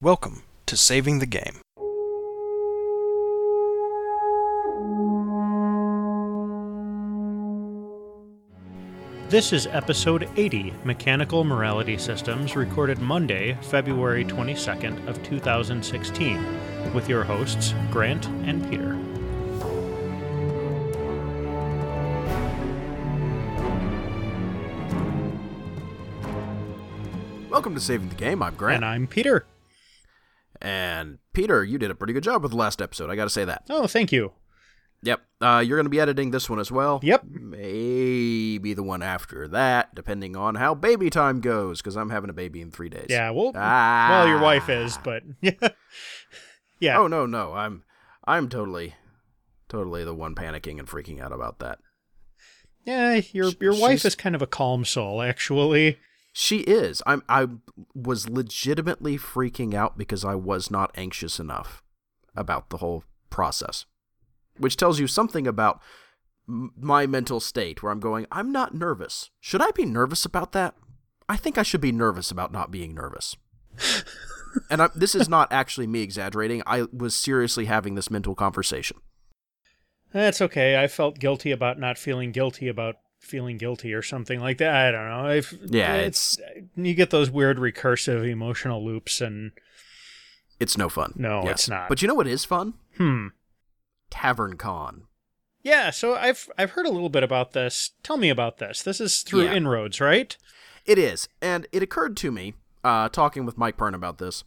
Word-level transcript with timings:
Welcome 0.00 0.44
to 0.66 0.76
Saving 0.76 1.18
the 1.18 1.26
Game. 1.26 1.60
This 9.28 9.52
is 9.52 9.66
episode 9.66 10.30
80, 10.36 10.72
Mechanical 10.84 11.42
Morality 11.42 11.98
Systems, 11.98 12.54
recorded 12.54 13.00
Monday, 13.00 13.58
February 13.60 14.24
22nd 14.24 15.04
of 15.08 15.20
2016, 15.24 16.94
with 16.94 17.08
your 17.08 17.24
hosts 17.24 17.74
Grant 17.90 18.24
and 18.44 18.62
Peter. 18.70 18.96
Welcome 27.50 27.74
to 27.74 27.80
Saving 27.80 28.10
the 28.10 28.14
Game. 28.14 28.44
I'm 28.44 28.54
Grant. 28.54 28.76
And 28.76 28.84
I'm 28.84 29.08
Peter. 29.08 29.44
And 30.60 31.18
Peter, 31.32 31.64
you 31.64 31.78
did 31.78 31.90
a 31.90 31.94
pretty 31.94 32.12
good 32.12 32.22
job 32.24 32.42
with 32.42 32.50
the 32.52 32.58
last 32.58 32.82
episode. 32.82 33.10
I 33.10 33.16
got 33.16 33.24
to 33.24 33.30
say 33.30 33.44
that. 33.44 33.64
Oh, 33.70 33.86
thank 33.86 34.10
you. 34.12 34.32
Yep. 35.02 35.20
Uh, 35.40 35.62
you're 35.64 35.76
going 35.76 35.86
to 35.86 35.90
be 35.90 36.00
editing 36.00 36.32
this 36.32 36.50
one 36.50 36.58
as 36.58 36.72
well. 36.72 36.98
Yep. 37.04 37.22
Maybe 37.30 38.74
the 38.74 38.82
one 38.82 39.02
after 39.02 39.46
that, 39.48 39.94
depending 39.94 40.34
on 40.34 40.56
how 40.56 40.74
baby 40.74 41.10
time 41.10 41.40
goes, 41.40 41.80
because 41.80 41.96
I'm 41.96 42.10
having 42.10 42.30
a 42.30 42.32
baby 42.32 42.60
in 42.60 42.72
three 42.72 42.88
days. 42.88 43.06
Yeah, 43.08 43.30
well, 43.30 43.52
Ah. 43.54 44.08
well, 44.10 44.26
your 44.28 44.40
wife 44.40 44.68
is, 44.68 44.98
but 45.04 45.22
yeah, 45.40 45.52
yeah. 46.80 46.98
Oh 46.98 47.06
no, 47.06 47.26
no, 47.26 47.52
I'm, 47.52 47.84
I'm 48.24 48.48
totally, 48.48 48.94
totally 49.68 50.02
the 50.04 50.14
one 50.14 50.34
panicking 50.34 50.80
and 50.80 50.88
freaking 50.88 51.20
out 51.22 51.32
about 51.32 51.60
that. 51.60 51.78
yeah. 52.84 53.20
Your 53.32 53.52
your 53.60 53.78
wife 53.78 54.04
is 54.04 54.16
kind 54.16 54.34
of 54.34 54.42
a 54.42 54.46
calm 54.48 54.84
soul, 54.84 55.22
actually. 55.22 55.98
She 56.32 56.58
is. 56.58 57.02
I'm. 57.06 57.22
I 57.28 57.48
was 57.94 58.28
legitimately 58.28 59.18
freaking 59.18 59.74
out 59.74 59.98
because 59.98 60.24
I 60.24 60.34
was 60.34 60.70
not 60.70 60.92
anxious 60.96 61.40
enough 61.40 61.82
about 62.36 62.70
the 62.70 62.76
whole 62.78 63.04
process, 63.30 63.86
which 64.56 64.76
tells 64.76 65.00
you 65.00 65.06
something 65.06 65.46
about 65.46 65.80
m- 66.48 66.72
my 66.78 67.06
mental 67.06 67.40
state. 67.40 67.82
Where 67.82 67.90
I'm 67.90 68.00
going, 68.00 68.26
I'm 68.30 68.52
not 68.52 68.74
nervous. 68.74 69.30
Should 69.40 69.62
I 69.62 69.70
be 69.72 69.84
nervous 69.84 70.24
about 70.24 70.52
that? 70.52 70.74
I 71.28 71.36
think 71.36 71.58
I 71.58 71.62
should 71.62 71.80
be 71.80 71.92
nervous 71.92 72.30
about 72.30 72.52
not 72.52 72.70
being 72.70 72.94
nervous. 72.94 73.36
and 74.70 74.82
I, 74.82 74.88
this 74.94 75.14
is 75.14 75.28
not 75.28 75.52
actually 75.52 75.86
me 75.86 76.02
exaggerating. 76.02 76.62
I 76.66 76.86
was 76.92 77.14
seriously 77.14 77.66
having 77.66 77.94
this 77.94 78.10
mental 78.10 78.34
conversation. 78.34 78.98
That's 80.12 80.40
okay. 80.40 80.82
I 80.82 80.88
felt 80.88 81.18
guilty 81.18 81.50
about 81.50 81.78
not 81.78 81.98
feeling 81.98 82.32
guilty 82.32 82.68
about 82.68 82.96
feeling 83.18 83.56
guilty 83.58 83.92
or 83.92 84.02
something 84.02 84.40
like 84.40 84.58
that. 84.58 84.74
I 84.74 84.90
don't 84.90 85.08
know. 85.08 85.26
I've, 85.28 85.58
Yeah, 85.66 85.94
it's 85.96 86.38
you 86.76 86.94
get 86.94 87.10
those 87.10 87.30
weird 87.30 87.58
recursive 87.58 88.28
emotional 88.28 88.84
loops, 88.84 89.20
and 89.20 89.52
It's 90.60 90.78
no 90.78 90.88
fun. 90.88 91.12
No, 91.16 91.42
Yes. 91.44 91.52
it's 91.52 91.68
not. 91.68 91.88
But 91.88 92.00
you 92.02 92.08
know 92.08 92.14
what 92.14 92.26
is 92.26 92.44
fun? 92.44 92.74
hmm. 92.96 93.28
Tavern 94.10 94.56
Con. 94.56 95.04
Yeah, 95.62 95.90
so 95.90 96.14
I've 96.14 96.48
I've 96.56 96.70
heard 96.70 96.86
a 96.86 96.90
little 96.90 97.10
bit 97.10 97.22
about 97.22 97.52
this. 97.52 97.90
Tell 98.02 98.16
me 98.16 98.30
about 98.30 98.58
this. 98.58 98.82
This 98.82 99.00
is 99.00 99.20
through 99.22 99.42
Yeah. 99.44 99.54
Inroads, 99.54 100.00
right? 100.00 100.34
It 100.86 100.98
is, 100.98 101.28
and 101.42 101.66
it 101.72 101.82
occurred 101.82 102.16
to 102.18 102.32
me, 102.32 102.54
uh, 102.82 103.10
talking 103.10 103.44
with 103.44 103.58
Mike 103.58 103.76
Pern 103.76 103.94
about 103.94 104.16
this, 104.18 104.44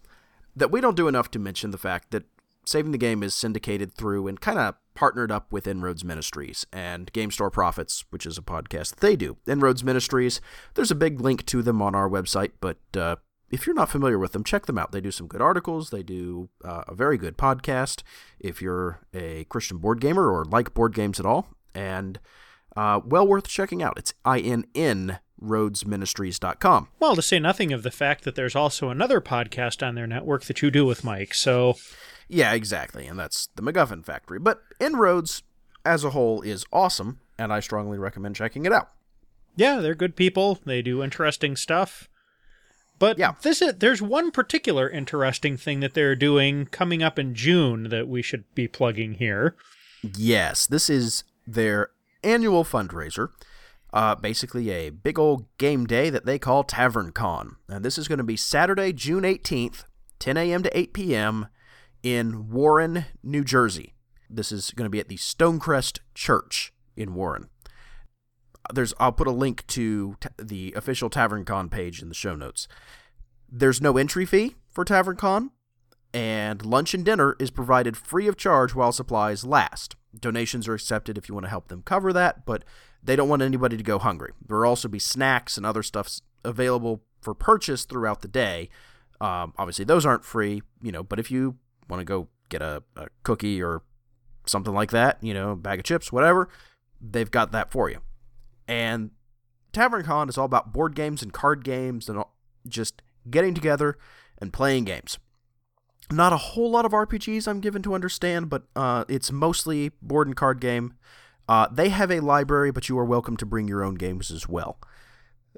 that 0.56 0.72
we 0.72 0.82
don't 0.82 0.98
do 0.98 1.08
enough 1.08 1.30
to 1.32 1.40
mention 1.40 1.70
the 1.70 1.78
fact 1.78 2.10
that 2.12 2.24
Saving 2.66 2.92
the 2.92 2.98
Game 2.98 3.22
is 3.22 3.36
syndicated 3.36 3.94
through 3.94 4.28
and 4.28 4.42
kind 4.42 4.58
of 4.58 4.76
partnered 4.94 5.32
up 5.32 5.52
with 5.52 5.68
Inroads 5.68 6.04
Ministries 6.04 6.66
and 6.72 7.12
Game 7.14 7.32
Store 7.32 7.52
Profits, 7.52 8.06
which 8.10 8.26
is 8.26 8.38
a 8.38 8.42
podcast 8.42 8.92
that 8.92 9.00
they 9.00 9.16
do. 9.16 9.38
Inroads 9.48 9.84
Ministries, 9.84 10.42
there's 10.74 10.92
a 10.92 10.96
big 10.96 11.20
link 11.20 11.46
to 11.48 11.62
them 11.62 11.82
on 11.82 11.96
our 11.96 12.10
website, 12.10 12.52
but 12.60 12.78
uh, 12.96 13.16
if 13.50 13.66
you're 13.66 13.76
not 13.76 13.90
familiar 13.90 14.18
with 14.18 14.32
them, 14.32 14.44
check 14.44 14.66
them 14.66 14.78
out. 14.78 14.92
They 14.92 15.02
do 15.02 15.12
some 15.12 15.28
good 15.28 15.42
articles, 15.42 15.90
they 15.90 16.04
do 16.04 16.50
uh, 16.64 16.84
a 16.88 16.96
very 16.96 17.18
good 17.18 17.38
podcast 17.38 18.04
if 18.40 18.62
you're 18.62 19.00
a 19.14 19.46
Christian 19.46 19.78
board 19.78 20.02
gamer 20.02 20.30
or 20.32 20.46
like 20.46 20.74
board 20.74 20.94
games 20.94 21.20
at 21.20 21.26
all, 21.26 21.48
and 21.74 22.20
uh, 22.76 23.02
well 23.06 23.28
worth 23.28 23.48
checking 23.48 23.84
out. 23.84 23.98
It's 23.98 24.14
INN 24.26 25.20
roadsministries.com. 25.42 26.88
Well, 27.00 27.16
to 27.16 27.22
say 27.22 27.40
nothing 27.40 27.74
of 27.74 27.84
the 27.84 27.92
fact 27.92 28.24
that 28.24 28.36
there's 28.36 28.56
also 28.56 28.90
another 28.90 29.20
podcast 29.20 29.86
on 29.86 29.96
their 29.96 30.08
network 30.08 30.44
that 30.46 30.62
you 30.62 30.70
do 30.70 30.86
with 30.86 31.04
Mike. 31.04 31.34
So 31.34 31.76
Yeah, 32.34 32.54
exactly, 32.54 33.06
and 33.08 33.20
that's 33.20 33.50
the 33.56 33.62
MacGuffin 33.62 34.06
Factory. 34.06 34.40
But 34.40 34.62
Inroads 34.80 35.44
as 35.86 36.04
a 36.04 36.12
whole 36.12 36.42
is 36.42 36.66
awesome, 36.72 37.20
and 37.38 37.52
I 37.52 37.60
strongly 37.60 37.98
recommend 37.98 38.36
checking 38.36 38.66
it 38.66 38.72
out. 38.74 38.90
yeah, 39.58 39.80
they're 39.82 39.94
good 39.96 40.16
people. 40.16 40.60
They 40.66 40.82
do 40.82 41.04
interesting 41.04 41.56
stuff. 41.58 42.08
But 43.00 43.18
Yeah. 43.20 43.34
this 43.42 43.62
is 43.62 43.74
there's 43.80 44.02
one 44.02 44.32
particular 44.32 44.90
interesting 44.90 45.58
thing 45.58 45.82
that 45.82 45.94
they're 45.94 46.16
doing 46.16 46.68
coming 46.68 47.04
up 47.04 47.20
in 47.20 47.36
June 47.36 47.90
that 47.90 48.08
we 48.08 48.22
should 48.22 48.46
be 48.56 48.68
plugging 48.70 49.16
here. 49.16 49.56
Yes, 50.16 50.66
this 50.68 50.90
is 50.90 51.26
their 51.46 51.90
annual 52.24 52.64
fundraiser. 52.64 53.30
Uh, 53.92 54.16
basically, 54.16 54.70
a 54.70 54.90
big 54.90 55.20
old 55.20 55.46
game 55.58 55.86
day 55.86 56.10
that 56.10 56.26
they 56.26 56.40
call 56.40 56.64
Tavern 56.64 57.12
Con. 57.12 57.58
And 57.68 57.84
this 57.84 57.98
is 57.98 58.08
going 58.08 58.20
to 58.20 58.24
be 58.24 58.38
Saturday, 58.38 58.94
June 58.94 59.24
18th, 59.24 59.84
10 60.20 60.38
a.m. 60.38 60.64
to 60.64 60.78
8 60.78 60.94
p.m. 60.94 61.48
in 62.04 62.50
Warren, 62.50 63.06
New 63.24 63.44
Jersey. 63.44 63.94
This 64.30 64.52
is 64.52 64.72
going 64.72 64.86
to 64.86 64.90
be 64.90 65.00
at 65.00 65.10
the 65.10 65.18
Stonecrest 65.18 66.00
Church 66.16 66.74
in 66.96 67.14
Warren. 67.14 67.50
There's, 68.74 68.94
I'll 69.00 69.12
put 69.12 69.28
a 69.28 69.32
link 69.32 69.66
to 69.68 70.16
t- 70.20 70.30
the 70.38 70.74
official 70.76 71.10
Tavern 71.10 71.46
Con 71.46 71.70
page 71.70 72.02
in 72.02 72.10
the 72.10 72.16
show 72.16 72.36
notes. 72.36 72.68
There's 73.50 73.82
no 73.82 73.98
entry 73.98 74.26
fee 74.26 74.56
for 74.70 74.86
Tavern 74.86 75.18
Con, 75.18 75.52
and 76.14 76.66
lunch 76.66 76.94
and 76.94 77.04
dinner 77.04 77.36
is 77.40 77.52
provided 77.52 77.98
free 77.98 78.28
of 78.28 78.38
charge 78.38 78.74
while 78.74 78.92
supplies 78.92 79.44
last. 79.44 79.96
Donations 80.18 80.68
are 80.68 80.74
accepted 80.74 81.18
if 81.18 81.28
you 81.28 81.36
want 81.36 81.46
to 81.46 81.50
help 81.50 81.68
them 81.68 81.84
cover 81.84 82.14
that, 82.14 82.46
but 82.46 82.64
they 83.04 83.16
don't 83.16 83.30
want 83.30 83.42
anybody 83.42 83.78
to 83.78 83.84
go 83.84 84.00
hungry. 84.00 84.32
There 84.46 84.58
will 84.58 84.68
also 84.68 84.88
be 84.88 85.00
snacks 85.00 85.58
and 85.58 85.66
other 85.66 85.84
stuff 85.84 86.20
available 86.46 87.02
for 87.22 87.34
purchase 87.34 87.86
throughout 87.86 88.22
the 88.22 88.28
day. 88.28 88.70
Um, 89.20 89.54
obviously, 89.58 89.86
those 89.86 90.06
aren't 90.06 90.26
free, 90.26 90.62
you 90.82 90.92
know, 90.92 91.04
but 91.04 91.20
if 91.20 91.30
you 91.30 91.58
want 91.92 92.02
to 92.02 92.06
go 92.06 92.28
get 92.50 92.62
a, 92.62 92.82
a 92.96 93.08
cookie 93.24 93.62
or 93.62 93.84
something 94.46 94.74
like 94.74 94.92
that, 94.92 95.18
you 95.22 95.34
know, 95.34 95.56
bag 95.56 95.80
of 95.80 95.86
chips, 95.86 96.12
whatever, 96.12 96.50
they've 97.00 97.32
got 97.32 97.52
that 97.52 97.72
for 97.72 97.90
you. 97.90 98.00
And 98.68 99.12
Tavern 99.72 100.04
Con 100.04 100.30
is 100.30 100.38
all 100.38 100.46
about 100.46 100.74
board 100.74 100.96
games 100.96 101.22
and 101.22 101.32
card 101.32 101.64
games 101.64 102.10
and 102.10 102.24
just 102.68 103.02
getting 103.30 103.54
together 103.54 103.98
and 104.40 104.52
playing 104.52 104.86
games 104.86 105.20
not 106.12 106.34
a 106.34 106.38
whole 106.38 106.70
lot 106.70 106.86
of 106.86 106.92
RPGs 106.92 107.48
I'm 107.48 107.60
given 107.60 107.82
to 107.84 107.94
understand, 107.94 108.50
but 108.50 108.64
uh, 108.76 109.06
it's 109.08 109.32
mostly 109.32 109.92
board 110.02 110.28
and 110.28 110.36
card 110.36 110.60
game. 110.60 110.94
Uh, 111.48 111.68
they 111.72 111.90
have 111.90 112.12
a 112.12 112.20
library, 112.20 112.72
but 112.72 112.90
you 112.90 112.98
are 113.00 113.06
welcome 113.06 113.38
to 113.38 113.46
bring 113.46 113.68
your 113.68 113.84
own 113.84 113.96
games 113.96 114.32
as 114.32 114.48
well. 114.48 114.80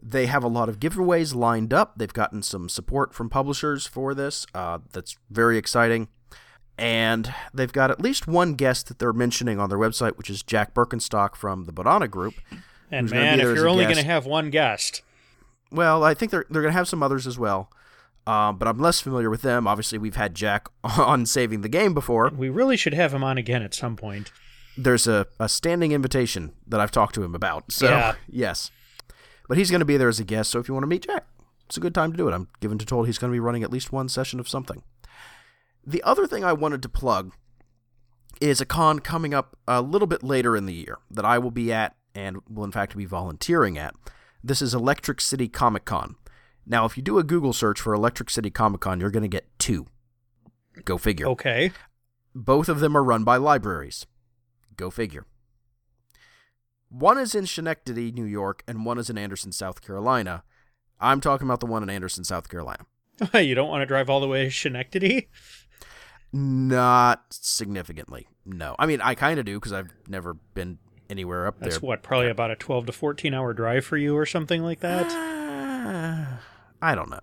They 0.01 0.25
have 0.25 0.43
a 0.43 0.47
lot 0.47 0.69
of 0.69 0.79
giveaways 0.79 1.35
lined 1.35 1.73
up. 1.73 1.97
They've 1.97 2.11
gotten 2.11 2.41
some 2.41 2.67
support 2.67 3.13
from 3.13 3.29
publishers 3.29 3.85
for 3.85 4.13
this. 4.13 4.45
Uh, 4.53 4.79
that's 4.91 5.17
very 5.29 5.57
exciting. 5.57 6.07
And 6.77 7.33
they've 7.53 7.71
got 7.71 7.91
at 7.91 8.01
least 8.01 8.27
one 8.27 8.55
guest 8.55 8.87
that 8.87 8.97
they're 8.99 9.13
mentioning 9.13 9.59
on 9.59 9.69
their 9.69 9.77
website, 9.77 10.17
which 10.17 10.29
is 10.29 10.41
Jack 10.41 10.73
Birkenstock 10.73 11.35
from 11.35 11.65
the 11.65 11.73
Bonana 11.73 12.09
Group. 12.09 12.33
And 12.89 13.09
man, 13.09 13.39
if 13.39 13.55
you're 13.55 13.67
only 13.67 13.83
going 13.85 13.97
to 13.97 14.03
have 14.03 14.25
one 14.25 14.49
guest, 14.49 15.01
Well, 15.71 16.03
I 16.03 16.13
think 16.13 16.31
they're 16.31 16.45
they're 16.49 16.61
gonna 16.61 16.73
have 16.73 16.87
some 16.87 17.01
others 17.03 17.25
as 17.25 17.37
well, 17.39 17.69
um, 18.27 18.57
but 18.57 18.67
I'm 18.67 18.77
less 18.79 18.99
familiar 19.01 19.29
with 19.29 19.41
them. 19.41 19.67
Obviously, 19.67 19.97
we've 19.97 20.15
had 20.15 20.35
Jack 20.35 20.67
on 20.83 21.25
Saving 21.25 21.61
the 21.61 21.69
Game 21.69 21.93
before. 21.93 22.29
we 22.35 22.49
really 22.49 22.77
should 22.77 22.93
have 22.93 23.13
him 23.13 23.23
on 23.23 23.37
again 23.37 23.61
at 23.63 23.73
some 23.73 23.95
point. 23.95 24.31
there's 24.77 25.07
a, 25.07 25.27
a 25.39 25.47
standing 25.47 25.91
invitation 25.91 26.53
that 26.67 26.79
I've 26.79 26.91
talked 26.91 27.13
to 27.15 27.23
him 27.23 27.35
about. 27.35 27.71
So, 27.71 27.89
Yeah. 27.89 28.15
yes. 28.29 28.71
But 29.47 29.57
he's 29.57 29.69
going 29.69 29.81
to 29.81 29.85
be 29.85 29.97
there 29.97 30.07
as 30.09 30.19
a 30.19 30.23
guest, 30.23 30.49
so 30.51 30.59
if 30.59 30.67
you 30.67 30.73
want 30.73 30.83
to 30.83 30.87
meet 30.87 31.05
Jack, 31.05 31.25
it's 31.67 31.77
a 31.77 31.79
good 31.79 31.93
time 31.93 32.11
to 32.11 32.17
do 32.17 32.27
it. 32.27 32.33
I'm 32.33 32.47
given 32.59 32.77
to 32.79 32.85
told 32.85 33.05
he's 33.07 33.17
going 33.17 33.31
to 33.31 33.35
be 33.35 33.39
running 33.39 33.61
at 33.61 33.71
least 33.71 33.91
one 33.91 34.07
session 34.09 34.39
of 34.39 34.47
something. 34.47 34.81
The 35.85 36.03
other 36.03 36.27
thing 36.27 36.43
I 36.43 36.53
wanted 36.53 36.81
to 36.83 36.89
plug 36.89 37.33
is 38.39 38.61
a 38.61 38.65
con 38.65 38.99
coming 38.99 39.33
up 39.33 39.57
a 39.67 39.81
little 39.81 40.07
bit 40.07 40.23
later 40.23 40.55
in 40.55 40.65
the 40.65 40.73
year 40.73 40.97
that 41.11 41.25
I 41.25 41.37
will 41.37 41.51
be 41.51 41.71
at 41.71 41.95
and 42.15 42.37
will, 42.49 42.63
in 42.63 42.71
fact, 42.71 42.95
be 42.95 43.05
volunteering 43.05 43.77
at. 43.77 43.95
This 44.43 44.61
is 44.61 44.73
Electric 44.73 45.21
City 45.21 45.47
Comic 45.47 45.85
Con. 45.85 46.15
Now, 46.65 46.85
if 46.85 46.95
you 46.95 47.03
do 47.03 47.17
a 47.17 47.23
Google 47.23 47.53
search 47.53 47.81
for 47.81 47.93
Electric 47.93 48.29
City 48.29 48.49
Comic 48.49 48.81
Con, 48.81 48.99
you're 48.99 49.11
going 49.11 49.23
to 49.23 49.29
get 49.29 49.47
two. 49.59 49.87
Go 50.85 50.97
figure. 50.97 51.27
Okay. 51.27 51.71
Both 52.33 52.69
of 52.69 52.79
them 52.79 52.95
are 52.97 53.03
run 53.03 53.23
by 53.23 53.37
libraries. 53.37 54.05
Go 54.75 54.89
figure. 54.89 55.25
One 56.89 57.17
is 57.17 57.35
in 57.35 57.45
Schenectady, 57.45 58.11
New 58.11 58.25
York, 58.25 58.63
and 58.67 58.85
one 58.85 58.97
is 58.97 59.09
in 59.09 59.17
Anderson, 59.17 59.51
South 59.51 59.81
Carolina. 59.81 60.43
I'm 60.99 61.21
talking 61.21 61.47
about 61.47 61.59
the 61.59 61.65
one 61.65 61.83
in 61.83 61.89
Anderson, 61.89 62.23
South 62.23 62.49
Carolina. 62.49 62.85
you 63.33 63.55
don't 63.55 63.69
want 63.69 63.81
to 63.81 63.85
drive 63.85 64.09
all 64.09 64.19
the 64.19 64.27
way 64.27 64.45
to 64.45 64.51
Schenectady? 64.51 65.29
Not 66.33 67.25
significantly. 67.29 68.27
No. 68.43 68.75
I 68.79 68.87
mean, 68.87 68.99
I 69.01 69.13
kind 69.13 69.39
of 69.39 69.45
do 69.45 69.59
because 69.59 69.71
I've 69.71 69.93
never 70.07 70.33
been 70.33 70.79
anywhere 71.09 71.45
up 71.45 71.59
That's 71.59 71.61
there. 71.61 71.71
That's 71.73 71.83
what, 71.83 72.01
probably 72.01 72.29
about 72.29 72.49
a 72.49 72.55
12 72.55 72.87
to 72.87 72.91
14 72.91 73.33
hour 73.33 73.53
drive 73.53 73.85
for 73.85 73.97
you 73.97 74.17
or 74.17 74.25
something 74.25 74.63
like 74.63 74.79
that? 74.79 75.05
Uh, 75.11 76.37
I 76.81 76.95
don't 76.95 77.11
know. 77.11 77.19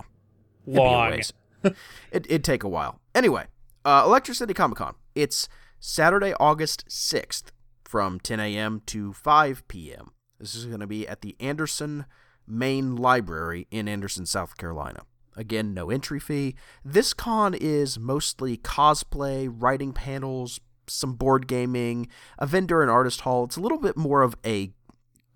It'd 0.66 0.78
Long. 0.78 1.20
it, 1.64 1.74
it'd 2.12 2.44
take 2.44 2.62
a 2.62 2.68
while. 2.68 3.00
Anyway, 3.14 3.46
uh, 3.84 4.02
Electric 4.06 4.36
City 4.36 4.54
Comic 4.54 4.78
Con. 4.78 4.94
It's 5.14 5.48
Saturday, 5.80 6.32
August 6.38 6.86
6th 6.88 7.50
from 7.84 8.20
10 8.20 8.38
a.m. 8.38 8.82
to 8.86 9.12
5 9.12 9.66
p.m. 9.66 10.12
This 10.38 10.54
is 10.54 10.66
going 10.66 10.80
to 10.80 10.86
be 10.86 11.08
at 11.08 11.22
the 11.22 11.34
Anderson 11.40 12.06
Main 12.46 12.96
Library 12.96 13.66
in 13.70 13.88
Anderson, 13.88 14.24
South 14.24 14.56
Carolina. 14.56 15.02
Again, 15.36 15.74
no 15.74 15.90
entry 15.90 16.20
fee. 16.20 16.54
This 16.84 17.14
con 17.14 17.54
is 17.54 17.98
mostly 17.98 18.56
cosplay, 18.56 19.48
writing 19.50 19.92
panels, 19.92 20.60
some 20.86 21.14
board 21.14 21.46
gaming, 21.46 22.08
a 22.38 22.46
vendor 22.46 22.82
and 22.82 22.90
artist 22.90 23.22
hall. 23.22 23.44
It's 23.44 23.56
a 23.56 23.60
little 23.60 23.78
bit 23.78 23.96
more 23.96 24.22
of 24.22 24.34
a 24.44 24.72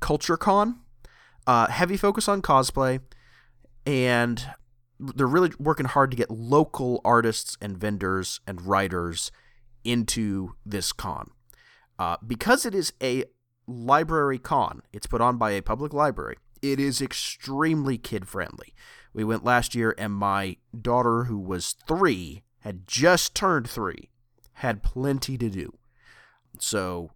culture 0.01 0.37
con. 0.37 0.81
Uh, 1.47 1.69
heavy 1.69 1.97
focus 1.97 2.27
on 2.27 2.41
cosplay, 2.41 3.01
and 3.87 4.47
they're 4.99 5.27
really 5.27 5.53
working 5.59 5.87
hard 5.87 6.11
to 6.11 6.17
get 6.17 6.31
local 6.31 7.01
artists 7.05 7.57
and 7.61 7.77
vendors 7.77 8.41
and 8.47 8.63
writers 8.63 9.31
into 9.85 10.55
this 10.65 10.93
con. 10.93 11.31
Uh, 11.99 12.17
because 12.27 12.65
it 12.65 12.75
is 12.75 12.93
a 13.03 13.25
library 13.67 14.39
con, 14.39 14.83
it's 14.93 15.07
put 15.07 15.21
on 15.21 15.37
by 15.37 15.51
a 15.51 15.63
public 15.63 15.93
library, 15.93 16.37
it 16.63 16.81
is 16.81 17.03
extremely 17.03 17.99
kid 17.99 18.27
friendly. 18.27 18.75
We 19.15 19.25
went 19.25 19.45
last 19.45 19.75
year, 19.75 19.95
and 19.97 20.13
my 20.13 20.57
daughter, 20.79 21.25
who 21.25 21.39
was 21.39 21.77
three, 21.87 22.43
had 22.61 22.87
just 22.87 23.35
turned 23.35 23.71
three, 23.71 24.11
had 24.55 24.83
plenty 24.83 25.39
to 25.39 25.49
do. 25.49 25.73
So, 26.59 27.13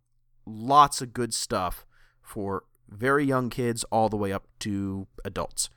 lots 0.47 1.03
of 1.03 1.13
good 1.13 1.35
stuff 1.35 1.85
for 2.23 2.65
very 2.89 3.25
young 3.25 3.51
kids 3.51 3.85
all 3.91 4.09
the 4.09 4.17
way 4.17 4.33
up 4.33 4.47
to 4.61 5.07
adults. 5.25 5.71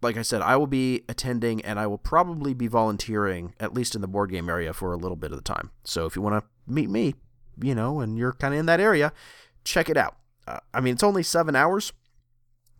Like 0.00 0.16
I 0.16 0.22
said, 0.22 0.42
I 0.42 0.56
will 0.56 0.68
be 0.68 1.02
attending 1.08 1.60
and 1.62 1.80
I 1.80 1.86
will 1.88 1.98
probably 1.98 2.54
be 2.54 2.68
volunteering, 2.68 3.54
at 3.58 3.74
least 3.74 3.94
in 3.94 4.00
the 4.00 4.06
board 4.06 4.30
game 4.30 4.48
area, 4.48 4.72
for 4.72 4.92
a 4.92 4.96
little 4.96 5.16
bit 5.16 5.32
of 5.32 5.38
the 5.38 5.42
time. 5.42 5.70
So 5.82 6.06
if 6.06 6.14
you 6.14 6.22
want 6.22 6.40
to 6.40 6.72
meet 6.72 6.88
me, 6.88 7.14
you 7.60 7.74
know, 7.74 8.00
and 8.00 8.16
you're 8.16 8.32
kind 8.32 8.54
of 8.54 8.60
in 8.60 8.66
that 8.66 8.80
area, 8.80 9.12
check 9.64 9.88
it 9.88 9.96
out. 9.96 10.16
Uh, 10.46 10.60
I 10.72 10.80
mean, 10.80 10.94
it's 10.94 11.02
only 11.02 11.24
seven 11.24 11.56
hours. 11.56 11.92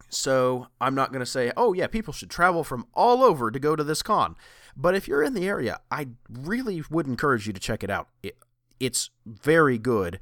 So 0.08 0.68
I'm 0.80 0.94
not 0.94 1.10
going 1.10 1.20
to 1.20 1.26
say, 1.26 1.52
oh, 1.56 1.72
yeah, 1.72 1.86
people 1.86 2.12
should 2.12 2.30
travel 2.30 2.64
from 2.64 2.86
all 2.94 3.22
over 3.22 3.50
to 3.50 3.58
go 3.58 3.76
to 3.76 3.84
this 3.84 4.02
con. 4.02 4.36
But 4.76 4.94
if 4.94 5.08
you're 5.08 5.22
in 5.22 5.34
the 5.34 5.46
area, 5.46 5.80
I 5.90 6.08
really 6.30 6.82
would 6.90 7.06
encourage 7.06 7.46
you 7.46 7.52
to 7.52 7.60
check 7.60 7.82
it 7.82 7.90
out. 7.90 8.08
It, 8.22 8.36
it's 8.80 9.10
very 9.26 9.76
good, 9.76 10.20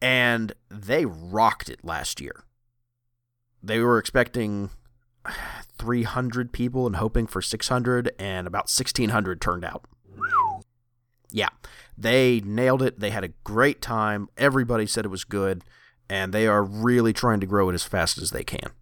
and 0.00 0.52
they 0.68 1.04
rocked 1.06 1.68
it 1.68 1.84
last 1.84 2.20
year. 2.20 2.44
They 3.62 3.78
were 3.78 3.98
expecting 3.98 4.70
300 5.78 6.52
people 6.52 6.86
and 6.86 6.96
hoping 6.96 7.26
for 7.26 7.40
600, 7.40 8.12
and 8.18 8.46
about 8.46 8.64
1,600 8.64 9.40
turned 9.40 9.64
out. 9.64 9.86
Yeah, 11.30 11.48
they 11.96 12.42
nailed 12.44 12.82
it. 12.82 13.00
They 13.00 13.10
had 13.10 13.24
a 13.24 13.32
great 13.44 13.80
time. 13.80 14.28
Everybody 14.36 14.86
said 14.86 15.06
it 15.06 15.08
was 15.08 15.24
good, 15.24 15.64
and 16.10 16.32
they 16.32 16.46
are 16.46 16.62
really 16.62 17.12
trying 17.12 17.40
to 17.40 17.46
grow 17.46 17.70
it 17.70 17.74
as 17.74 17.84
fast 17.84 18.18
as 18.18 18.30
they 18.30 18.44
can. 18.44 18.72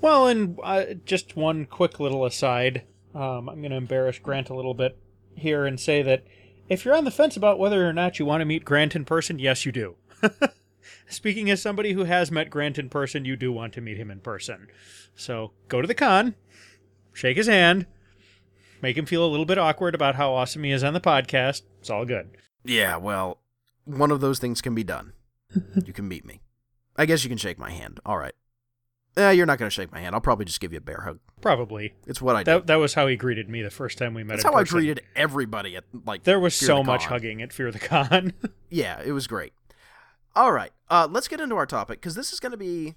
Well, 0.00 0.28
and 0.28 0.58
uh, 0.62 0.84
just 1.04 1.36
one 1.36 1.66
quick 1.66 1.98
little 1.98 2.24
aside. 2.24 2.84
Um, 3.14 3.48
I'm 3.48 3.60
going 3.60 3.70
to 3.70 3.76
embarrass 3.76 4.18
Grant 4.18 4.48
a 4.48 4.54
little 4.54 4.74
bit 4.74 4.98
here 5.34 5.66
and 5.66 5.78
say 5.78 6.02
that 6.02 6.24
if 6.68 6.84
you're 6.84 6.96
on 6.96 7.04
the 7.04 7.10
fence 7.10 7.36
about 7.36 7.58
whether 7.58 7.88
or 7.88 7.92
not 7.92 8.18
you 8.18 8.24
want 8.24 8.40
to 8.40 8.44
meet 8.44 8.64
Grant 8.64 8.94
in 8.94 9.04
person, 9.04 9.38
yes, 9.38 9.64
you 9.64 9.72
do. 9.72 9.96
Speaking 11.08 11.50
as 11.50 11.62
somebody 11.62 11.92
who 11.92 12.04
has 12.04 12.30
met 12.30 12.50
Grant 12.50 12.78
in 12.78 12.88
person, 12.88 13.24
you 13.24 13.36
do 13.36 13.50
want 13.50 13.72
to 13.74 13.80
meet 13.80 13.96
him 13.96 14.10
in 14.10 14.20
person. 14.20 14.68
So 15.16 15.52
go 15.68 15.80
to 15.80 15.88
the 15.88 15.94
con, 15.94 16.34
shake 17.12 17.36
his 17.36 17.46
hand, 17.46 17.86
make 18.82 18.96
him 18.96 19.06
feel 19.06 19.24
a 19.24 19.28
little 19.28 19.46
bit 19.46 19.58
awkward 19.58 19.94
about 19.94 20.14
how 20.14 20.32
awesome 20.32 20.64
he 20.64 20.70
is 20.70 20.84
on 20.84 20.94
the 20.94 21.00
podcast. 21.00 21.62
It's 21.80 21.90
all 21.90 22.04
good. 22.04 22.30
Yeah, 22.64 22.96
well, 22.96 23.38
one 23.84 24.10
of 24.10 24.20
those 24.20 24.38
things 24.38 24.60
can 24.60 24.74
be 24.74 24.84
done. 24.84 25.14
you 25.84 25.92
can 25.92 26.06
meet 26.06 26.24
me. 26.24 26.42
I 26.96 27.06
guess 27.06 27.24
you 27.24 27.28
can 27.30 27.38
shake 27.38 27.58
my 27.58 27.70
hand. 27.70 28.00
All 28.04 28.18
right. 28.18 28.34
Eh, 29.16 29.30
you're 29.32 29.46
not 29.46 29.58
going 29.58 29.66
to 29.68 29.74
shake 29.74 29.90
my 29.90 29.98
hand. 30.00 30.14
I'll 30.14 30.20
probably 30.20 30.44
just 30.44 30.60
give 30.60 30.72
you 30.72 30.78
a 30.78 30.82
bear 30.82 31.00
hug. 31.00 31.18
Probably. 31.40 31.94
It's 32.06 32.22
what 32.22 32.36
I 32.36 32.42
do. 32.42 32.52
That, 32.52 32.66
that 32.68 32.76
was 32.76 32.94
how 32.94 33.06
he 33.08 33.16
greeted 33.16 33.48
me 33.48 33.62
the 33.62 33.70
first 33.70 33.98
time 33.98 34.14
we 34.14 34.22
met. 34.22 34.34
That's 34.34 34.44
how 34.44 34.52
I 34.54 34.62
person. 34.62 34.78
greeted 34.78 35.00
everybody 35.16 35.76
at 35.76 35.84
like. 36.06 36.22
There 36.24 36.38
was 36.38 36.56
Fear 36.58 36.66
so 36.66 36.76
the 36.78 36.84
much 36.84 37.06
hugging 37.06 37.42
at 37.42 37.52
Fear 37.52 37.72
the 37.72 37.78
Con. 37.78 38.32
Yeah, 38.70 39.00
it 39.02 39.12
was 39.12 39.26
great. 39.26 39.54
All 40.36 40.52
right, 40.52 40.72
uh, 40.90 41.08
let's 41.10 41.26
get 41.26 41.40
into 41.40 41.56
our 41.56 41.64
topic 41.64 42.00
because 42.00 42.14
this 42.14 42.32
is 42.34 42.38
going 42.38 42.52
to 42.52 42.58
be 42.58 42.94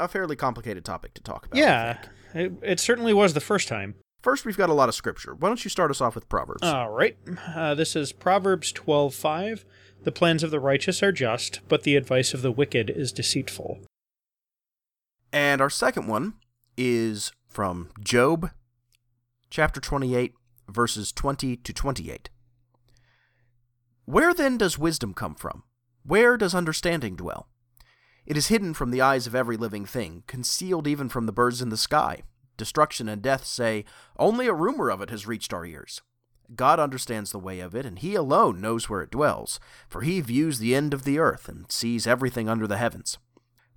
a 0.00 0.08
fairly 0.08 0.36
complicated 0.36 0.84
topic 0.86 1.12
to 1.14 1.22
talk 1.22 1.44
about. 1.46 1.58
Yeah, 1.58 1.98
it, 2.34 2.52
it 2.62 2.80
certainly 2.80 3.12
was 3.12 3.34
the 3.34 3.40
first 3.40 3.68
time. 3.68 3.94
First, 4.22 4.46
we've 4.46 4.56
got 4.56 4.70
a 4.70 4.74
lot 4.74 4.88
of 4.88 4.94
scripture. 4.94 5.34
Why 5.34 5.48
don't 5.48 5.62
you 5.64 5.68
start 5.68 5.90
us 5.90 6.00
off 6.00 6.14
with 6.14 6.28
Proverbs? 6.28 6.62
All 6.62 6.90
right. 6.90 7.16
Uh, 7.54 7.74
this 7.74 7.94
is 7.94 8.12
Proverbs 8.12 8.72
12:5. 8.72 9.64
The 10.04 10.12
plans 10.12 10.42
of 10.42 10.50
the 10.50 10.60
righteous 10.60 11.02
are 11.02 11.12
just, 11.12 11.60
but 11.68 11.82
the 11.82 11.94
advice 11.94 12.32
of 12.32 12.40
the 12.42 12.50
wicked 12.50 12.88
is 12.90 13.12
deceitful. 13.12 13.80
And 15.32 15.62
our 15.62 15.70
second 15.70 16.08
one 16.08 16.34
is 16.76 17.32
from 17.48 17.88
Job, 18.00 18.50
chapter 19.48 19.80
28, 19.80 20.34
verses 20.68 21.10
20 21.10 21.56
to 21.56 21.72
28. 21.72 22.28
Where 24.04 24.34
then 24.34 24.58
does 24.58 24.78
wisdom 24.78 25.14
come 25.14 25.34
from? 25.34 25.62
Where 26.04 26.36
does 26.36 26.54
understanding 26.54 27.16
dwell? 27.16 27.48
It 28.26 28.36
is 28.36 28.48
hidden 28.48 28.74
from 28.74 28.90
the 28.90 29.00
eyes 29.00 29.26
of 29.26 29.34
every 29.34 29.56
living 29.56 29.86
thing, 29.86 30.22
concealed 30.26 30.86
even 30.86 31.08
from 31.08 31.24
the 31.24 31.32
birds 31.32 31.62
in 31.62 31.70
the 31.70 31.76
sky. 31.78 32.22
Destruction 32.58 33.08
and 33.08 33.22
death 33.22 33.46
say, 33.46 33.86
Only 34.18 34.46
a 34.46 34.54
rumor 34.54 34.90
of 34.90 35.00
it 35.00 35.08
has 35.08 35.26
reached 35.26 35.54
our 35.54 35.64
ears. 35.64 36.02
God 36.54 36.78
understands 36.78 37.32
the 37.32 37.38
way 37.38 37.60
of 37.60 37.74
it, 37.74 37.86
and 37.86 37.98
He 37.98 38.14
alone 38.14 38.60
knows 38.60 38.90
where 38.90 39.00
it 39.00 39.10
dwells, 39.10 39.58
for 39.88 40.02
He 40.02 40.20
views 40.20 40.58
the 40.58 40.74
end 40.74 40.92
of 40.92 41.04
the 41.04 41.18
earth 41.18 41.48
and 41.48 41.70
sees 41.72 42.06
everything 42.06 42.48
under 42.50 42.66
the 42.66 42.76
heavens. 42.76 43.18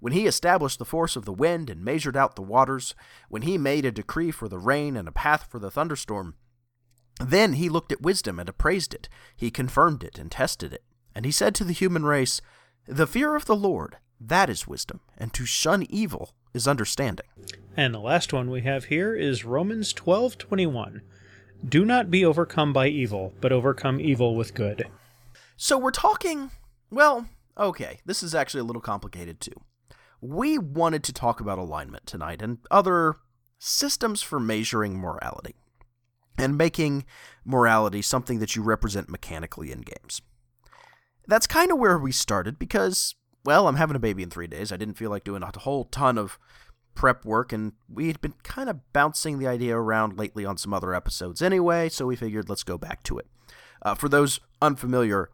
When 0.05 0.13
He 0.13 0.27
established 0.27 0.77
the 0.77 0.85
force 0.85 1.15
of 1.15 1.25
the 1.25 1.33
wind 1.33 1.67
and 1.67 1.83
measured 1.83 2.15
out 2.15 2.35
the 2.35 2.43
waters, 2.43 2.93
when 3.27 3.41
He 3.41 3.57
made 3.57 3.85
a 3.85 3.91
decree 3.91 4.29
for 4.29 4.47
the 4.47 4.59
rain 4.59 4.95
and 4.95 5.07
a 5.07 5.11
path 5.11 5.47
for 5.49 5.57
the 5.57 5.71
thunderstorm, 5.71 6.35
then 7.19 7.53
He 7.53 7.69
looked 7.69 7.91
at 7.91 8.03
wisdom 8.03 8.39
and 8.39 8.47
appraised 8.47 8.93
it. 8.93 9.09
He 9.35 9.49
confirmed 9.49 10.03
it 10.03 10.19
and 10.19 10.31
tested 10.31 10.73
it. 10.73 10.83
And 11.15 11.25
He 11.25 11.31
said 11.31 11.55
to 11.55 11.63
the 11.63 11.73
human 11.73 12.05
race, 12.05 12.39
The 12.85 13.07
fear 13.07 13.35
of 13.35 13.45
the 13.45 13.55
Lord, 13.55 13.97
that 14.21 14.47
is 14.47 14.67
wisdom, 14.67 14.99
and 15.17 15.33
to 15.33 15.43
shun 15.43 15.87
evil 15.89 16.35
is 16.53 16.67
understanding. 16.67 17.25
And 17.75 17.91
the 17.91 17.99
last 17.99 18.31
one 18.31 18.51
we 18.51 18.61
have 18.61 18.85
here 18.85 19.15
is 19.15 19.43
Romans 19.43 19.91
12:21. 19.91 21.01
Do 21.67 21.83
not 21.83 22.11
be 22.11 22.23
overcome 22.23 22.73
by 22.73 22.89
evil, 22.89 23.33
but 23.41 23.51
overcome 23.51 23.99
evil 23.99 24.35
with 24.35 24.53
good. 24.53 24.87
So 25.57 25.79
we're 25.79 25.89
talking. 25.89 26.51
Well, 26.91 27.27
okay, 27.57 28.01
this 28.05 28.21
is 28.21 28.35
actually 28.35 28.61
a 28.61 28.65
little 28.65 28.83
complicated 28.83 29.41
too. 29.41 29.64
We 30.27 30.57
wanted 30.57 31.03
to 31.03 31.13
talk 31.13 31.39
about 31.39 31.59
alignment 31.59 32.07
tonight 32.07 32.41
and 32.41 32.57
other 32.71 33.13
systems 33.59 34.23
for 34.23 34.39
measuring 34.39 34.97
morality 34.97 35.53
and 36.35 36.57
making 36.57 37.05
morality 37.45 38.01
something 38.01 38.39
that 38.39 38.55
you 38.55 38.63
represent 38.63 39.07
mechanically 39.07 39.71
in 39.71 39.81
games. 39.81 40.23
That's 41.27 41.45
kind 41.45 41.71
of 41.71 41.77
where 41.77 41.99
we 41.99 42.11
started 42.11 42.57
because, 42.57 43.13
well, 43.43 43.67
I'm 43.67 43.75
having 43.75 43.95
a 43.95 43.99
baby 43.99 44.23
in 44.23 44.31
three 44.31 44.47
days. 44.47 44.71
I 44.71 44.77
didn't 44.77 44.97
feel 44.97 45.11
like 45.11 45.23
doing 45.23 45.43
a 45.43 45.59
whole 45.59 45.85
ton 45.85 46.17
of 46.17 46.39
prep 46.95 47.23
work, 47.23 47.53
and 47.53 47.73
we 47.87 48.07
had 48.07 48.19
been 48.19 48.33
kind 48.41 48.67
of 48.67 48.79
bouncing 48.93 49.37
the 49.37 49.47
idea 49.47 49.77
around 49.77 50.17
lately 50.17 50.43
on 50.43 50.57
some 50.57 50.73
other 50.73 50.95
episodes 50.95 51.43
anyway, 51.43 51.87
so 51.87 52.07
we 52.07 52.15
figured 52.15 52.49
let's 52.49 52.63
go 52.63 52.79
back 52.79 53.03
to 53.03 53.19
it. 53.19 53.27
Uh, 53.83 53.93
for 53.93 54.09
those 54.09 54.39
unfamiliar, 54.59 55.29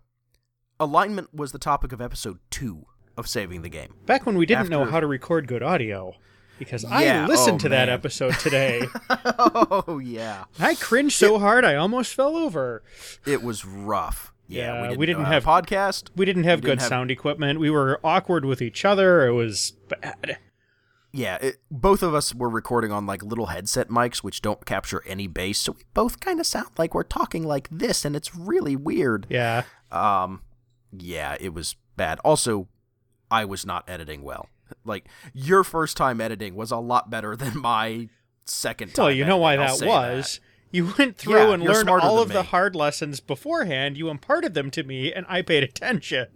alignment 0.82 1.34
was 1.34 1.54
the 1.54 1.60
topic 1.60 1.94
of 1.94 2.02
episode 2.02 2.40
two 2.50 2.88
of 3.18 3.28
Saving 3.28 3.62
the 3.62 3.70
Game. 3.70 3.94
Back 4.06 4.26
when 4.26 4.38
we 4.38 4.46
didn't 4.46 4.70
know 4.70 4.86
how 4.86 5.00
to 5.00 5.08
record 5.08 5.48
good 5.48 5.64
audio, 5.64 6.16
because 6.60 6.84
Yeah, 6.84 7.24
I 7.24 7.28
listened 7.28 7.56
oh, 7.56 7.60
to 7.60 7.70
that 7.70 7.90
episode 7.90 8.34
today. 8.40 8.84
oh, 9.10 10.00
yeah. 10.04 10.46
I 10.60 10.76
cringed 10.76 11.16
so 11.18 11.40
hard 11.40 11.66
I 11.66 11.76
almost 11.76 12.14
fell 12.14 12.36
over. 12.38 12.84
It 13.26 13.42
was 13.44 13.66
rough. 13.66 14.34
Yeah, 14.48 14.84
Yeah, 14.84 14.92
we 14.92 14.98
we 14.98 15.06
didn't, 15.06 15.20
didn't 15.24 15.34
have- 15.34 15.46
podcast. 15.46 16.10
We 16.16 16.26
didn't 16.26 16.44
have 16.44 16.60
We 16.60 16.64
good 16.64 16.70
didn't 16.72 16.82
have- 16.82 16.90
sound 16.90 17.12
equipment. 17.12 17.60
We 17.60 17.70
were 17.70 18.00
awkward 18.04 18.46
with 18.46 18.62
each 18.62 18.84
other. 18.86 19.26
It 19.28 19.32
was 19.34 19.74
bad. 19.88 20.38
Yeah, 21.14 21.36
it, 21.42 21.58
both 21.70 22.04
of 22.04 22.14
us 22.14 22.34
were 22.34 22.50
recording 22.50 22.92
on 22.94 23.06
like 23.06 23.22
little 23.22 23.48
headset 23.48 23.90
mics, 23.90 24.18
which 24.20 24.42
don't 24.42 24.66
capture 24.66 25.04
any 25.06 25.28
bass, 25.28 25.58
so 25.60 25.74
we 25.74 25.84
both 25.94 26.22
kind 26.22 26.40
of 26.40 26.46
sound 26.46 26.68
like 26.78 26.94
we're 26.94 27.04
talking 27.04 27.44
like 27.44 27.68
this, 27.70 28.06
and 28.06 28.16
it's 28.16 28.34
really 28.34 28.78
weird. 28.78 29.28
Yeah. 29.30 29.64
Um, 29.92 30.42
yeah, 30.98 31.36
it 31.42 31.54
was 31.54 31.76
bad. 31.98 32.20
Also, 32.24 32.70
I 33.32 33.46
was 33.46 33.66
not 33.66 33.90
editing 33.90 34.22
well. 34.24 34.48
Like 34.86 35.08
your 35.34 35.64
first 35.64 35.98
time 35.98 36.22
editing 36.22 36.56
was 36.56 36.72
a 36.72 36.78
lot 36.78 37.10
better 37.10 37.36
than 37.36 37.58
my 37.60 38.10
second 38.46 38.94
time. 38.94 39.06
Well, 39.06 39.14
you 39.14 39.26
know 39.26 39.38
why 39.38 39.56
I'll 39.56 39.78
that 39.78 39.88
was. 39.88 40.40
You 40.74 40.94
went 40.98 41.18
through 41.18 41.36
Yeah, 41.36 41.54
and 41.54 41.64
learned 41.64 41.90
all 41.90 42.20
of 42.20 42.30
the 42.30 42.44
hard 42.44 42.76
lessons 42.78 43.20
beforehand. 43.20 43.98
You 43.98 44.08
imparted 44.10 44.54
them 44.54 44.72
to 44.72 44.84
me, 44.84 45.12
and 45.12 45.26
I 45.28 45.42
paid 45.42 45.64
attention. 45.64 46.28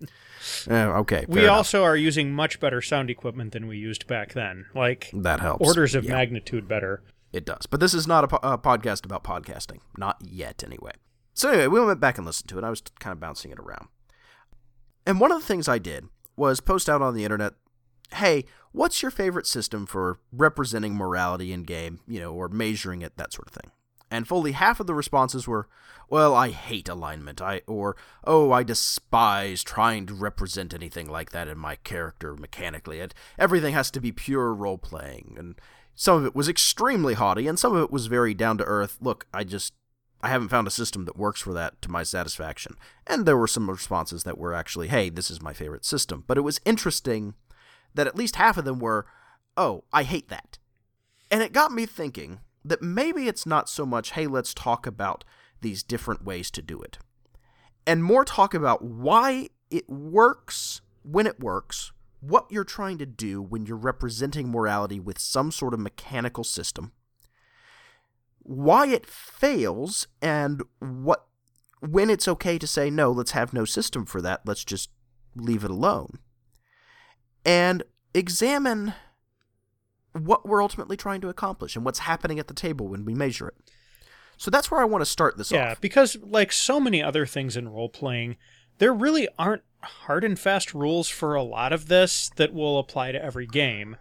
Eh, 0.69 0.83
okay, 0.85 1.25
we 1.29 1.43
enough. 1.43 1.55
also 1.57 1.83
are 1.83 1.95
using 1.95 2.33
much 2.33 2.59
better 2.59 2.81
sound 2.81 3.09
equipment 3.09 3.53
than 3.53 3.65
we 3.67 3.77
used 3.77 4.05
back 4.07 4.33
then. 4.33 4.65
Like 4.75 5.09
that 5.13 5.39
helps. 5.39 5.65
orders 5.65 5.95
of 5.95 6.03
Yeah. 6.03 6.11
magnitude 6.11 6.67
better. 6.67 7.01
It 7.31 7.45
does. 7.45 7.65
But 7.65 7.79
this 7.79 7.93
is 7.93 8.07
not 8.07 8.25
a, 8.25 8.27
po- 8.27 8.39
a 8.43 8.57
podcast 8.57 9.05
about 9.05 9.23
podcasting. 9.23 9.79
Not 9.97 10.17
yet, 10.21 10.63
anyway. 10.65 10.91
So, 11.33 11.49
anyway, 11.49 11.67
we 11.67 11.81
went 11.85 11.99
back 11.99 12.17
and 12.17 12.25
listened 12.27 12.49
to 12.49 12.57
it. 12.57 12.63
I 12.63 12.69
was 12.69 12.81
kind 12.99 13.11
of 13.13 13.19
bouncing 13.19 13.51
it 13.51 13.59
around. 13.59 13.87
And 15.05 15.19
one 15.19 15.31
of 15.31 15.39
the 15.39 15.45
things 15.45 15.67
I 15.67 15.77
did 15.77 16.07
was 16.35 16.59
post 16.59 16.89
out 16.89 17.01
on 17.01 17.13
the 17.13 17.23
internet 17.23 17.53
hey, 18.13 18.45
what's 18.71 19.01
your 19.01 19.11
favorite 19.11 19.47
system 19.47 19.85
for 19.85 20.19
representing 20.31 20.95
morality 20.95 21.51
in 21.51 21.63
game, 21.63 21.99
you 22.07 22.19
know, 22.19 22.33
or 22.33 22.47
measuring 22.47 23.01
it, 23.01 23.17
that 23.17 23.33
sort 23.33 23.47
of 23.47 23.53
thing? 23.53 23.71
And 24.11 24.27
fully 24.27 24.51
half 24.51 24.79
of 24.79 24.87
the 24.87 24.93
responses 24.93 25.47
were, 25.47 25.67
well, 26.09 26.35
I 26.35 26.49
hate 26.49 26.87
alignment, 26.87 27.41
I 27.41 27.61
or 27.65 27.97
oh, 28.23 28.51
I 28.51 28.63
despise 28.63 29.63
trying 29.63 30.05
to 30.05 30.13
represent 30.13 30.73
anything 30.73 31.09
like 31.09 31.31
that 31.31 31.47
in 31.47 31.57
my 31.57 31.75
character 31.77 32.35
mechanically. 32.35 32.99
It, 32.99 33.15
everything 33.39 33.73
has 33.73 33.89
to 33.91 33.99
be 33.99 34.11
pure 34.11 34.53
role 34.53 34.77
playing. 34.77 35.35
And 35.37 35.55
some 35.95 36.17
of 36.17 36.25
it 36.25 36.35
was 36.35 36.47
extremely 36.47 37.15
haughty, 37.15 37.47
and 37.47 37.57
some 37.57 37.75
of 37.75 37.81
it 37.81 37.91
was 37.91 38.05
very 38.05 38.35
down 38.35 38.59
to 38.59 38.63
earth. 38.65 38.97
Look, 39.01 39.25
I 39.33 39.43
just 39.43 39.73
I 40.21 40.29
haven't 40.29 40.49
found 40.49 40.67
a 40.67 40.71
system 40.71 41.05
that 41.05 41.17
works 41.17 41.41
for 41.41 41.53
that 41.53 41.81
to 41.83 41.91
my 41.91 42.03
satisfaction. 42.03 42.75
And 43.05 43.25
there 43.25 43.37
were 43.37 43.47
some 43.47 43.69
responses 43.69 44.23
that 44.23 44.37
were 44.37 44.53
actually, 44.53 44.87
hey, 44.87 45.09
this 45.09 45.29
is 45.29 45.41
my 45.41 45.53
favorite 45.53 45.85
system. 45.85 46.23
But 46.25 46.37
it 46.37 46.41
was 46.41 46.61
interesting 46.65 47.35
that 47.93 48.07
at 48.07 48.15
least 48.15 48.37
half 48.37 48.57
of 48.57 48.65
them 48.65 48.79
were, 48.79 49.05
oh, 49.55 49.83
I 49.93 50.03
hate 50.03 50.29
that. 50.29 50.57
And 51.29 51.43
it 51.43 51.53
got 51.53 51.71
me 51.71 51.85
thinking 51.85 52.39
that 52.63 52.81
maybe 52.81 53.27
it's 53.27 53.45
not 53.45 53.69
so 53.69 53.85
much, 53.85 54.11
hey, 54.11 54.25
let's 54.27 54.53
talk 54.53 54.87
about 54.87 55.23
these 55.61 55.83
different 55.83 56.23
ways 56.23 56.51
to 56.51 56.61
do 56.61 56.81
it, 56.81 56.97
and 57.87 58.03
more 58.03 58.25
talk 58.25 58.53
about 58.53 58.83
why 58.83 59.49
it 59.71 59.89
works 59.89 60.81
when 61.03 61.25
it 61.25 61.39
works, 61.39 61.91
what 62.19 62.45
you're 62.49 62.63
trying 62.63 62.97
to 62.97 63.05
do 63.05 63.41
when 63.41 63.65
you're 63.65 63.77
representing 63.77 64.49
morality 64.49 64.99
with 64.99 65.17
some 65.17 65.51
sort 65.51 65.73
of 65.73 65.79
mechanical 65.79 66.43
system, 66.43 66.91
why 68.47 68.87
it 68.87 69.05
fails, 69.05 70.07
and 70.21 70.61
what 70.79 71.25
when 71.81 72.09
it's 72.09 72.27
okay 72.27 72.57
to 72.57 72.67
say 72.67 72.89
no, 72.89 73.11
let's 73.11 73.31
have 73.31 73.53
no 73.53 73.65
system 73.65 74.05
for 74.05 74.21
that, 74.21 74.41
let's 74.45 74.63
just 74.63 74.89
leave 75.35 75.63
it 75.63 75.69
alone 75.71 76.19
and 77.45 77.83
examine 78.13 78.93
what 80.13 80.47
we're 80.47 80.61
ultimately 80.63 80.95
trying 80.97 81.21
to 81.21 81.27
accomplish 81.29 81.75
and 81.75 81.83
what's 81.83 81.99
happening 81.99 82.39
at 82.39 82.47
the 82.47 82.53
table 82.53 82.87
when 82.87 83.03
we 83.05 83.13
measure 83.13 83.49
it. 83.49 83.55
So 84.37 84.49
that's 84.49 84.71
where 84.71 84.81
I 84.81 84.85
want 84.85 85.01
to 85.01 85.05
start 85.05 85.37
this 85.37 85.51
off. 85.51 85.55
yeah, 85.55 85.71
off. 85.71 85.81
because 85.81 86.17
like 86.21 86.51
so 86.51 86.79
many 86.79 87.03
other 87.03 87.25
things 87.25 87.55
in 87.57 87.67
role 87.69 87.89
playing, 87.89 88.37
there 88.77 88.93
really 88.93 89.27
aren't 89.37 89.63
hard 89.83 90.23
and 90.23 90.39
fast 90.39 90.73
rules 90.73 91.09
for 91.09 91.35
a 91.35 91.43
lot 91.43 91.71
of 91.73 91.87
this 91.87 92.31
that 92.37 92.53
will 92.53 92.79
apply 92.79 93.11
to 93.11 93.23
every 93.23 93.45
game. 93.47 93.97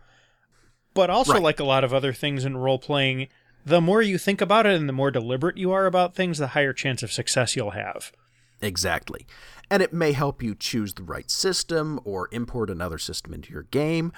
But 0.94 1.10
also, 1.10 1.34
Right. 1.34 1.42
like 1.42 1.60
a 1.60 1.64
lot 1.64 1.82
of 1.84 1.92
other 1.92 2.12
things 2.12 2.44
in 2.44 2.56
role 2.56 2.78
playing, 2.78 3.28
the 3.64 3.80
more 3.80 4.02
you 4.02 4.18
think 4.18 4.40
about 4.40 4.66
it 4.66 4.74
and 4.74 4.88
the 4.88 4.92
more 4.92 5.10
deliberate 5.10 5.56
you 5.56 5.72
are 5.72 5.86
about 5.86 6.14
things, 6.14 6.38
the 6.38 6.48
higher 6.48 6.72
chance 6.72 7.02
of 7.02 7.12
success 7.12 7.56
you'll 7.56 7.70
have. 7.70 8.12
Exactly. 8.60 9.26
And 9.70 9.82
it 9.82 9.92
may 9.92 10.12
help 10.12 10.42
you 10.42 10.54
choose 10.54 10.94
the 10.94 11.02
right 11.02 11.30
system 11.30 12.00
or 12.04 12.28
import 12.32 12.70
another 12.70 12.98
system 12.98 13.32
into 13.34 13.52
your 13.52 13.64
game 13.64 14.12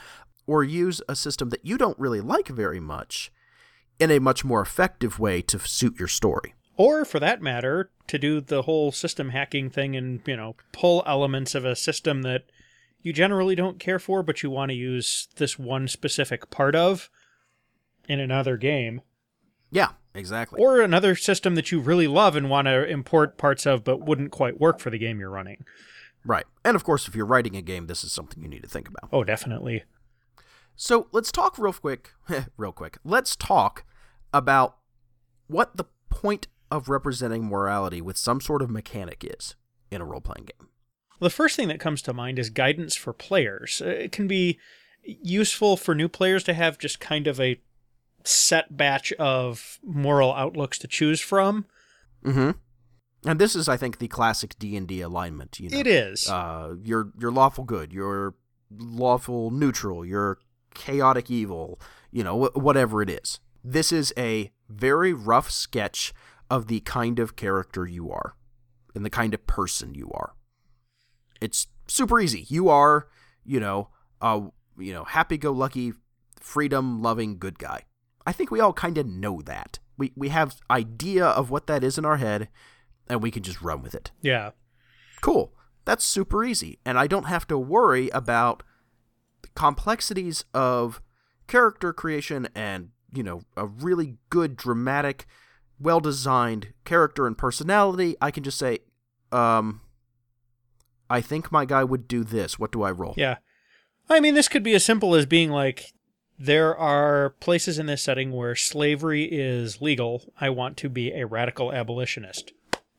or 0.47 0.63
use 0.63 1.01
a 1.09 1.17
system 1.17 1.51
that 1.51 1.65
you 1.65 1.79
don't 1.79 1.99
really 1.99 2.21
like 2.21 2.49
very 2.49 2.81
much 2.81 3.33
in 3.99 4.11
a 4.11 4.21
much 4.21 4.45
more 4.45 4.61
effective 4.61 5.19
way 5.19 5.43
to 5.43 5.59
suit 5.59 5.99
your 5.99 6.09
story. 6.09 6.55
Or, 6.77 7.07
for 7.07 7.19
that 7.21 7.41
matter, 7.41 7.91
to 8.07 8.19
do 8.19 8.41
the 8.41 8.63
whole 8.63 8.93
system 8.93 9.31
hacking 9.31 9.71
thing 9.71 9.97
and, 9.97 10.21
you 10.27 10.37
know, 10.37 10.57
pull 10.73 11.03
elements 11.07 11.55
of 11.55 11.65
a 11.65 11.75
system 11.75 12.23
that 12.23 12.45
you 13.01 13.15
generally 13.15 13.55
don't 13.55 13.79
care 13.79 13.99
for, 13.99 14.23
but 14.23 14.43
you 14.43 14.51
want 14.51 14.71
to 14.71 14.77
use 14.77 15.29
this 15.37 15.59
one 15.59 15.89
specific 15.89 16.51
part 16.51 16.75
of 16.75 17.09
in 18.09 18.21
another 18.21 18.59
game. 18.59 19.01
Yeah, 19.77 19.91
exactly. 20.15 20.59
Or 20.59 20.81
another 20.81 21.15
system 21.15 21.55
that 21.57 21.71
you 21.71 21.81
really 21.81 22.07
love 22.09 22.35
and 22.35 22.49
want 22.49 22.67
to 22.67 22.89
import 22.89 23.37
parts 23.37 23.67
of, 23.67 23.85
but 23.85 24.01
wouldn't 24.01 24.31
quite 24.31 24.59
work 24.59 24.81
for 24.81 24.89
the 24.89 24.97
game 24.97 25.21
you're 25.21 25.29
running. 25.29 25.67
right. 26.25 26.47
And 26.65 26.75
of 26.75 26.83
course, 26.83 27.07
if 27.07 27.15
you're 27.15 27.27
writing 27.27 27.55
a 27.57 27.61
game, 27.63 27.87
this 27.87 28.03
is 28.03 28.11
something 28.11 28.43
you 28.43 28.49
need 28.49 28.63
to 28.63 28.69
think 28.71 28.89
about. 28.89 29.11
Oh, 29.13 29.23
definitely. 29.23 29.85
So 30.77 31.09
let's 31.13 31.31
talk 31.31 31.59
real 31.59 31.75
quick, 31.75 32.15
real 32.57 32.73
quick. 32.73 32.97
Let's 33.05 33.37
talk 33.37 33.85
about 34.33 34.79
what 35.47 35.77
the 35.77 35.85
point 36.09 36.49
of 36.71 36.89
representing 36.89 37.45
morality 37.45 38.01
with 38.01 38.17
some 38.17 38.41
sort 38.41 38.63
of 38.63 38.71
mechanic 38.71 39.25
is 39.29 39.57
in 39.91 40.01
a 40.01 40.07
role 40.07 40.23
playing 40.23 40.47
game. 40.47 40.71
The 41.21 41.29
first 41.31 41.55
thing 41.55 41.69
that 41.69 41.81
comes 41.81 42.01
to 42.03 42.15
mind 42.15 42.39
is 42.39 42.49
guidance 42.49 42.97
for 42.97 43.13
players. 43.13 43.83
Uh, 43.85 43.89
It 43.91 44.13
can 44.13 44.27
be 44.27 44.59
useful 45.03 45.77
for 45.77 45.95
new 45.95 46.09
players 46.09 46.45
to 46.45 46.55
have 46.55 46.79
just 46.79 46.99
kind 46.99 47.27
of 47.27 47.39
a 47.39 47.61
set 48.27 48.77
batch 48.77 49.13
of 49.15 49.79
moral 49.85 50.35
outlooks 50.35 50.79
to 50.81 50.89
choose 50.89 51.21
from. 51.21 51.67
Mm-hmm. 52.25 52.51
And 53.29 53.41
this 53.41 53.57
is, 53.57 53.69
I 53.69 53.77
think, 53.77 53.99
the 53.99 54.09
classic 54.09 54.59
D 54.59 54.77
and 54.77 54.87
D 54.87 55.01
alignment. 55.01 55.59
You 55.59 55.71
know, 55.71 55.79
It 55.79 55.87
is. 55.87 56.29
Uh, 56.29 56.75
you're 56.83 57.13
you're 57.19 57.33
lawful 57.33 57.65
good. 57.65 57.93
You're 57.93 58.35
lawful 58.71 59.51
neutral. 59.51 60.05
You're 60.05 60.39
chaotic 60.75 61.31
evil. 61.31 61.81
You 62.11 62.25
know, 62.25 62.45
wh- 62.47 62.57
whatever 62.57 63.03
it 63.03 63.11
is. 63.11 63.41
This 63.65 63.91
is 63.91 64.13
a 64.17 64.53
very 64.69 65.13
rough 65.13 65.51
sketch 65.51 66.15
of 66.49 66.69
the 66.69 66.81
kind 66.81 67.19
of 67.19 67.35
character 67.35 67.87
you 67.87 68.13
are, 68.13 68.37
and 68.95 69.05
the 69.05 69.11
kind 69.11 69.35
of 69.35 69.47
person 69.47 69.95
you 69.95 70.11
are. 70.13 70.35
It's 71.41 71.67
super 71.89 72.21
easy. 72.21 72.47
You 72.49 72.69
are, 72.69 73.09
you 73.45 73.59
know, 73.59 73.89
a 74.21 74.43
you 74.79 74.93
know, 74.93 75.05
happy-go-lucky, 75.05 75.95
freedom-loving 76.39 77.39
good 77.39 77.59
guy. 77.59 77.85
I 78.27 78.33
think 78.33 78.51
we 78.51 78.61
all 78.61 78.73
kind 78.73 78.99
of 78.99 79.07
know 79.07 79.41
that. 79.43 79.79
We 79.97 80.13
we 80.17 80.29
have 80.31 80.61
idea 80.71 81.25
of 81.27 81.51
what 81.51 81.67
that 81.69 81.85
is 81.85 81.97
in 81.97 82.05
our 82.05 82.17
head, 82.17 82.49
and 83.09 83.23
we 83.23 83.31
can 83.31 83.43
just 83.43 83.63
run 83.63 83.83
with 83.83 83.95
it. 83.95 84.11
yeah. 84.23 84.51
Cool. 85.23 85.53
That's 85.87 86.05
super 86.05 86.45
easy. 86.45 86.79
And 86.85 86.99
I 86.99 87.07
don't 87.07 87.25
have 87.25 87.47
to 87.49 87.57
worry 87.57 88.11
about 88.11 88.63
the 89.43 89.49
complexities 89.55 90.45
of 90.53 91.01
character 91.47 91.93
creation 91.93 92.49
and, 92.55 92.91
you 93.15 93.23
know, 93.23 93.43
a 93.57 93.67
really 93.67 94.19
good, 94.29 94.57
dramatic, 94.57 95.27
well 95.81 96.01
designed 96.01 96.75
character 96.85 97.27
and 97.27 97.37
personality. 97.37 98.15
I 98.21 98.31
can 98.31 98.43
just 98.45 98.59
say, 98.59 98.81
um, 99.33 99.81
I 101.09 101.21
think 101.21 101.51
my 101.51 101.65
guy 101.65 101.83
would 101.83 102.07
do 102.07 102.25
this. 102.25 102.59
What 102.59 102.73
do 102.73 102.83
I 102.83 102.91
roll? 102.91 103.15
Yeah. 103.17 103.39
I 104.09 104.21
mean, 104.21 104.35
this 104.35 104.49
could 104.49 104.63
be 104.63 104.75
as 104.75 104.85
simple 104.85 105.15
as 105.15 105.25
being 105.25 105.51
like, 105.51 105.93
there 106.39 106.77
are 106.77 107.31
places 107.41 107.79
in 107.79 107.87
this 107.87 108.03
setting 108.03 108.33
where 108.33 108.55
slavery 108.55 109.25
is 109.25 109.81
legal. 109.81 110.33
I 110.41 110.51
want 110.51 110.77
to 110.79 110.89
be 110.89 111.13
a 111.13 111.27
radical 111.27 111.73
abolitionist. 111.73 112.53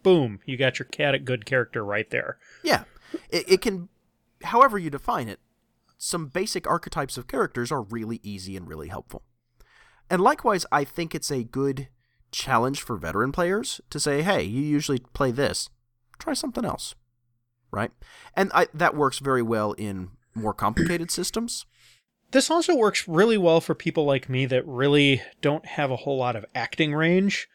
Boom, 0.03 0.39
you 0.46 0.58
got 0.58 0.79
your 0.79 0.88
chaotic 0.88 1.25
good 1.25 1.46
character 1.46 1.84
right 1.84 2.10
there. 2.10 2.38
Yeah. 2.63 2.84
It, 3.29 3.51
it 3.51 3.62
can, 3.62 3.89
however 4.44 4.77
you 4.77 4.89
define 4.89 5.27
it, 5.27 5.39
some 5.98 6.27
basic 6.27 6.67
archetypes 6.67 7.17
of 7.17 7.27
characters 7.27 7.72
are 7.72 7.82
really 7.82 8.20
easy 8.24 8.56
and 8.56 8.67
really 8.67 8.88
helpful. 8.88 9.24
And 10.10 10.22
likewise, 10.22 10.65
I 10.72 10.84
think 10.84 11.13
it's 11.13 11.32
a 11.32 11.44
good 11.44 11.89
challenge 12.32 12.82
for 12.82 12.98
veteran 12.98 13.32
players 13.32 13.82
to 13.89 14.00
say, 14.00 14.22
hey, 14.22 14.44
you 14.44 14.62
usually 14.62 15.00
play 15.00 15.32
this, 15.32 15.70
try 16.20 16.34
something 16.34 16.65
else. 16.65 16.96
Right? 17.72 17.91
And 18.36 18.51
I, 18.53 18.67
that 18.74 18.96
works 18.96 19.20
very 19.20 19.41
well 19.41 19.74
in 19.74 20.12
more 20.34 20.53
complicated 20.53 21.12
systems. 21.12 21.65
This 22.32 22.52
also 22.52 22.76
works 22.76 23.08
really 23.08 23.38
well 23.38 23.62
for 23.62 23.74
people 23.74 24.06
like 24.06 24.30
me 24.30 24.46
that 24.48 24.68
really 24.68 25.22
don't 25.42 25.66
have 25.66 25.92
a 25.92 25.96
whole 25.98 26.18
lot 26.18 26.36
of 26.36 26.46
acting 26.54 26.94
range. 26.94 27.48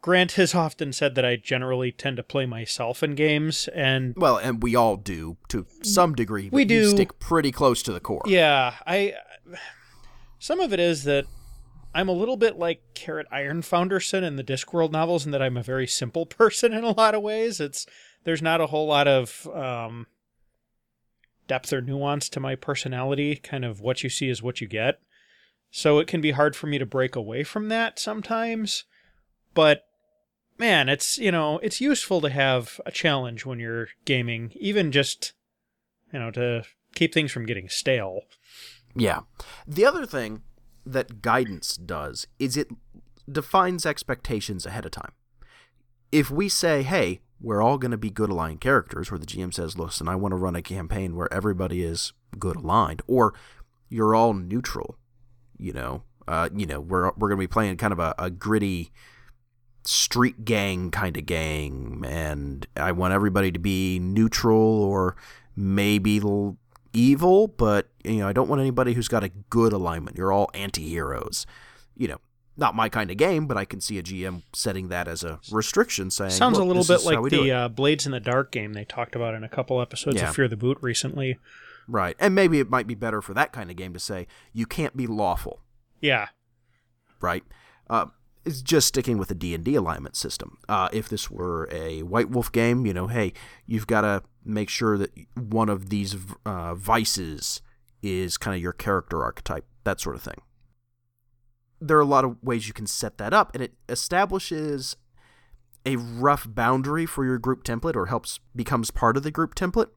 Grant 0.00 0.32
has 0.32 0.54
often 0.54 0.92
said 0.92 1.14
that 1.14 1.24
I 1.24 1.36
generally 1.36 1.90
tend 1.90 2.18
to 2.18 2.22
play 2.22 2.44
myself 2.44 3.02
in 3.02 3.14
games, 3.14 3.68
and 3.68 4.14
Well, 4.18 4.36
and 4.36 4.62
we 4.62 4.76
all 4.76 4.96
do 4.98 5.38
to 5.48 5.66
some 5.82 6.14
degree. 6.14 6.50
We 6.52 6.66
do. 6.66 6.90
stick 6.90 7.18
pretty 7.18 7.50
close 7.50 7.82
to 7.84 7.92
the 7.92 8.00
core. 8.00 8.20
yeah, 8.26 8.74
I. 8.86 9.14
Some 10.38 10.60
of 10.60 10.74
it 10.74 10.80
is 10.80 11.04
that 11.04 11.24
I'm 11.94 12.10
a 12.10 12.12
little 12.12 12.36
bit 12.36 12.58
like 12.58 12.82
Carrot 12.92 13.26
Ironfoundersson 13.32 14.22
in 14.22 14.36
the 14.36 14.44
Discworld 14.44 14.92
novels, 14.92 15.24
in 15.24 15.32
that 15.32 15.40
I'm 15.40 15.56
a 15.56 15.62
very 15.62 15.86
simple 15.86 16.26
person 16.26 16.74
in 16.74 16.84
a 16.84 16.90
lot 16.90 17.14
of 17.14 17.22
ways. 17.22 17.58
It's 17.60 17.86
there's 18.24 18.42
not 18.42 18.60
a 18.60 18.66
whole 18.66 18.86
lot 18.86 19.08
of 19.08 19.48
um, 19.54 20.06
depth 21.46 21.72
or 21.72 21.80
nuance 21.80 22.28
to 22.30 22.40
my 22.40 22.54
personality. 22.54 23.36
Kind 23.36 23.64
of 23.64 23.80
what 23.80 24.02
you 24.02 24.10
see 24.10 24.28
is 24.28 24.42
what 24.42 24.60
you 24.60 24.68
get. 24.68 25.00
So 25.70 25.98
it 25.98 26.06
can 26.06 26.20
be 26.20 26.30
hard 26.30 26.54
for 26.54 26.66
me 26.66 26.78
to 26.78 26.86
break 26.86 27.16
away 27.16 27.42
from 27.42 27.68
that 27.68 27.98
sometimes. 27.98 28.84
But 29.54 29.82
man, 30.58 30.88
it's 30.88 31.18
you 31.18 31.32
know 31.32 31.58
it's 31.58 31.80
useful 31.80 32.20
to 32.20 32.30
have 32.30 32.80
a 32.86 32.90
challenge 32.90 33.44
when 33.44 33.58
you're 33.58 33.88
gaming, 34.04 34.52
even 34.54 34.92
just 34.92 35.32
you 36.12 36.18
know 36.18 36.30
to 36.32 36.64
keep 36.94 37.12
things 37.12 37.32
from 37.32 37.46
getting 37.46 37.68
stale. 37.68 38.20
Yeah. 38.94 39.20
The 39.66 39.84
other 39.84 40.06
thing 40.06 40.42
that 40.86 41.22
guidance 41.22 41.76
does 41.76 42.26
is 42.38 42.56
it 42.56 42.68
defines 43.30 43.86
expectations 43.86 44.66
ahead 44.66 44.84
of 44.84 44.92
time. 44.92 45.12
If 46.12 46.30
we 46.30 46.48
say, 46.48 46.82
hey, 46.82 47.20
we're 47.40 47.62
all 47.62 47.78
going 47.78 47.90
to 47.90 47.98
be 47.98 48.10
good 48.10 48.30
aligned 48.30 48.60
characters, 48.60 49.10
where 49.10 49.18
the 49.18 49.26
GM 49.26 49.52
says, 49.52 49.78
listen, 49.78 50.08
I 50.08 50.16
want 50.16 50.32
to 50.32 50.36
run 50.36 50.56
a 50.56 50.62
campaign 50.62 51.16
where 51.16 51.32
everybody 51.32 51.82
is 51.82 52.12
good 52.38 52.56
aligned, 52.56 53.02
or 53.06 53.34
you're 53.88 54.14
all 54.14 54.34
neutral, 54.34 54.96
you 55.58 55.72
know, 55.72 56.02
Uh, 56.26 56.48
you 56.56 56.64
know, 56.64 56.80
we're 56.80 57.12
we're 57.18 57.28
gonna 57.28 57.38
be 57.38 57.46
playing 57.46 57.76
kind 57.76 57.92
of 57.92 57.98
a, 57.98 58.14
a 58.18 58.30
gritty 58.30 58.90
street 59.84 60.46
gang 60.46 60.90
kind 60.90 61.18
of 61.18 61.26
gang, 61.26 62.02
and 62.06 62.66
I 62.76 62.92
want 62.92 63.12
everybody 63.12 63.52
to 63.52 63.58
be 63.58 63.98
neutral 63.98 64.82
or 64.82 65.16
maybe 65.54 66.22
evil, 66.94 67.48
but 67.48 67.88
you 68.04 68.20
know, 68.20 68.28
I 68.28 68.32
don't 68.32 68.48
want 68.48 68.62
anybody 68.62 68.94
who's 68.94 69.08
got 69.08 69.22
a 69.22 69.28
good 69.50 69.74
alignment. 69.74 70.16
You're 70.16 70.32
all 70.32 70.48
anti-heroes. 70.54 71.44
You 71.94 72.08
know, 72.08 72.20
not 72.56 72.74
my 72.74 72.88
kind 72.88 73.10
of 73.10 73.16
game, 73.16 73.46
but 73.46 73.56
I 73.56 73.64
can 73.64 73.80
see 73.80 73.98
a 73.98 74.02
GM 74.02 74.42
setting 74.52 74.88
that 74.88 75.08
as 75.08 75.24
a 75.24 75.40
restriction, 75.50 76.10
saying 76.10 76.30
Sounds 76.30 76.58
a 76.58 76.64
little 76.64 76.84
bit 76.84 77.04
like 77.04 77.30
the 77.30 77.50
uh, 77.52 77.68
Blades 77.68 78.06
in 78.06 78.12
the 78.12 78.20
Dark 78.20 78.52
game 78.52 78.72
they 78.74 78.84
talked 78.84 79.16
about 79.16 79.34
in 79.34 79.42
a 79.44 79.48
couple 79.48 79.80
episodes 79.80 80.16
Yeah. 80.16 80.28
of 80.28 80.34
Fear 80.36 80.48
the 80.48 80.56
Boot 80.56 80.78
recently. 80.80 81.38
right, 81.88 82.16
and 82.20 82.34
maybe 82.34 82.60
it 82.60 82.70
might 82.70 82.86
be 82.86 82.94
better 82.94 83.20
for 83.20 83.34
that 83.34 83.52
kind 83.52 83.70
of 83.70 83.76
game 83.76 83.92
to 83.92 83.98
say 84.00 84.26
you 84.52 84.66
can't 84.66 84.96
be 84.96 85.06
lawful. 85.06 85.60
Yeah. 86.00 86.28
right? 87.20 87.42
Uh, 87.90 88.06
it's 88.44 88.60
just 88.60 88.88
sticking 88.88 89.16
with 89.16 89.28
the 89.28 89.34
D 89.34 89.54
and 89.54 89.64
D 89.64 89.74
alignment 89.74 90.16
system. 90.16 90.58
Uh, 90.68 90.88
if 90.92 91.08
this 91.08 91.30
were 91.30 91.66
a 91.72 92.02
White 92.02 92.28
Wolf 92.28 92.52
game, 92.52 92.84
you 92.84 92.92
know, 92.92 93.06
hey, 93.06 93.32
you've 93.66 93.86
got 93.86 94.02
to 94.02 94.22
make 94.44 94.68
sure 94.68 94.98
that 94.98 95.10
one 95.34 95.70
of 95.70 95.88
these 95.88 96.14
uh, 96.44 96.74
vices 96.74 97.62
is 98.02 98.36
kind 98.36 98.54
of 98.54 98.60
your 98.60 98.72
character 98.74 99.22
archetype, 99.22 99.64
that 99.84 99.98
sort 100.00 100.14
of 100.14 100.22
thing. 100.22 100.42
There 101.80 101.96
are 101.96 102.00
a 102.00 102.06
lot 102.06 102.24
of 102.24 102.42
ways 102.42 102.66
you 102.66 102.74
can 102.74 102.86
set 102.86 103.18
that 103.18 103.34
up, 103.34 103.52
and 103.54 103.62
it 103.62 103.74
establishes 103.88 104.96
a 105.86 105.96
rough 105.96 106.46
boundary 106.48 107.04
for 107.04 107.24
your 107.24 107.38
group 107.38 107.62
template, 107.64 107.96
or 107.96 108.06
helps 108.06 108.40
becomes 108.56 108.90
part 108.90 109.16
of 109.16 109.22
the 109.22 109.30
group 109.30 109.54
template, 109.54 109.90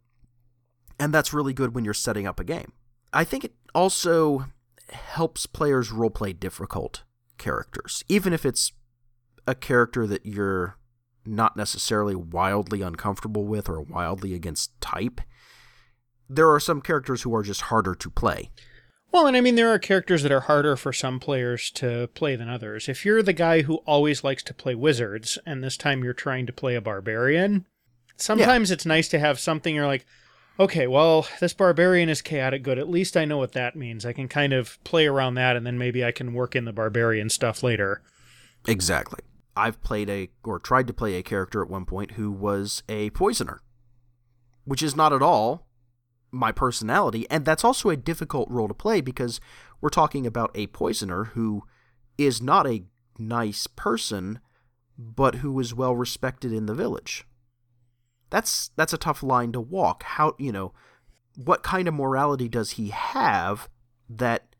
and 0.99 1.13
that's 1.13 1.33
really 1.33 1.53
good 1.53 1.73
when 1.73 1.85
you're 1.85 1.93
setting 1.93 2.27
up 2.27 2.39
a 2.39 2.43
game. 2.43 2.73
I 3.13 3.23
think 3.23 3.45
it 3.45 3.55
also 3.73 4.47
helps 4.89 5.45
players 5.45 5.91
roleplay 5.91 6.37
difficult 6.37 7.03
characters, 7.37 8.03
even 8.09 8.33
if 8.33 8.45
it's 8.45 8.71
a 9.45 9.55
character 9.55 10.05
that 10.07 10.25
you're 10.25 10.77
not 11.25 11.55
necessarily 11.55 12.15
wildly 12.15 12.81
uncomfortable 12.81 13.45
with 13.45 13.69
or 13.69 13.81
wildly 13.81 14.33
against 14.33 14.79
type. 14.81 15.21
There 16.29 16.49
are 16.51 16.59
some 16.59 16.81
characters 16.81 17.21
who 17.21 17.33
are 17.35 17.43
just 17.43 17.61
harder 17.61 17.95
to 17.95 18.09
play. 18.09 18.49
Well, 19.11 19.25
and 19.25 19.37
I 19.37 19.41
mean, 19.41 19.55
there 19.55 19.73
are 19.73 19.79
characters 19.79 20.23
that 20.23 20.31
are 20.31 20.41
harder 20.41 20.75
for 20.75 20.91
some 20.93 21.19
players 21.19 21.71
to 21.71 22.07
play 22.13 22.35
than 22.35 22.49
others. 22.49 22.89
If 22.89 23.05
you're 23.05 23.23
the 23.23 23.33
guy 23.33 23.61
who 23.61 23.77
always 23.77 24.23
likes 24.23 24.43
to 24.43 24.53
play 24.53 24.75
wizards, 24.75 25.37
and 25.45 25.63
this 25.63 25.77
time 25.77 26.03
you're 26.03 26.13
trying 26.13 26.45
to 26.45 26.53
play 26.53 26.75
a 26.75 26.81
barbarian, 26.81 27.65
sometimes 28.17 28.69
it's 28.69 28.85
nice 28.85 29.07
to 29.09 29.19
have 29.19 29.39
something 29.39 29.73
you're 29.73 29.87
like, 29.87 30.05
okay, 30.59 30.87
well, 30.87 31.27
this 31.39 31.53
barbarian 31.53 32.09
is 32.09 32.21
chaotic 32.21 32.63
good. 32.63 32.79
At 32.79 32.89
least 32.89 33.15
I 33.15 33.25
know 33.25 33.37
what 33.37 33.53
that 33.53 33.75
means. 33.75 34.05
I 34.05 34.13
can 34.13 34.27
kind 34.27 34.53
of 34.53 34.83
play 34.83 35.07
around 35.07 35.35
that, 35.35 35.55
and 35.55 35.65
then 35.65 35.77
maybe 35.77 36.03
I 36.03 36.11
can 36.11 36.33
work 36.33 36.55
in 36.55 36.65
the 36.65 36.73
barbarian 36.73 37.29
stuff 37.29 37.63
later. 37.63 38.01
Exactly. 38.67 39.19
I've 39.55 39.81
played 39.81 40.09
a 40.09 40.29
or 40.43 40.59
tried 40.59 40.87
to 40.87 40.93
play 40.93 41.15
a 41.15 41.23
character 41.23 41.61
at 41.63 41.69
one 41.69 41.85
point 41.85 42.11
who 42.11 42.31
was 42.31 42.83
a 42.89 43.09
poisoner, 43.11 43.61
which 44.65 44.83
is 44.83 44.95
not 44.95 45.13
at 45.13 45.21
all 45.21 45.66
my 46.31 46.51
personality, 46.51 47.25
and 47.29 47.45
that's 47.45 47.63
also 47.63 47.89
a 47.89 47.97
difficult 47.97 48.49
role 48.49 48.67
to 48.67 48.73
play 48.73 49.01
because 49.01 49.39
we're 49.81 49.89
talking 49.89 50.25
about 50.25 50.51
a 50.55 50.67
poisoner 50.67 51.25
who 51.25 51.63
is 52.17 52.41
not 52.41 52.67
a 52.67 52.83
nice 53.17 53.67
person, 53.67 54.39
but 54.97 55.35
who 55.35 55.59
is 55.59 55.73
well 55.73 55.95
respected 55.95 56.51
in 56.51 56.65
the 56.65 56.73
village. 56.73 57.25
That's 58.29 58.71
that's 58.75 58.93
a 58.93 58.97
tough 58.97 59.23
line 59.23 59.51
to 59.53 59.61
walk. 59.61 60.03
How 60.03 60.35
you 60.37 60.51
know 60.51 60.73
what 61.35 61.63
kind 61.63 61.87
of 61.87 61.93
morality 61.93 62.49
does 62.49 62.71
he 62.71 62.89
have 62.89 63.69
that 64.09 64.55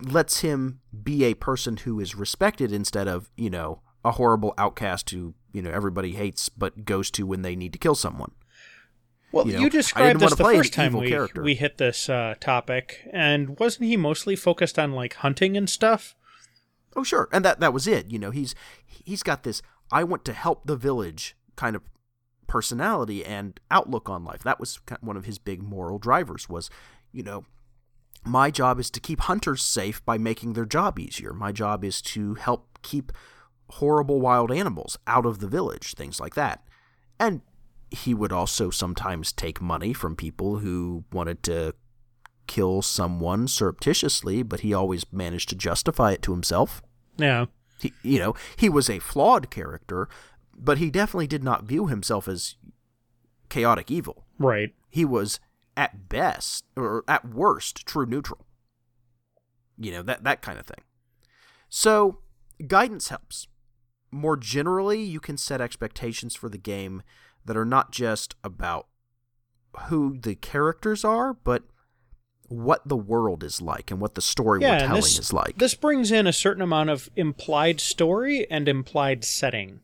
lets 0.00 0.40
him 0.40 0.80
be 1.02 1.24
a 1.24 1.34
person 1.34 1.76
who 1.78 2.00
is 2.00 2.14
respected 2.14 2.72
instead 2.72 3.06
of 3.06 3.30
you 3.36 3.50
know 3.50 3.82
a 4.04 4.12
horrible 4.12 4.54
outcast 4.56 5.10
who 5.10 5.34
you 5.52 5.60
know 5.60 5.70
everybody 5.70 6.12
hates 6.12 6.48
but 6.48 6.84
goes 6.84 7.10
to 7.10 7.26
when 7.26 7.42
they 7.42 7.56
need 7.56 7.72
to 7.72 7.78
kill 7.78 7.94
someone. 7.94 8.32
Well, 9.32 9.46
You 9.46 9.52
you, 9.52 9.60
know, 9.60 9.66
I 9.66 9.68
described 9.68 10.20
this 10.20 10.34
the 10.34 10.44
first 10.44 10.72
time 10.72 10.92
we, 10.94 11.08
character. 11.08 11.42
we 11.42 11.54
hit 11.54 11.78
this 11.78 12.08
uh, 12.08 12.34
topic, 12.40 13.08
and 13.12 13.58
wasn't 13.58 13.86
he 13.86 13.96
mostly 13.96 14.34
focused 14.36 14.78
on 14.78 14.92
like 14.92 15.14
hunting 15.14 15.56
and 15.56 15.68
stuff? 15.70 16.16
Oh 16.96 17.04
sure, 17.04 17.28
and 17.32 17.44
that 17.44 17.60
that 17.60 17.72
was 17.72 17.86
it. 17.86 18.10
You 18.10 18.18
know, 18.18 18.30
he's 18.30 18.54
he's 18.86 19.22
got 19.22 19.44
this 19.44 19.62
I 19.92 20.04
want 20.04 20.24
to 20.26 20.32
help 20.32 20.66
the 20.66 20.76
village 20.76 21.36
kind 21.56 21.76
of 21.76 21.82
personality 22.46 23.24
and 23.24 23.60
outlook 23.70 24.08
on 24.08 24.24
life. 24.24 24.42
That 24.42 24.58
was 24.58 24.78
ki- 24.86 24.96
one 25.00 25.16
of 25.16 25.24
his 25.24 25.38
big 25.38 25.62
moral 25.62 25.98
drivers 25.98 26.48
was, 26.48 26.68
you 27.12 27.22
know, 27.22 27.44
my 28.24 28.50
job 28.50 28.80
is 28.80 28.90
to 28.90 29.00
keep 29.00 29.20
hunters 29.20 29.62
safe 29.62 30.04
by 30.04 30.18
making 30.18 30.52
their 30.54 30.64
job 30.66 30.98
easier. 30.98 31.32
My 31.32 31.52
job 31.52 31.84
is 31.84 32.02
to 32.02 32.34
help 32.34 32.78
keep 32.82 33.12
horrible 33.70 34.20
wild 34.20 34.50
animals 34.50 34.98
out 35.06 35.24
of 35.26 35.38
the 35.38 35.46
village, 35.46 35.94
things 35.94 36.18
like 36.18 36.34
that. 36.34 36.64
And 37.20 37.42
he 37.90 38.14
would 38.14 38.32
also 38.32 38.70
sometimes 38.70 39.32
take 39.32 39.60
money 39.60 39.92
from 39.92 40.16
people 40.16 40.58
who 40.58 41.04
wanted 41.12 41.42
to 41.44 41.74
kill 42.46 42.82
someone 42.82 43.46
surreptitiously, 43.46 44.42
but 44.42 44.60
he 44.60 44.74
always 44.74 45.04
managed 45.12 45.48
to 45.48 45.54
justify 45.54 46.12
it 46.12 46.22
to 46.22 46.32
himself. 46.32 46.82
Yeah. 47.16 47.46
He, 47.80 47.92
you 48.02 48.18
know, 48.18 48.34
he 48.56 48.68
was 48.68 48.90
a 48.90 48.98
flawed 48.98 49.50
character, 49.50 50.08
but 50.56 50.78
he 50.78 50.90
definitely 50.90 51.26
did 51.26 51.44
not 51.44 51.64
view 51.64 51.86
himself 51.86 52.28
as 52.28 52.56
chaotic 53.48 53.90
evil. 53.90 54.26
Right. 54.38 54.74
He 54.88 55.04
was 55.04 55.40
at 55.76 56.08
best 56.08 56.64
or 56.76 57.04
at 57.08 57.24
worst 57.28 57.86
true 57.86 58.06
neutral. 58.06 58.46
You 59.78 59.92
know, 59.92 60.02
that 60.02 60.24
that 60.24 60.42
kind 60.42 60.58
of 60.58 60.66
thing. 60.66 60.84
So, 61.68 62.18
guidance 62.66 63.08
helps. 63.08 63.46
More 64.10 64.36
generally, 64.36 65.00
you 65.00 65.20
can 65.20 65.36
set 65.36 65.60
expectations 65.60 66.34
for 66.34 66.48
the 66.48 66.58
game 66.58 67.02
that 67.44 67.56
are 67.56 67.64
not 67.64 67.90
just 67.92 68.34
about 68.44 68.86
who 69.88 70.18
the 70.18 70.34
characters 70.34 71.04
are, 71.04 71.34
but 71.34 71.62
what 72.48 72.86
the 72.86 72.96
world 72.96 73.44
is 73.44 73.62
like 73.62 73.90
and 73.90 74.00
what 74.00 74.14
the 74.16 74.20
story 74.20 74.60
Yeah, 74.62 74.72
we're 74.72 74.78
telling 74.80 74.94
this- 74.96 75.18
is 75.18 75.32
like. 75.32 75.58
This 75.58 75.74
brings 75.74 76.10
in 76.10 76.26
a 76.26 76.32
certain 76.32 76.62
amount 76.62 76.90
of 76.90 77.08
implied 77.14 77.80
story 77.80 78.50
and 78.50 78.68
implied 78.68 79.24
setting. 79.24 79.80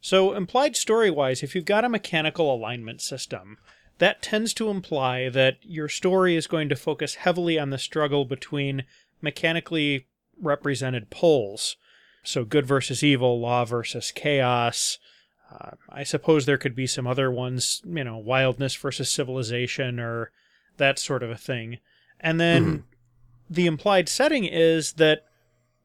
So, 0.00 0.34
implied 0.34 0.76
story 0.76 1.10
wise, 1.10 1.42
if 1.42 1.54
you've 1.54 1.64
got 1.64 1.84
a 1.84 1.88
mechanical 1.88 2.52
alignment 2.52 3.00
system, 3.00 3.56
that 3.98 4.20
tends 4.20 4.52
to 4.54 4.68
imply 4.68 5.28
that 5.28 5.58
your 5.62 5.88
story 5.88 6.34
is 6.34 6.46
going 6.48 6.68
to 6.68 6.76
focus 6.76 7.14
heavily 7.14 7.58
on 7.58 7.70
the 7.70 7.78
struggle 7.78 8.24
between 8.24 8.84
mechanically 9.20 10.08
represented 10.40 11.08
poles. 11.08 11.76
So, 12.24 12.44
good 12.44 12.66
versus 12.66 13.02
evil, 13.02 13.40
law 13.40 13.64
versus 13.64 14.10
chaos. 14.12 14.98
Uh, 15.52 15.70
I 15.88 16.04
suppose 16.04 16.46
there 16.46 16.58
could 16.58 16.74
be 16.74 16.86
some 16.86 17.06
other 17.06 17.30
ones, 17.30 17.82
you 17.84 18.04
know, 18.04 18.16
wildness 18.16 18.74
versus 18.74 19.10
civilization 19.10 20.00
or 20.00 20.30
that 20.78 20.98
sort 20.98 21.22
of 21.22 21.30
a 21.30 21.36
thing. 21.36 21.78
And 22.20 22.40
then 22.40 22.84
the 23.50 23.66
implied 23.66 24.08
setting 24.08 24.44
is 24.44 24.94
that 24.94 25.24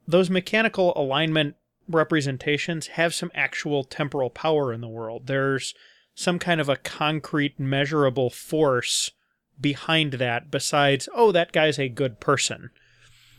those 0.08 0.30
mechanical 0.30 0.94
alignment 0.96 1.56
representations 1.90 2.88
have 2.88 3.14
some 3.14 3.32
actual 3.34 3.84
temporal 3.84 4.30
power 4.30 4.72
in 4.72 4.82
the 4.82 4.88
world. 4.88 5.28
There's 5.28 5.74
some 6.16 6.40
kind 6.40 6.62
of 6.62 6.70
a 6.70 6.78
concrete, 6.78 7.60
measurable 7.60 8.30
force 8.30 9.12
behind 9.60 10.14
that 10.14 10.52
besides, 10.52 11.10
oh, 11.14 11.32
that 11.32 11.52
guy's 11.52 11.80
a 11.80 11.90
good 11.90 12.20
person. 12.20 12.70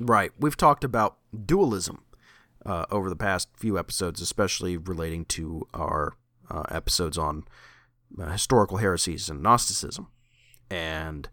Right. 0.01 0.33
We've 0.38 0.57
talked 0.57 0.85
about 0.85 1.17
dualism 1.47 2.05
uh, 2.66 2.87
over 2.90 3.09
the 3.09 3.16
past 3.16 3.49
few 3.57 3.79
episodes, 3.79 4.21
especially 4.21 4.77
relating 4.77 5.25
to 5.27 5.66
our 5.75 6.14
uh, 6.51 6.64
episodes 6.71 7.18
on 7.18 7.44
uh, 8.21 8.31
historical 8.31 8.79
heresies 8.79 9.29
and 9.29 9.42
Gnosticism. 9.42 10.09
And 10.71 11.29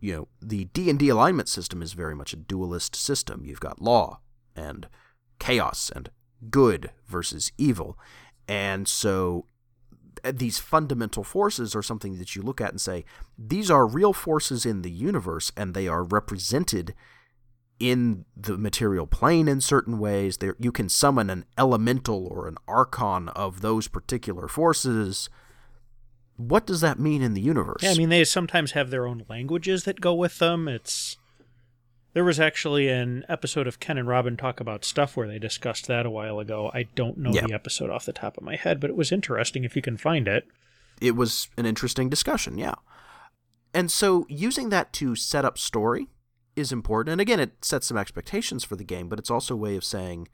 you 0.00 0.12
know, 0.12 0.28
the 0.40 0.66
D&D 0.66 1.08
alignment 1.08 1.48
system 1.48 1.82
is 1.82 1.92
very 1.92 2.14
much 2.14 2.32
a 2.32 2.36
dualist 2.36 2.94
system. 2.94 3.44
You've 3.44 3.60
got 3.60 3.80
law 3.80 4.20
and 4.54 4.88
chaos 5.38 5.90
and 5.94 6.10
good 6.50 6.90
versus 7.06 7.50
evil. 7.58 7.98
And 8.46 8.86
so 8.86 9.46
uh, 10.24 10.32
these 10.34 10.58
fundamental 10.58 11.24
forces 11.24 11.74
are 11.74 11.82
something 11.82 12.18
that 12.18 12.36
you 12.36 12.42
look 12.42 12.60
at 12.60 12.70
and 12.70 12.80
say, 12.80 13.04
these 13.38 13.70
are 13.70 13.86
real 13.86 14.12
forces 14.12 14.66
in 14.66 14.82
the 14.82 14.90
universe 14.90 15.50
and 15.56 15.74
they 15.74 15.88
are 15.88 16.04
represented 16.04 16.94
in 17.78 18.24
the 18.36 18.56
material 18.56 19.06
plane 19.06 19.48
in 19.48 19.60
certain 19.60 19.98
ways. 19.98 20.38
There 20.38 20.56
you 20.58 20.72
can 20.72 20.88
summon 20.88 21.28
an 21.30 21.44
elemental 21.58 22.26
or 22.30 22.48
an 22.48 22.56
archon 22.66 23.28
of 23.30 23.60
those 23.60 23.88
particular 23.88 24.48
forces. 24.48 25.28
What 26.36 26.66
does 26.66 26.80
that 26.82 26.98
mean 26.98 27.22
in 27.22 27.34
the 27.34 27.40
universe? 27.40 27.82
Yeah, 27.82 27.92
I 27.92 27.94
mean, 27.94 28.08
they 28.10 28.24
sometimes 28.24 28.72
have 28.72 28.90
their 28.90 29.06
own 29.06 29.24
languages 29.28 29.84
that 29.84 30.00
go 30.00 30.14
with 30.14 30.38
them. 30.38 30.68
It's. 30.68 31.16
There 32.12 32.24
was 32.24 32.40
actually 32.40 32.88
an 32.88 33.24
episode 33.28 33.66
of 33.66 33.78
Ken 33.78 33.98
and 33.98 34.08
Robin 34.08 34.38
talk 34.38 34.58
about 34.58 34.86
stuff 34.86 35.16
where 35.18 35.28
they 35.28 35.38
discussed 35.38 35.86
that 35.86 36.06
a 36.06 36.10
while 36.10 36.38
ago. 36.38 36.70
I 36.72 36.84
don't 36.94 37.18
know 37.18 37.30
Yeah. 37.30 37.46
the 37.46 37.52
episode 37.52 37.90
off 37.90 38.06
the 38.06 38.12
top 38.14 38.38
of 38.38 38.42
my 38.42 38.56
head, 38.56 38.80
but 38.80 38.88
it 38.88 38.96
was 38.96 39.12
interesting 39.12 39.64
if 39.64 39.76
you 39.76 39.82
can 39.82 39.96
find 39.98 40.26
it. 40.26 40.46
it 40.98 41.14
was 41.14 41.48
an 41.58 41.66
interesting 41.66 42.08
discussion, 42.08 42.56
yeah. 42.56 42.74
And 43.74 43.90
so 43.90 44.24
using 44.30 44.70
that 44.70 44.94
to 44.94 45.14
set 45.14 45.44
up 45.44 45.58
story 45.58 46.08
is 46.56 46.72
important. 46.72 47.12
And 47.12 47.20
again, 47.20 47.38
it 47.38 47.64
sets 47.64 47.86
some 47.86 47.98
expectations 47.98 48.64
for 48.64 48.74
the 48.74 48.84
game, 48.84 49.08
but 49.08 49.18
it's 49.18 49.30
also 49.30 49.54
a 49.54 49.58
way 49.58 49.76
of 49.76 49.84
saying, 49.84 50.28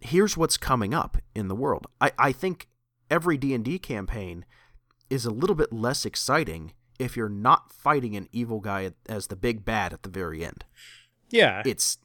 here's 0.00 0.36
what's 0.36 0.56
coming 0.56 0.94
up 0.94 1.18
in 1.34 1.48
the 1.48 1.54
world. 1.54 1.86
I, 2.00 2.12
I 2.18 2.32
think 2.32 2.68
every 3.10 3.36
D&D 3.36 3.78
campaign 3.78 4.44
is 5.10 5.24
a 5.24 5.30
little 5.30 5.56
bit 5.56 5.72
less 5.72 6.04
exciting 6.04 6.72
if 6.98 7.16
you're 7.16 7.28
not 7.28 7.72
fighting 7.72 8.16
an 8.16 8.28
evil 8.32 8.60
guy 8.60 8.90
as 9.08 9.28
the 9.28 9.36
big 9.36 9.64
bad 9.64 9.92
at 9.92 10.02
the 10.02 10.08
very 10.08 10.44
end. 10.44 10.64
Yeah. 11.30 11.62
It's 11.64 11.98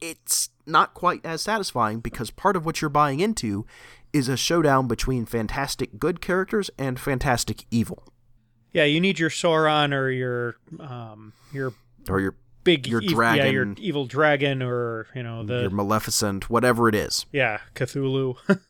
it's 0.00 0.50
not 0.64 0.94
quite 0.94 1.24
as 1.24 1.42
satisfying 1.42 1.98
because 1.98 2.30
part 2.30 2.54
of 2.54 2.64
what 2.64 2.80
you're 2.80 2.88
buying 2.88 3.18
into 3.18 3.66
is 4.12 4.28
a 4.28 4.36
showdown 4.36 4.86
between 4.86 5.26
fantastic 5.26 5.98
good 5.98 6.20
characters 6.20 6.70
and 6.78 7.00
fantastic 7.00 7.64
evil. 7.70 8.04
Yeah, 8.72 8.84
you 8.84 9.00
need 9.00 9.18
your 9.18 9.30
Sauron 9.30 9.92
or 9.92 10.10
your 10.10 10.56
um 10.78 11.32
your 11.52 11.72
or 12.08 12.20
your 12.20 12.36
big 12.76 12.86
your 12.86 13.02
ev- 13.02 13.08
dragon, 13.08 13.44
yeah, 13.46 13.50
your 13.52 13.74
evil 13.78 14.04
dragon 14.06 14.62
or, 14.62 15.06
you 15.14 15.22
know, 15.22 15.42
the 15.44 15.62
your 15.62 15.70
Maleficent, 15.70 16.50
whatever 16.50 16.88
it 16.88 16.94
is. 16.94 17.24
yeah, 17.32 17.58
Cthulhu. 17.74 18.36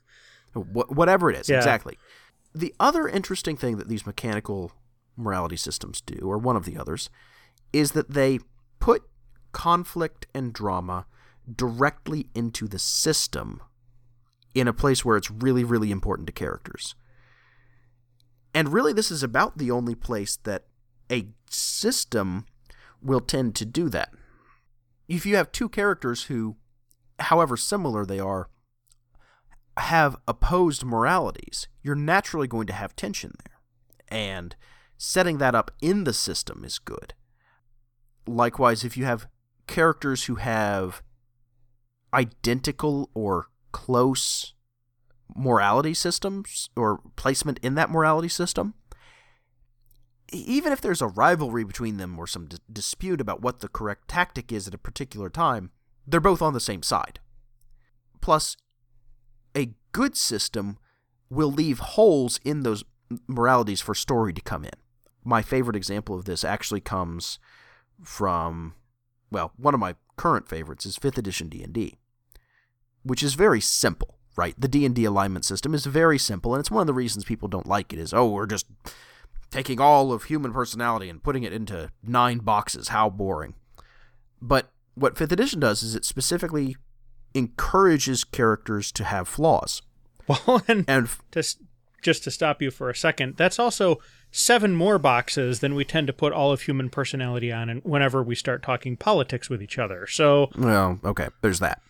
Wh- 0.55 0.91
whatever 0.91 1.31
it 1.31 1.37
is, 1.37 1.49
Yeah. 1.49 1.57
exactly. 1.59 1.99
The 2.55 2.75
other 2.81 3.07
interesting 3.09 3.57
thing 3.57 3.77
that 3.79 3.89
these 3.89 4.07
mechanical 4.07 4.73
morality 5.17 5.57
systems 5.57 6.01
do, 6.01 6.19
or 6.23 6.39
one 6.39 6.57
of 6.57 6.65
the 6.65 6.77
others, 6.79 7.11
is 7.73 7.93
that 7.93 8.11
they 8.13 8.39
put 8.81 9.03
conflict 9.53 10.27
and 10.35 10.53
drama 10.53 11.07
directly 11.55 12.29
into 12.35 12.69
the 12.69 12.79
system 12.79 13.61
in 14.55 14.67
a 14.69 14.73
place 14.73 15.05
where 15.05 15.17
it's 15.17 15.31
really, 15.31 15.65
really 15.65 15.91
important 15.91 16.27
to 16.27 16.33
characters. 16.33 16.95
And 18.55 18.73
really, 18.73 18.93
this 18.93 19.11
is 19.11 19.23
about 19.23 19.59
the 19.59 19.71
only 19.71 19.95
place 19.95 20.37
that 20.45 20.65
a 21.11 21.29
system 21.51 22.47
will 23.03 23.21
tend 23.21 23.55
to 23.57 23.65
do 23.65 23.89
that. 23.89 24.11
If 25.09 25.25
you 25.25 25.37
have 25.37 25.53
two 25.53 25.69
characters 25.69 26.25
who, 26.25 26.57
however 27.19 27.57
similar 27.57 28.05
they 28.05 28.19
are, 28.19 28.49
have 29.79 30.17
opposed 30.27 30.85
moralities, 30.85 31.69
you're 31.83 31.95
naturally 31.95 32.49
going 32.49 32.67
to 32.67 32.73
have 32.73 32.97
tension 32.97 33.35
there. 33.45 33.59
And 34.09 34.57
setting 34.97 35.39
that 35.39 35.55
up 35.55 35.71
in 35.81 36.05
the 36.05 36.13
system 36.13 36.65
is 36.65 36.79
good. 36.79 37.15
Likewise, 38.27 38.85
if 38.85 38.97
you 38.97 39.05
have 39.05 39.29
characters 39.67 40.25
who 40.25 40.37
have 40.37 41.03
identical 42.13 43.11
or 43.15 43.49
close 43.73 44.55
morality 45.35 45.95
systems 45.95 46.69
or 46.75 47.01
placement 47.17 47.59
in 47.63 47.75
that 47.75 47.91
morality 47.91 48.29
system, 48.29 48.75
even 50.33 50.73
if 50.73 50.81
there's 50.81 51.03
a 51.03 51.07
rivalry 51.07 51.65
between 51.65 51.97
them 51.97 52.19
or 52.19 52.27
some 52.27 52.47
d- 52.47 52.59
dispute 52.73 53.21
about 53.21 53.43
what 53.43 53.61
the 53.61 53.69
correct 53.69 54.09
tactic 54.09 54.53
is 54.53 54.69
at 54.69 54.75
a 54.75 54.79
particular 54.79 55.31
time, 55.31 55.71
they're 56.07 56.21
both 56.21 56.43
on 56.43 56.53
the 56.53 56.61
same 56.61 56.83
side. 56.83 57.21
Plus, 58.21 58.57
a 59.57 59.71
good 59.93 60.17
system 60.17 60.79
will 61.31 61.51
leave 61.51 61.79
holes 61.79 62.41
in 62.45 62.63
those 62.63 62.85
moralities 63.27 63.81
for 63.81 63.95
story 63.95 64.33
to 64.33 64.41
come 64.41 64.65
in. 64.65 64.71
My 65.25 65.43
favorite 65.43 65.77
example 65.77 66.15
of 66.15 66.25
this 66.25 66.45
actually 66.45 66.81
comes 66.81 67.39
from 68.03 68.75
well, 69.31 69.53
one 69.57 69.75
of 69.75 69.81
my 69.81 69.95
current 70.17 70.49
favorites 70.49 70.87
is 70.87 70.99
5th 70.99 71.19
edition 71.19 71.51
D&D, 71.51 71.99
which 73.03 73.23
is 73.23 73.35
very 73.35 73.61
simple, 73.61 74.17
right? 74.37 74.55
The 74.59 74.69
D&D 74.69 75.05
alignment 75.05 75.45
system 75.45 75.75
is 75.75 75.85
very 75.85 76.19
simple 76.19 76.55
and 76.55 76.61
it's 76.61 76.71
one 76.71 76.81
of 76.81 76.87
the 76.87 76.95
reasons 76.95 77.25
people 77.25 77.49
don't 77.49 77.67
like 77.67 77.93
it 77.93 77.99
is 77.99 78.15
oh, 78.15 78.29
we're 78.29 78.47
just 78.47 78.67
taking 79.51 79.81
all 79.81 80.13
of 80.13 80.25
human 80.25 80.53
personality 80.53 81.09
and 81.09 81.23
putting 81.23 81.43
it 81.43 81.53
into 81.53 81.91
nine 82.03 82.39
boxes. 82.39 82.89
How 82.89 83.09
boring. 83.09 83.55
But 84.41 84.71
what 84.95 85.15
5th 85.15 85.33
edition 85.33 85.61
does 85.61 85.83
is 85.83 85.95
it 85.95 86.05
specifically 86.05 86.77
encourages 87.35 88.25
characters 88.25 88.93
to 88.93 89.05
have 89.05 89.29
flaws. 89.29 89.83
well, 90.27 90.63
and 90.69 90.85
And 90.89 91.09
to, 91.33 91.43
just 92.03 92.25
to 92.25 92.31
stop 92.31 92.63
you 92.63 92.71
for 92.71 92.91
a 92.91 92.95
second, 92.95 93.37
that's 93.37 93.59
also 93.59 93.99
seven 94.31 94.75
more 94.75 94.99
boxes 94.99 95.61
than 95.61 95.75
we 95.75 95.85
tend 95.85 96.07
to 96.07 96.13
put 96.13 96.33
all 96.33 96.53
of 96.53 96.63
human 96.63 96.91
personality 96.91 97.51
on 97.51 97.69
and 97.69 97.83
whenever 97.83 98.23
we 98.23 98.35
start 98.35 98.63
talking 98.63 98.97
politics 98.97 99.49
with 99.49 99.63
each 99.63 99.79
other. 99.79 100.07
So, 100.07 100.51
well, 100.57 101.01
okay, 101.05 101.29
there's 101.41 101.61
that. 101.61 101.81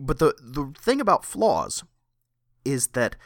But 0.00 0.18
the 0.18 0.34
the 0.40 0.72
thing 0.78 1.00
about 1.00 1.24
flaws 1.24 1.84
is 2.64 2.88
that 2.88 3.16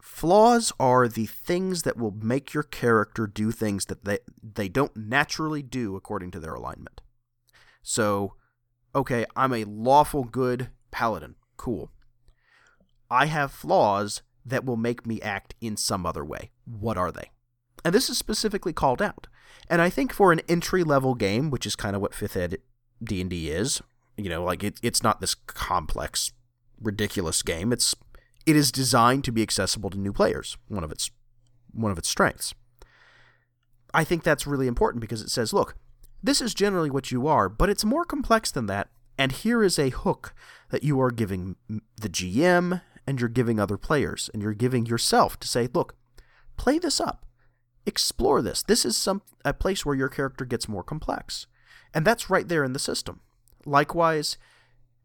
flaws 0.00 0.72
are 0.78 1.08
the 1.08 1.26
things 1.26 1.82
that 1.82 1.96
will 1.96 2.10
make 2.12 2.54
your 2.54 2.62
character 2.62 3.26
do 3.26 3.50
things 3.50 3.86
that 3.86 4.04
they 4.04 4.18
they 4.42 4.68
don't 4.68 4.96
naturally 4.96 5.62
do 5.62 5.96
according 5.96 6.30
to 6.32 6.40
their 6.40 6.54
alignment. 6.54 7.00
So, 7.82 8.34
okay, 8.94 9.24
I'm 9.36 9.52
a 9.52 9.64
lawful 9.64 10.24
good 10.24 10.70
paladin. 10.90 11.36
Cool. 11.56 11.90
I 13.10 13.26
have 13.26 13.52
flaws 13.52 14.22
that 14.44 14.64
will 14.64 14.76
make 14.76 15.06
me 15.06 15.20
act 15.20 15.54
in 15.60 15.76
some 15.76 16.06
other 16.06 16.24
way. 16.24 16.50
What 16.64 16.96
are 16.96 17.12
they? 17.12 17.30
And 17.84 17.94
this 17.94 18.10
is 18.10 18.18
specifically 18.18 18.72
called 18.72 19.02
out. 19.02 19.26
And 19.68 19.80
I 19.80 19.90
think 19.90 20.12
for 20.12 20.32
an 20.32 20.40
entry 20.48 20.84
level 20.84 21.14
game, 21.14 21.50
which 21.50 21.66
is 21.66 21.76
kind 21.76 21.96
of 21.96 22.02
what 22.02 22.12
5th 22.12 22.36
ed 22.36 22.58
D&D 23.02 23.50
is, 23.50 23.80
you 24.16 24.28
know, 24.28 24.44
like 24.44 24.62
it, 24.62 24.78
it's 24.82 25.02
not 25.02 25.20
this 25.20 25.34
complex 25.34 26.32
ridiculous 26.80 27.42
game. 27.42 27.72
It's 27.72 27.94
it 28.46 28.56
is 28.56 28.72
designed 28.72 29.24
to 29.24 29.32
be 29.32 29.42
accessible 29.42 29.90
to 29.90 29.98
new 29.98 30.12
players. 30.12 30.56
One 30.68 30.84
of 30.84 30.92
its 30.92 31.10
one 31.72 31.92
of 31.92 31.98
its 31.98 32.08
strengths. 32.08 32.54
I 33.94 34.04
think 34.04 34.22
that's 34.22 34.46
really 34.46 34.66
important 34.66 35.00
because 35.00 35.22
it 35.22 35.30
says, 35.30 35.52
look, 35.52 35.74
this 36.22 36.40
is 36.40 36.54
generally 36.54 36.90
what 36.90 37.10
you 37.10 37.26
are, 37.26 37.48
but 37.48 37.70
it's 37.70 37.84
more 37.84 38.04
complex 38.04 38.50
than 38.50 38.66
that. 38.66 38.88
And 39.18 39.32
here 39.32 39.62
is 39.62 39.78
a 39.78 39.90
hook 39.90 40.34
that 40.70 40.82
you 40.82 41.00
are 41.00 41.10
giving 41.10 41.56
the 41.68 42.08
GM 42.08 42.82
and 43.06 43.20
you're 43.20 43.28
giving 43.28 43.58
other 43.58 43.76
players 43.76 44.30
and 44.32 44.42
you're 44.42 44.54
giving 44.54 44.86
yourself 44.86 45.38
to 45.40 45.48
say, 45.48 45.68
look, 45.72 45.96
play 46.56 46.78
this 46.78 47.00
up. 47.00 47.26
Explore 47.86 48.42
this. 48.42 48.62
This 48.62 48.84
is 48.84 48.96
some 48.96 49.22
a 49.44 49.52
place 49.52 49.84
where 49.84 49.96
your 49.96 50.08
character 50.08 50.44
gets 50.44 50.68
more 50.68 50.84
complex. 50.84 51.46
And 51.92 52.04
that's 52.04 52.30
right 52.30 52.46
there 52.46 52.64
in 52.64 52.72
the 52.72 52.78
system. 52.78 53.20
Likewise, 53.66 54.38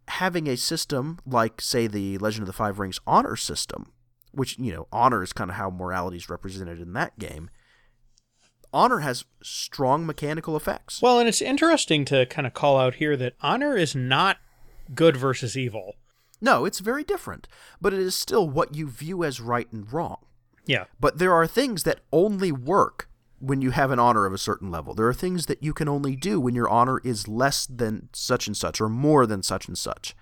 having 0.08 0.48
a 0.48 0.58
system 0.58 1.20
like, 1.26 1.62
say, 1.62 1.88
the 1.88 2.18
Legend 2.18 2.44
of 2.44 2.48
the 2.48 2.54
Five 2.54 2.80
Rings 2.80 3.00
honor 3.08 3.36
system, 3.36 3.92
which, 4.32 4.58
you 4.58 4.74
know, 4.74 4.88
honor 4.92 5.24
is 5.24 5.34
kind 5.34 5.50
of 5.50 5.58
how 5.58 5.70
morality 5.70 6.18
is 6.18 6.30
represented 6.30 6.80
in 6.80 6.94
that 6.94 7.18
game, 7.20 7.50
honor 8.74 9.00
has 9.00 9.24
strong 9.42 10.06
mechanical 10.06 10.56
effects. 10.56 11.02
well, 11.02 11.20
and 11.20 11.30
it's 11.30 11.42
interesting 11.42 12.06
to 12.06 12.26
kind 12.26 12.46
of 12.46 12.54
call 12.54 12.78
out 12.78 12.96
here 12.96 13.16
that 13.16 13.34
honor 13.42 13.78
is 13.78 13.96
not 13.96 14.38
good 14.94 15.18
versus 15.18 15.58
evil. 15.58 15.96
No, 16.42 16.66
it's 16.66 16.80
very 16.80 17.04
different, 17.04 17.48
but 17.82 17.94
it 17.94 18.00
is 18.00 18.16
still 18.16 18.48
what 18.48 18.76
you 18.76 18.88
view 18.90 19.24
as 19.24 19.40
right 19.40 19.72
and 19.72 19.92
wrong. 19.92 20.18
Yeah. 20.66 20.86
But 21.00 21.18
there 21.18 21.34
are 21.34 21.48
things 21.48 21.84
that 21.84 22.02
only 22.12 22.52
work 22.52 23.10
when 23.40 23.62
you 23.62 23.72
have 23.72 23.92
an 23.92 24.00
honor 24.00 24.26
of 24.26 24.34
a 24.34 24.38
certain 24.38 24.72
level. 24.72 24.94
There 24.94 25.08
are 25.08 25.14
things 25.14 25.46
that 25.48 25.62
you 25.62 25.74
can 25.74 25.88
only 25.88 26.16
do 26.16 26.40
when 26.40 26.56
your 26.56 26.70
honor 26.70 27.00
is 27.04 27.28
less 27.28 27.66
than 27.66 28.10
such 28.14 28.48
and 28.48 28.56
such 28.56 28.80
or 28.80 28.90
more 28.90 29.26
than 29.26 29.44
such 29.44 29.68
and 29.68 29.78
such. 29.78 30.16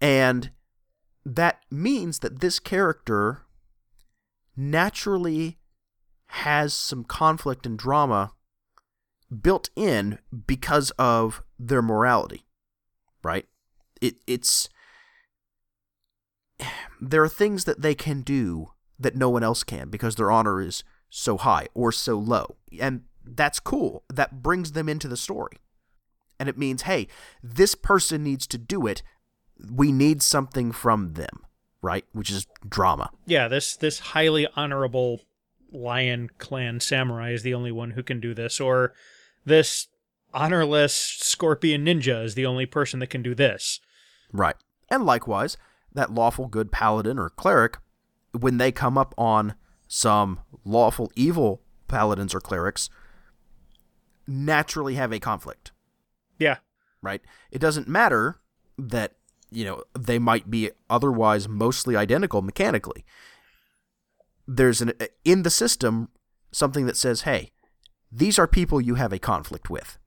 And 0.00 0.50
that 1.24 1.60
means 1.70 2.18
that 2.20 2.40
this 2.40 2.58
character 2.58 3.42
naturally 4.56 5.58
has 6.26 6.74
some 6.74 7.04
conflict 7.04 7.66
and 7.66 7.78
drama 7.78 8.32
built 9.40 9.70
in 9.76 10.18
because 10.46 10.90
of 10.92 11.42
their 11.58 11.82
morality. 11.82 12.44
Right? 13.22 13.46
It 14.00 14.16
it's 14.26 14.68
there 17.00 17.22
are 17.22 17.28
things 17.28 17.64
that 17.64 17.82
they 17.82 17.94
can 17.94 18.22
do 18.22 18.72
that 18.98 19.16
no 19.16 19.30
one 19.30 19.42
else 19.42 19.64
can 19.64 19.88
because 19.88 20.16
their 20.16 20.30
honor 20.30 20.60
is 20.60 20.84
so 21.14 21.36
high 21.36 21.68
or 21.74 21.92
so 21.92 22.16
low. 22.16 22.56
And 22.80 23.02
that's 23.22 23.60
cool. 23.60 24.02
That 24.08 24.42
brings 24.42 24.72
them 24.72 24.88
into 24.88 25.08
the 25.08 25.16
story. 25.16 25.58
And 26.40 26.48
it 26.48 26.56
means, 26.56 26.82
hey, 26.82 27.06
this 27.42 27.74
person 27.74 28.24
needs 28.24 28.46
to 28.48 28.58
do 28.58 28.86
it. 28.86 29.02
We 29.70 29.92
need 29.92 30.22
something 30.22 30.72
from 30.72 31.12
them, 31.12 31.44
right? 31.82 32.06
Which 32.12 32.30
is 32.30 32.46
drama. 32.66 33.10
Yeah, 33.26 33.46
this 33.46 33.76
this 33.76 33.98
highly 34.00 34.48
honorable 34.56 35.20
lion 35.70 36.30
clan 36.38 36.80
samurai 36.80 37.32
is 37.32 37.42
the 37.42 37.54
only 37.54 37.72
one 37.72 37.90
who 37.90 38.02
can 38.02 38.18
do 38.18 38.34
this 38.34 38.58
or 38.58 38.94
this 39.44 39.88
honorless 40.32 40.94
scorpion 40.94 41.84
ninja 41.84 42.24
is 42.24 42.34
the 42.34 42.46
only 42.46 42.64
person 42.64 43.00
that 43.00 43.10
can 43.10 43.22
do 43.22 43.34
this. 43.34 43.80
Right. 44.32 44.56
And 44.88 45.04
likewise, 45.04 45.58
that 45.92 46.12
lawful 46.12 46.46
good 46.46 46.72
paladin 46.72 47.18
or 47.18 47.28
cleric, 47.28 47.76
when 48.32 48.56
they 48.56 48.72
come 48.72 48.96
up 48.96 49.14
on 49.18 49.54
some 49.94 50.40
lawful 50.64 51.12
evil 51.14 51.60
paladins 51.86 52.34
or 52.34 52.40
clerics, 52.40 52.88
naturally 54.26 54.94
have 54.94 55.12
a 55.12 55.20
conflict. 55.20 55.70
Yeah. 56.38 56.56
right? 57.02 57.20
It 57.50 57.58
doesn't 57.58 57.88
matter 57.88 58.40
that, 58.78 59.12
you 59.50 59.66
know, 59.66 59.82
they 59.92 60.18
might 60.18 60.50
be 60.50 60.70
otherwise 60.88 61.46
mostly 61.46 61.94
identical 61.94 62.40
mechanically. 62.40 63.04
There's 64.48 64.80
an 64.80 64.94
in 65.26 65.42
the 65.42 65.50
system 65.50 66.08
something 66.50 66.86
that 66.86 66.96
says, 66.96 67.22
"Hey, 67.22 67.52
these 68.10 68.38
are 68.38 68.46
people 68.48 68.80
you 68.80 68.94
have 68.94 69.12
a 69.12 69.18
conflict 69.18 69.68
with. 69.68 69.98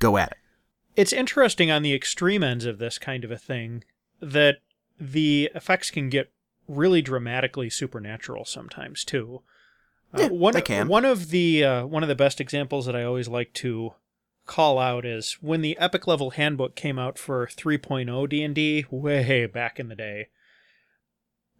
Go 0.00 0.16
at 0.18 0.32
it." 0.32 0.38
it's 0.96 1.12
interesting 1.12 1.70
on 1.70 1.82
the 1.82 1.94
extreme 1.94 2.42
ends 2.42 2.64
of 2.64 2.78
this 2.78 2.98
kind 2.98 3.24
of 3.24 3.30
a 3.30 3.38
thing 3.38 3.84
that 4.20 4.56
the 4.98 5.48
effects 5.54 5.92
can 5.92 6.08
get 6.08 6.32
really 6.68 7.02
dramatically 7.02 7.70
supernatural 7.70 8.44
sometimes 8.44 9.04
too. 9.04 9.42
Uh, 10.14 10.22
Yeah, 10.22 10.28
one 10.28 10.60
can. 10.62 10.88
one 10.88 11.04
of 11.04 11.30
the 11.30 11.64
uh, 11.64 11.86
one 11.86 12.02
of 12.02 12.08
the 12.08 12.14
best 12.14 12.40
examples 12.40 12.86
that 12.86 12.94
I 12.96 13.04
always 13.04 13.28
like 13.28 13.52
to 13.54 13.94
call 14.46 14.78
out 14.78 15.04
is 15.04 15.36
when 15.40 15.60
the 15.60 15.78
epic 15.78 16.06
level 16.06 16.30
handbook 16.30 16.74
came 16.74 16.98
out 16.98 17.18
for 17.18 17.46
3.0 17.46 18.28
D&D 18.28 18.86
way 18.90 19.46
back 19.46 19.78
in 19.78 19.88
the 19.88 19.94
day. 19.94 20.28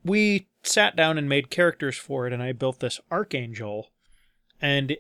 We 0.02 0.48
sat 0.62 0.96
down 0.96 1.18
and 1.18 1.28
made 1.28 1.50
characters 1.50 1.96
for 1.98 2.26
it 2.26 2.32
and 2.32 2.42
I 2.42 2.52
built 2.52 2.80
this 2.80 2.98
archangel 3.10 3.90
and 4.60 4.96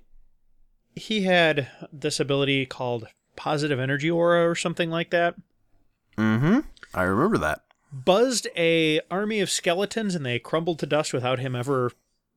he 0.94 1.22
had 1.22 1.68
this 1.92 2.20
ability 2.20 2.66
called 2.66 3.08
positive 3.36 3.80
energy 3.80 4.10
aura 4.10 4.48
or 4.48 4.54
something 4.54 4.90
like 4.90 5.10
that. 5.10 5.34
Mm-hmm. 6.18 6.60
I 6.92 7.02
remember 7.02 7.38
that. 7.38 7.62
Buzzed 7.92 8.48
a 8.56 9.00
army 9.10 9.40
of 9.40 9.50
skeletons 9.50 10.14
and 10.14 10.24
they 10.24 10.38
crumbled 10.38 10.78
to 10.80 10.86
dust 10.86 11.12
without 11.12 11.38
him 11.38 11.54
ever 11.56 11.92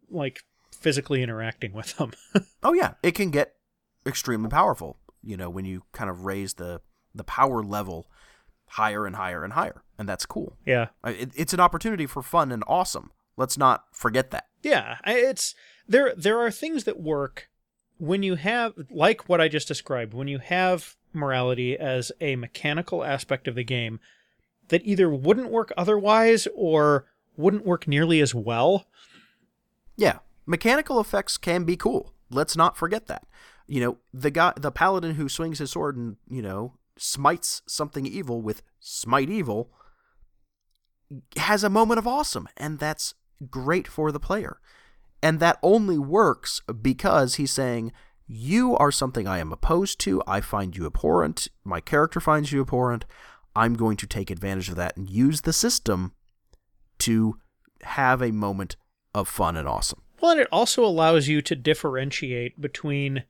like 0.09 0.43
physically 0.71 1.21
interacting 1.21 1.73
with 1.73 1.97
them. 1.97 2.11
Oh 2.63 2.73
yeah, 2.73 2.93
it 3.01 3.15
can 3.15 3.31
get 3.31 3.55
extremely 4.05 4.49
powerful. 4.49 4.97
You 5.23 5.35
know, 5.35 5.49
when 5.49 5.65
you 5.65 5.83
kind 5.93 6.09
of 6.09 6.25
raise 6.25 6.53
the 6.53 6.81
the 7.15 7.23
power 7.23 7.63
level 7.63 8.07
higher 8.67 9.05
and 9.05 9.15
higher 9.15 9.43
and 9.43 9.53
higher, 9.53 9.83
and 9.97 10.07
that's 10.07 10.25
cool. 10.25 10.57
yeah. 10.65 10.87
It, 11.03 11.31
it's 11.35 11.53
an 11.53 11.59
opportunity 11.59 12.05
for 12.05 12.21
fun 12.21 12.51
and 12.51 12.63
awesome. 12.67 13.11
Let's 13.35 13.57
not 13.57 13.85
forget 13.91 14.29
that. 14.31 14.45
Yeah, 14.61 14.97
it's 15.05 15.55
there. 15.87 16.13
There 16.15 16.39
are 16.39 16.51
things 16.51 16.83
that 16.83 16.99
work 16.99 17.49
when 17.97 18.21
you 18.23 18.35
have, 18.35 18.73
like 18.91 19.27
what 19.27 19.41
I 19.41 19.47
just 19.47 19.67
described, 19.67 20.13
when 20.13 20.27
you 20.27 20.37
have 20.39 20.95
morality 21.13 21.77
as 21.77 22.11
a 22.21 22.35
mechanical 22.35 23.03
aspect 23.03 23.47
of 23.47 23.55
the 23.55 23.63
game 23.63 23.99
that 24.71 24.85
either 24.85 25.09
wouldn't 25.09 25.51
work 25.51 25.71
otherwise 25.77 26.47
or 26.55 27.05
wouldn't 27.35 27.65
work 27.65 27.87
nearly 27.87 28.21
as 28.21 28.33
well. 28.33 28.87
Yeah, 29.97 30.19
mechanical 30.45 30.99
effects 30.99 31.37
can 31.37 31.65
be 31.65 31.75
cool. 31.75 32.13
Let's 32.29 32.55
not 32.55 32.77
forget 32.77 33.07
that. 33.07 33.27
You 33.67 33.81
know, 33.81 33.97
the 34.13 34.31
guy, 34.31 34.53
the 34.55 34.71
paladin 34.71 35.15
who 35.15 35.29
swings 35.29 35.59
his 35.59 35.71
sword 35.71 35.97
and 35.97 36.15
you 36.29 36.41
know 36.41 36.77
smites 36.97 37.61
something 37.67 38.05
evil 38.05 38.41
with 38.41 38.63
smite 38.79 39.29
evil, 39.29 39.71
has 41.37 41.63
a 41.63 41.69
moment 41.69 41.99
of 41.99 42.07
awesome, 42.07 42.47
and 42.57 42.79
that's 42.79 43.13
great 43.49 43.87
for 43.87 44.11
the 44.11 44.19
player. 44.19 44.59
And 45.21 45.39
that 45.39 45.59
only 45.61 45.97
works 45.97 46.61
because 46.81 47.35
he's 47.35 47.51
saying, 47.51 47.91
You 48.27 48.75
are 48.77 48.91
something 48.91 49.27
I 49.27 49.39
am 49.39 49.51
opposed 49.51 49.99
to. 50.01 50.23
I 50.25 50.41
find 50.41 50.75
you 50.75 50.85
abhorrent. 50.85 51.49
My 51.63 51.81
character 51.81 52.19
finds 52.19 52.51
you 52.51 52.61
abhorrent. 52.61 53.05
I'm 53.55 53.75
going 53.75 53.97
to 53.97 54.07
take 54.07 54.29
advantage 54.29 54.69
of 54.69 54.75
that 54.75 54.95
and 54.97 55.09
use 55.09 55.41
the 55.41 55.53
system 55.53 56.13
to 56.99 57.37
have 57.83 58.21
a 58.21 58.31
moment 58.31 58.75
of 59.13 59.27
fun 59.27 59.57
and 59.57 59.67
awesome. 59.67 60.01
Well, 60.21 60.31
and 60.31 60.39
it 60.39 60.47
also 60.51 60.85
allows 60.85 61.27
you 61.27 61.41
to 61.41 61.55
differentiate 61.55 62.61
between 62.61 63.23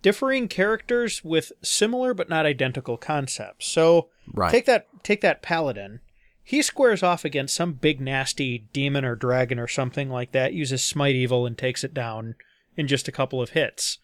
differing 0.00 0.48
characters 0.48 1.22
with 1.22 1.52
similar 1.62 2.14
but 2.14 2.28
not 2.28 2.46
identical 2.46 2.96
concepts. 2.96 3.66
So 3.66 4.08
Right. 4.26 4.50
take 4.50 4.66
that 4.66 4.86
take 5.02 5.20
that 5.20 5.42
paladin. 5.42 6.00
He 6.42 6.60
squares 6.62 7.02
off 7.02 7.24
against 7.24 7.54
some 7.54 7.74
big 7.74 8.00
nasty 8.00 8.66
demon 8.72 9.04
or 9.04 9.14
dragon 9.14 9.58
or 9.60 9.68
something 9.68 10.10
like 10.10 10.32
that, 10.32 10.54
uses 10.54 10.82
smite 10.82 11.14
evil 11.14 11.46
and 11.46 11.56
takes 11.56 11.84
it 11.84 11.94
down 11.94 12.34
in 12.76 12.88
just 12.88 13.06
a 13.06 13.12
couple 13.12 13.40
of 13.40 13.50
hits. 13.50 13.98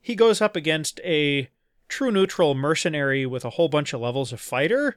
He 0.00 0.14
goes 0.14 0.40
up 0.40 0.56
against 0.56 1.00
a 1.04 1.50
true 1.88 2.10
neutral 2.10 2.54
mercenary 2.54 3.26
with 3.26 3.44
a 3.44 3.50
whole 3.50 3.68
bunch 3.68 3.92
of 3.92 4.00
levels 4.00 4.32
of 4.32 4.40
fighter, 4.40 4.96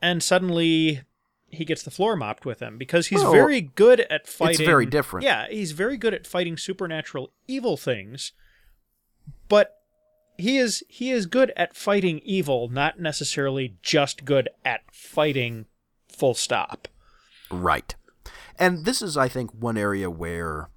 and 0.00 0.22
suddenly 0.22 1.02
he 1.48 1.64
gets 1.64 1.82
the 1.82 1.90
floor 1.90 2.16
mopped 2.16 2.46
with 2.46 2.60
him 2.60 2.78
because 2.78 3.08
he's 3.08 3.20
Well, 3.20 3.32
very 3.32 3.60
good 3.60 4.00
at 4.00 4.26
fighting. 4.26 4.60
It's 4.60 4.66
very 4.66 4.86
different. 4.86 5.24
Yeah, 5.24 5.48
he's 5.48 5.72
very 5.72 5.96
good 5.96 6.14
at 6.14 6.26
fighting 6.26 6.56
supernatural 6.56 7.32
evil 7.48 7.76
things, 7.76 8.32
but 9.48 9.76
he 10.38 10.58
is 10.58 10.82
he 10.88 11.10
is 11.10 11.26
good 11.26 11.52
at 11.56 11.76
fighting 11.76 12.20
evil, 12.24 12.68
not 12.68 13.00
necessarily 13.00 13.76
just 13.82 14.24
good 14.24 14.48
at 14.64 14.82
fighting. 14.92 15.66
Full 16.08 16.34
stop. 16.34 16.88
Right. 17.50 17.94
And 18.58 18.84
this 18.84 19.00
is 19.00 19.16
I 19.16 19.28
think 19.28 19.52
one 19.52 19.76
area 19.76 20.10
where 20.10 20.68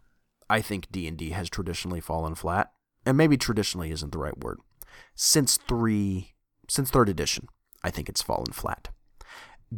I 0.50 0.62
think 0.62 0.92
D&D 0.92 1.32
has 1.32 1.50
traditionally 1.50 2.00
fallen 2.00 2.36
flat. 2.36 2.72
And 3.06 3.18
maybe 3.18 3.36
traditionally 3.36 3.92
isn't 3.92 4.12
the 4.12 4.18
right 4.18 4.38
word. 4.38 4.60
Since 5.16 5.58
3 5.58 6.30
since 6.70 6.92
3rd 6.92 7.10
edition, 7.10 7.48
I 7.84 7.90
think 7.90 8.10
it's 8.10 8.22
fallen 8.22 8.54
flat. 8.54 8.90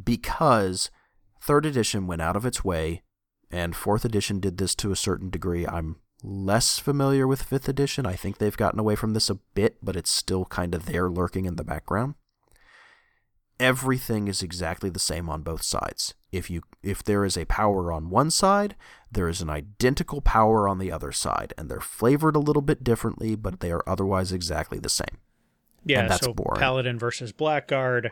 Because 0.03 0.91
3rd 1.43 1.65
edition 1.65 2.07
went 2.07 2.21
out 2.21 2.35
of 2.35 2.45
its 2.45 2.63
way 2.63 3.01
and 3.51 3.73
4th 3.73 4.05
edition 4.05 4.39
did 4.39 4.57
this 4.57 4.75
to 4.75 4.91
a 4.91 4.95
certain 4.95 5.29
degree. 5.29 5.65
I'm 5.65 5.97
less 6.23 6.79
familiar 6.79 7.27
with 7.27 7.47
5th 7.47 7.67
edition. 7.67 8.05
I 8.05 8.13
think 8.13 8.37
they've 8.37 8.55
gotten 8.55 8.79
away 8.79 8.95
from 8.95 9.13
this 9.13 9.29
a 9.29 9.35
bit, 9.35 9.77
but 9.81 9.95
it's 9.95 10.11
still 10.11 10.45
kind 10.45 10.75
of 10.75 10.85
there 10.85 11.09
lurking 11.09 11.45
in 11.45 11.55
the 11.55 11.63
background 11.63 12.15
everything 13.59 14.27
is 14.27 14.41
exactly 14.41 14.89
the 14.89 14.99
same 14.99 15.29
on 15.29 15.41
both 15.41 15.63
sides. 15.63 16.13
If 16.31 16.49
you 16.49 16.63
if 16.83 17.03
there 17.03 17.23
is 17.23 17.37
a 17.37 17.45
power 17.45 17.91
on 17.91 18.09
one 18.09 18.29
side, 18.29 18.75
there 19.11 19.29
is 19.29 19.41
an 19.41 19.49
identical 19.49 20.21
power 20.21 20.67
on 20.67 20.77
the 20.79 20.91
other 20.91 21.11
side, 21.11 21.53
and 21.57 21.69
they're 21.69 21.79
flavored 21.79 22.35
a 22.35 22.39
little 22.39 22.61
bit 22.61 22.83
differently, 22.83 23.35
but 23.35 23.59
they 23.59 23.71
are 23.71 23.83
otherwise 23.87 24.31
exactly 24.31 24.79
the 24.79 24.89
same. 24.89 25.17
Yeah, 25.85 26.01
And 26.01 26.09
that's 26.09 26.25
so 26.25 26.33
boring. 26.33 26.59
Paladin 26.59 26.97
versus 26.97 27.31
Blackguard, 27.31 28.11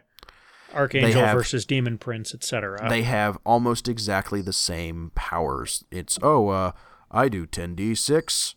Archangel 0.73 1.21
have- 1.21 1.35
versus 1.35 1.65
Demon 1.65 1.97
Prince, 1.97 2.33
etc. 2.33 2.87
They 2.87 3.03
have 3.03 3.37
almost 3.45 3.87
exactly 3.87 4.41
the 4.41 4.53
same 4.53 5.11
powers. 5.15 5.83
It's 5.91 6.17
oh, 6.21 6.49
uh, 6.49 6.71
I 7.11 7.29
do 7.29 7.45
10d6 7.45 8.55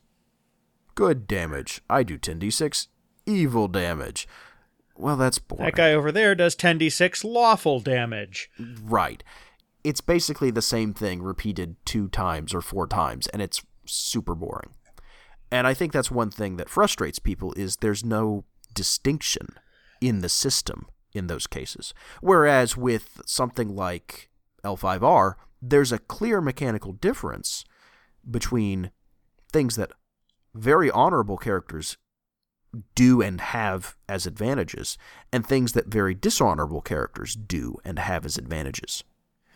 good 0.95 1.27
damage. 1.27 1.83
I 1.89 2.03
do 2.03 2.19
10d6 2.19 2.89
evil 3.27 3.69
damage. 3.69 4.27
Well, 4.99 5.17
that's 5.17 5.39
boring. 5.39 5.65
that 5.65 5.75
guy 5.75 5.93
over 5.93 6.11
there 6.11 6.35
does 6.35 6.57
10d6 6.57 7.25
lawful 7.25 7.81
damage. 7.81 8.51
Right. 8.83 9.23
It's 9.85 10.01
basically 10.01 10.51
the 10.51 10.63
same 10.63 10.95
thing 10.95 11.23
repeated 11.23 11.77
two 11.85 12.09
times 12.09 12.55
or 12.55 12.61
four 12.61 12.87
times, 12.87 13.27
and 13.29 13.41
it's 13.41 13.63
super 13.85 14.35
boring. 14.35 14.71
And 15.51 15.67
I 15.67 15.75
think 15.75 15.93
that's 15.93 16.11
one 16.11 16.31
thing 16.31 16.57
that 16.57 16.69
frustrates 16.69 17.19
people 17.19 17.53
is 17.57 17.77
there's 17.77 18.05
no 18.05 18.45
distinction 18.75 19.49
in 20.01 20.21
the 20.21 20.29
system 20.29 20.87
in 21.13 21.29
those 21.29 21.47
cases. 21.47 21.95
Whereas 22.21 22.77
with 22.77 23.21
something 23.27 23.75
like 23.75 24.29
L5R, 24.65 25.35
there's 25.63 25.93
a 25.93 25.99
clear 25.99 26.41
mechanical 26.41 26.93
difference 26.93 27.65
between 28.29 28.91
things 29.53 29.77
that 29.77 29.93
very 30.55 30.91
honorable 30.91 31.37
characters 31.37 31.97
do 32.95 33.23
and 33.23 33.41
have 33.41 33.97
as 34.09 34.27
advantages 34.27 34.99
and 35.33 35.47
things 35.47 35.73
that 35.73 35.87
very 35.87 36.15
dishonorable 36.15 36.81
characters 36.81 37.35
do 37.35 37.77
and 37.85 37.99
have 37.99 38.25
as 38.25 38.37
advantages. 38.39 39.05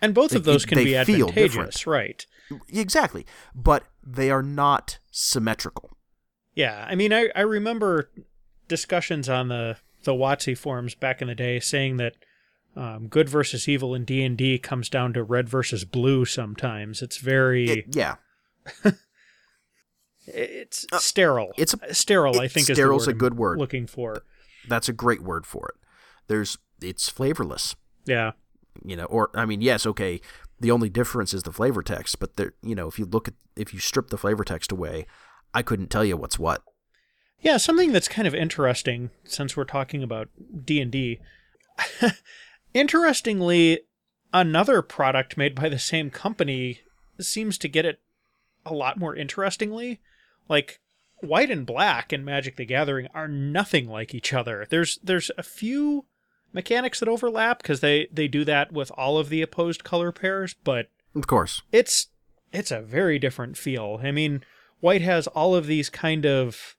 And 0.02 0.14
both 0.14 0.34
of 0.34 0.44
those 0.44 0.64
can 0.64 0.78
they 0.78 0.84
be 0.84 0.96
advantageous, 0.96 1.86
right? 1.86 2.24
Exactly. 2.68 3.26
But 3.54 3.84
they 4.04 4.30
are 4.30 4.42
not 4.42 4.98
symmetrical. 5.10 5.96
Yeah, 6.54 6.86
I 6.88 6.94
mean, 6.94 7.12
I, 7.12 7.28
I 7.36 7.42
remember 7.42 8.10
discussions 8.68 9.28
on 9.28 9.48
the 9.48 9.76
the 10.04 10.12
WotC 10.12 10.56
forums 10.56 10.94
back 10.94 11.20
in 11.20 11.28
the 11.28 11.34
day 11.34 11.60
saying 11.60 11.98
that 11.98 12.14
um, 12.74 13.08
good 13.08 13.28
versus 13.28 13.68
evil 13.68 13.94
in 13.94 14.04
D 14.04 14.24
and 14.24 14.36
D 14.36 14.58
comes 14.58 14.88
down 14.88 15.12
to 15.12 15.22
red 15.22 15.48
versus 15.48 15.84
blue. 15.84 16.24
Sometimes 16.24 17.02
it's 17.02 17.18
very 17.18 17.68
It- 17.68 17.94
yeah. 17.94 18.16
it's 20.26 20.86
sterile. 20.98 21.48
Uh, 21.50 21.52
it's 21.62 21.74
a- 21.74 21.94
sterile. 21.94 22.40
I 22.40 22.44
it- 22.44 22.52
think 22.52 22.62
is 22.64 22.68
the 22.68 22.74
steril's 22.74 23.08
a 23.08 23.12
good 23.12 23.32
I'm 23.32 23.38
word. 23.38 23.58
Looking 23.58 23.86
for 23.86 24.22
That's 24.68 24.88
a 24.88 24.92
great 24.92 25.22
word 25.22 25.46
for 25.46 25.68
it. 25.68 25.74
There's 26.28 26.58
it's 26.80 27.08
flavorless. 27.08 27.74
yeah. 28.06 28.32
You 28.84 28.96
know, 28.96 29.04
or 29.06 29.30
I 29.34 29.44
mean, 29.46 29.60
yes, 29.60 29.84
okay, 29.84 30.20
the 30.60 30.70
only 30.70 30.88
difference 30.88 31.34
is 31.34 31.42
the 31.42 31.52
flavor 31.52 31.82
text, 31.82 32.18
but 32.20 32.36
there 32.36 32.54
you 32.62 32.74
know, 32.74 32.86
if 32.88 32.98
you 32.98 33.04
look 33.04 33.26
at 33.28 33.34
if 33.56 33.74
you 33.74 33.80
strip 33.80 34.08
the 34.10 34.16
flavor 34.16 34.44
text 34.44 34.70
away, 34.72 35.06
I 35.52 35.62
couldn't 35.62 35.90
tell 35.90 36.04
you 36.04 36.16
what's 36.16 36.38
what. 36.38 36.62
Yeah, 37.40 37.56
something 37.56 37.92
that's 37.92 38.08
kind 38.08 38.28
of 38.28 38.34
interesting 38.34 39.10
since 39.24 39.56
we're 39.56 39.64
talking 39.64 40.02
about 40.02 40.28
D&D. 40.64 41.18
Interestingly, 42.74 43.80
another 44.32 44.82
product 44.82 45.36
made 45.36 45.54
by 45.54 45.68
the 45.68 45.78
same 45.78 46.10
company 46.10 46.80
seems 47.18 47.58
to 47.58 47.68
get 47.68 47.84
it 47.84 48.00
a 48.64 48.72
lot 48.72 48.98
more 48.98 49.16
interestingly. 49.16 50.00
Like 50.50 50.80
white 51.20 51.50
and 51.50 51.64
black 51.64 52.12
in 52.12 52.24
Magic 52.24 52.56
the 52.56 52.66
Gathering 52.66 53.08
are 53.14 53.28
nothing 53.28 53.88
like 53.88 54.14
each 54.14 54.34
other. 54.34 54.66
There's 54.68 54.98
there's 55.02 55.30
a 55.38 55.42
few 55.42 56.04
mechanics 56.52 57.00
that 57.00 57.08
overlap 57.08 57.62
because 57.62 57.80
they 57.80 58.08
they 58.12 58.28
do 58.28 58.44
that 58.44 58.72
with 58.72 58.90
all 58.96 59.16
of 59.16 59.30
the 59.30 59.40
opposed 59.40 59.84
color 59.84 60.12
pairs, 60.12 60.54
but 60.64 60.90
Of 61.14 61.26
course. 61.26 61.62
it's 61.72 62.08
it's 62.52 62.70
a 62.72 62.80
very 62.82 63.18
different 63.18 63.56
feel. 63.56 64.00
I 64.02 64.10
mean, 64.10 64.42
white 64.80 65.02
has 65.02 65.26
all 65.28 65.54
of 65.54 65.66
these 65.66 65.88
kind 65.88 66.26
of 66.26 66.76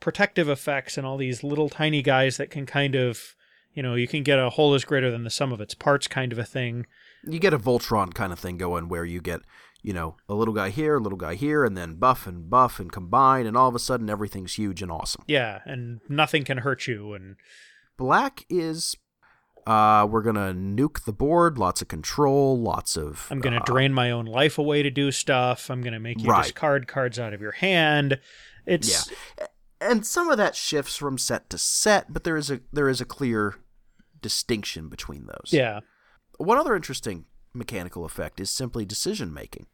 protective 0.00 0.48
effects 0.48 0.98
and 0.98 1.06
all 1.06 1.16
these 1.16 1.42
little 1.42 1.68
tiny 1.70 2.02
guys 2.02 2.36
that 2.36 2.50
can 2.50 2.66
kind 2.66 2.94
of, 2.94 3.34
you 3.72 3.82
know, 3.82 3.94
you 3.94 4.06
can 4.08 4.22
get 4.22 4.38
a 4.38 4.50
whole 4.50 4.74
is 4.74 4.84
greater 4.84 5.10
than 5.10 5.24
the 5.24 5.30
sum 5.30 5.52
of 5.52 5.60
its 5.60 5.74
parts 5.74 6.08
kind 6.08 6.32
of 6.32 6.38
a 6.38 6.44
thing. 6.44 6.86
You 7.24 7.38
get 7.38 7.54
a 7.54 7.58
Voltron 7.58 8.12
kind 8.12 8.32
of 8.32 8.38
thing 8.38 8.58
going 8.58 8.88
where 8.88 9.04
you 9.04 9.20
get, 9.20 9.40
you 9.82 9.92
know, 9.92 10.16
a 10.28 10.34
little 10.34 10.54
guy 10.54 10.70
here, 10.70 10.96
a 10.96 11.00
little 11.00 11.18
guy 11.18 11.34
here, 11.34 11.64
and 11.64 11.76
then 11.76 11.94
buff 11.96 12.26
and 12.26 12.48
buff 12.48 12.78
and 12.78 12.90
combine, 12.92 13.46
and 13.46 13.56
all 13.56 13.68
of 13.68 13.74
a 13.74 13.78
sudden 13.80 14.08
everything's 14.08 14.54
huge 14.54 14.80
and 14.82 14.90
awesome. 14.92 15.24
Yeah, 15.26 15.60
and 15.64 16.00
nothing 16.08 16.44
can 16.44 16.58
hurt 16.58 16.86
you. 16.86 17.14
And 17.14 17.36
Black 17.96 18.44
is, 18.48 18.96
uh, 19.66 20.06
we're 20.10 20.22
gonna 20.22 20.52
nuke 20.54 21.04
the 21.04 21.12
board, 21.12 21.58
lots 21.58 21.82
of 21.82 21.88
control, 21.88 22.58
lots 22.60 22.96
of. 22.96 23.26
I'm 23.30 23.40
going 23.40 23.54
to 23.54 23.60
uh, 23.60 23.64
drain 23.64 23.92
my 23.92 24.10
own 24.10 24.24
life 24.26 24.58
away 24.58 24.82
to 24.82 24.90
do 24.90 25.10
stuff. 25.10 25.70
I'm 25.70 25.82
going 25.82 25.92
to 25.94 26.00
make 26.00 26.20
you 26.22 26.28
Right. 26.28 26.42
discard 26.44 26.86
cards 26.88 27.18
out 27.18 27.32
of 27.34 27.40
your 27.40 27.52
hand. 27.52 28.18
It's 28.66 29.10
Yeah, 29.38 29.46
and 29.80 30.06
some 30.06 30.30
of 30.30 30.36
that 30.38 30.54
shifts 30.54 30.96
from 30.96 31.18
set 31.18 31.50
to 31.50 31.58
set, 31.58 32.12
but 32.12 32.22
there 32.24 32.36
is 32.36 32.50
a 32.50 32.60
there 32.72 32.88
is 32.88 33.00
a 33.00 33.04
clear 33.04 33.56
distinction 34.20 34.88
between 34.88 35.26
those. 35.26 35.50
yeah. 35.52 35.80
One 36.38 36.56
other 36.58 36.74
interesting 36.76 37.24
mechanical 37.52 38.04
effect 38.04 38.40
is 38.40 38.50
simply 38.50 38.84
decision 38.84 39.32
making. 39.34 39.66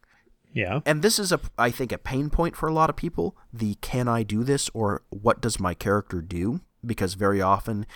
Yeah. 0.53 0.81
And 0.87 1.03
this 1.03 1.19
is 1.19 1.31
a 1.33 1.41
I 1.57 1.71
think 1.71 1.93
a 1.93 1.99
pain 1.99 2.31
point 2.31 2.57
for 2.57 2.69
a 2.69 2.73
lot 2.73 2.91
of 2.91 2.97
people, 2.97 3.37
the 3.53 3.75
can 3.77 4.09
I 4.09 4.23
do 4.23 4.45
this 4.45 4.69
or 4.75 5.03
what 5.11 5.41
does 5.41 5.61
my 5.61 5.75
character 5.75 6.21
do? 6.21 6.61
Because 6.85 7.15
very 7.15 7.41
often 7.41 7.87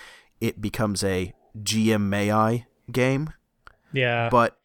it 0.41 0.61
becomes 0.61 1.03
a 1.05 1.33
GM 1.61 2.03
may 2.09 2.31
I 2.31 2.67
game, 2.91 3.31
Yeah. 3.93 4.29
but 4.31 4.59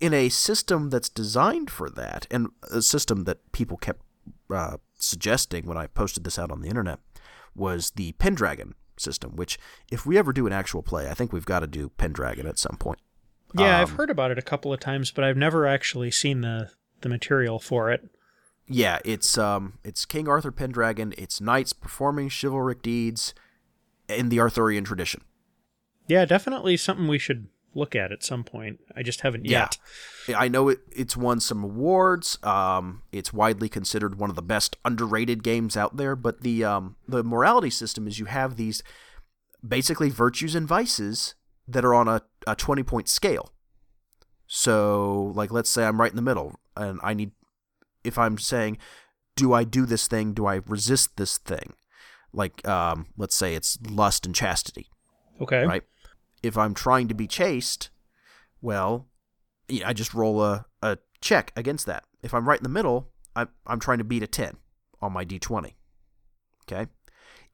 in 0.00 0.12
a 0.12 0.28
system 0.28 0.90
that's 0.90 1.08
designed 1.08 1.70
for 1.70 1.88
that 1.90 2.26
and 2.30 2.48
a 2.70 2.82
system 2.82 3.24
that 3.24 3.52
people 3.52 3.76
kept 3.76 4.02
uh, 4.50 4.76
suggesting 4.98 5.66
when 5.66 5.78
I 5.78 5.86
posted 5.86 6.24
this 6.24 6.38
out 6.38 6.50
on 6.50 6.60
the 6.60 6.68
internet 6.68 6.98
was 7.54 7.92
the 7.92 8.12
Pendragon 8.12 8.74
system, 8.96 9.36
which 9.36 9.58
if 9.90 10.04
we 10.04 10.18
ever 10.18 10.32
do 10.32 10.46
an 10.46 10.52
actual 10.52 10.82
play, 10.82 11.08
I 11.08 11.14
think 11.14 11.32
we've 11.32 11.46
got 11.46 11.60
to 11.60 11.66
do 11.66 11.88
Pendragon 11.88 12.46
at 12.46 12.58
some 12.58 12.76
point. 12.76 12.98
Yeah, 13.54 13.80
I've 13.80 13.90
um, 13.90 13.96
heard 13.96 14.10
about 14.10 14.30
it 14.30 14.38
a 14.38 14.42
couple 14.42 14.72
of 14.72 14.80
times, 14.80 15.10
but 15.10 15.24
I've 15.24 15.36
never 15.36 15.66
actually 15.66 16.10
seen 16.10 16.40
the 16.40 16.70
the 17.00 17.08
material 17.08 17.58
for 17.58 17.90
it. 17.92 18.08
Yeah, 18.66 18.98
it's 19.04 19.36
um 19.38 19.78
it's 19.84 20.04
King 20.04 20.28
Arthur 20.28 20.52
Pendragon, 20.52 21.14
it's 21.18 21.40
knights 21.40 21.72
performing 21.72 22.30
chivalric 22.30 22.82
deeds 22.82 23.34
in 24.08 24.28
the 24.28 24.40
Arthurian 24.40 24.84
tradition. 24.84 25.22
Yeah, 26.08 26.24
definitely 26.24 26.76
something 26.76 27.08
we 27.08 27.18
should 27.18 27.48
look 27.74 27.94
at 27.94 28.12
at 28.12 28.22
some 28.22 28.44
point. 28.44 28.80
I 28.96 29.02
just 29.02 29.22
haven't 29.22 29.44
yet. 29.46 29.78
Yeah. 30.28 30.34
yet. 30.34 30.40
I 30.40 30.48
know 30.48 30.68
it, 30.68 30.80
it's 30.94 31.16
won 31.16 31.40
some 31.40 31.64
awards. 31.64 32.38
Um, 32.42 33.02
it's 33.12 33.32
widely 33.32 33.68
considered 33.68 34.18
one 34.18 34.30
of 34.30 34.36
the 34.36 34.42
best 34.42 34.76
underrated 34.84 35.42
games 35.42 35.76
out 35.76 35.96
there. 35.96 36.16
But 36.16 36.42
the 36.42 36.64
um, 36.64 36.96
the 37.06 37.22
morality 37.22 37.70
system 37.70 38.06
is 38.06 38.18
you 38.18 38.26
have 38.26 38.56
these 38.56 38.82
basically 39.66 40.10
virtues 40.10 40.54
and 40.54 40.68
vices 40.68 41.34
that 41.68 41.84
are 41.84 41.94
on 41.94 42.08
a, 42.08 42.22
a 42.46 42.54
twenty 42.54 42.82
point 42.82 43.08
scale. 43.08 43.52
So, 44.46 45.32
like, 45.34 45.50
let's 45.50 45.70
say 45.70 45.84
I'm 45.84 46.00
right 46.00 46.10
in 46.10 46.16
the 46.16 46.22
middle, 46.22 46.60
and 46.76 47.00
I 47.02 47.14
need 47.14 47.32
if 48.04 48.18
I'm 48.18 48.38
saying, 48.38 48.78
do 49.36 49.52
I 49.52 49.64
do 49.64 49.86
this 49.86 50.06
thing? 50.06 50.34
Do 50.34 50.46
I 50.46 50.60
resist 50.66 51.16
this 51.16 51.38
thing? 51.38 51.74
Like, 52.32 52.66
um, 52.68 53.06
let's 53.16 53.34
say 53.34 53.54
it's 53.54 53.78
lust 53.88 54.26
and 54.26 54.34
chastity 54.34 54.88
Okay. 55.40 55.64
right? 55.64 55.82
If 56.42 56.58
I'm 56.58 56.74
trying 56.74 57.08
to 57.08 57.14
be 57.14 57.26
chaste, 57.26 57.90
well, 58.60 59.08
yeah, 59.68 59.88
I 59.88 59.92
just 59.92 60.14
roll 60.14 60.42
a, 60.42 60.66
a 60.82 60.98
check 61.20 61.52
against 61.56 61.86
that. 61.86 62.04
If 62.22 62.34
I'm 62.34 62.48
right 62.48 62.58
in 62.58 62.64
the 62.64 62.68
middle, 62.68 63.10
I'm, 63.34 63.48
I'm 63.66 63.80
trying 63.80 63.98
to 63.98 64.04
beat 64.04 64.22
a 64.22 64.26
10 64.26 64.56
on 65.00 65.12
my 65.12 65.24
d20. 65.24 65.72
Okay? 66.70 66.90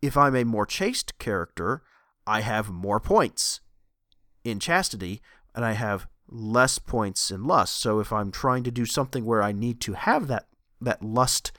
If 0.03 0.17
I'm 0.17 0.35
a 0.35 0.45
more 0.45 0.67
chaste 0.67 1.19
character, 1.19 1.83
I 2.27 2.41
have 2.41 2.71
more 2.71 3.01
points 3.01 3.61
in 4.51 4.61
chastity, 4.61 5.23
and 5.55 5.65
I 5.65 5.73
have 5.73 6.07
less 6.29 6.79
points 6.79 7.31
in 7.31 7.45
lust. 7.45 7.79
So 7.79 8.01
if 8.01 8.13
I'm 8.13 8.31
trying 8.31 8.63
to 8.65 8.71
do 8.71 8.87
something 8.87 9.25
where 9.25 9.43
I 9.43 9.53
need 9.53 9.81
to 9.83 9.95
have 9.95 10.29
that, 10.29 10.47
that 10.81 11.03
lust 11.03 11.53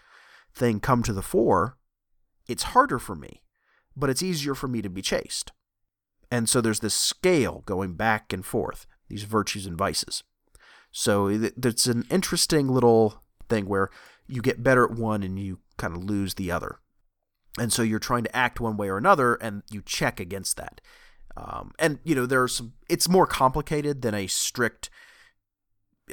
thing 0.53 0.79
come 0.79 1.03
to 1.03 1.13
the 1.13 1.21
fore, 1.21 1.77
it's 2.47 2.63
harder 2.63 2.99
for 2.99 3.15
me, 3.15 3.43
but 3.95 4.09
it's 4.09 4.23
easier 4.23 4.55
for 4.55 4.67
me 4.67 4.81
to 4.81 4.89
be 4.89 5.01
chaste. 5.01 5.51
And 6.29 6.47
so 6.47 6.61
there's 6.61 6.79
this 6.79 6.93
scale 6.93 7.63
going 7.65 7.95
back 7.95 8.31
and 8.31 8.45
forth, 8.45 8.85
these 9.09 9.23
virtues 9.23 9.65
and 9.65 9.77
vices. 9.77 10.23
So 10.91 11.27
it's 11.27 11.87
an 11.87 12.05
interesting 12.09 12.67
little 12.67 13.21
thing 13.49 13.65
where 13.65 13.89
you 14.27 14.41
get 14.41 14.63
better 14.63 14.85
at 14.85 14.91
one 14.91 15.23
and 15.23 15.37
you 15.37 15.59
kind 15.77 15.95
of 15.95 16.03
lose 16.03 16.35
the 16.35 16.51
other. 16.51 16.79
And 17.59 17.73
so 17.73 17.81
you're 17.81 17.99
trying 17.99 18.23
to 18.23 18.35
act 18.35 18.61
one 18.61 18.77
way 18.77 18.89
or 18.89 18.97
another 18.97 19.35
and 19.35 19.63
you 19.69 19.81
check 19.81 20.19
against 20.21 20.55
that. 20.57 20.79
Um, 21.37 21.71
and, 21.79 21.99
you 22.03 22.15
know, 22.15 22.25
there's 22.25 22.55
some, 22.55 22.73
it's 22.89 23.07
more 23.07 23.25
complicated 23.25 24.01
than 24.01 24.13
a 24.13 24.27
strict 24.27 24.89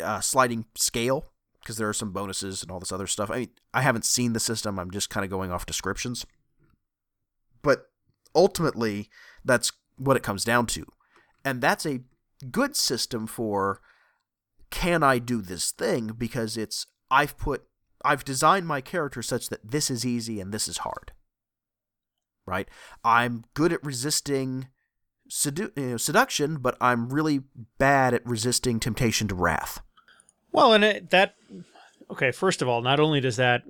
uh, 0.02 0.20
sliding 0.20 0.64
scale 0.74 1.33
because 1.61 1.76
there 1.76 1.88
are 1.88 1.94
some 1.94 2.12
bonuses 2.12 2.62
and 2.62 2.70
all 2.70 2.81
this 2.81 2.92
other 2.92 3.07
stuff. 3.07 3.31
I 3.31 3.38
mean, 3.40 3.48
I 3.74 3.83
haven't 3.83 4.04
seen 4.04 4.33
the 4.33 4.40
system, 4.40 4.78
I'm 4.78 4.90
just 4.90 5.11
kind 5.11 5.24
of 5.24 5.31
going 5.31 5.52
off 5.52 5.66
descriptions. 5.66 6.24
But 7.62 7.90
ultimately, 8.35 9.11
that's 9.44 9.72
what 9.96 10.16
it 10.16 10.22
comes 10.22 10.44
down 10.44 10.66
to. 10.66 10.87
And 11.44 11.61
that's 11.61 11.85
a 11.85 12.00
good 12.50 12.76
system 12.76 13.26
for 13.26 13.81
can 14.70 15.02
I 15.02 15.18
do 15.18 15.40
this 15.40 15.72
thing 15.72 16.09
because 16.16 16.57
it's 16.57 16.87
I've 17.11 17.37
put 17.38 17.64
I've 18.04 18.24
designed 18.24 18.66
my 18.66 18.81
character 18.81 19.22
such 19.22 19.48
that 19.48 19.70
this 19.70 19.90
is 19.90 20.07
easy 20.07 20.40
and 20.40 20.52
this 20.52 20.68
is 20.68 20.78
hard. 20.78 21.12
Right? 22.46 22.68
I'm 23.04 23.44
good 23.54 23.72
at 23.72 23.85
resisting 23.85 24.68
sedu- 25.31 25.77
you 25.77 25.91
know, 25.91 25.97
seduction, 25.97 26.59
but 26.59 26.77
I'm 26.81 27.11
really 27.11 27.43
bad 27.79 28.14
at 28.14 28.27
resisting 28.27 28.81
temptation 28.81 29.29
to 29.29 29.35
wrath. 29.35 29.81
Well, 30.53 30.73
and 30.73 30.85
it, 30.85 31.11
that 31.11 31.35
okay. 32.11 32.31
First 32.31 32.62
of 32.62 32.69
all, 32.69 32.81
not 32.83 33.01
only 33.01 33.21
does 33.21 33.37
that 33.37 33.62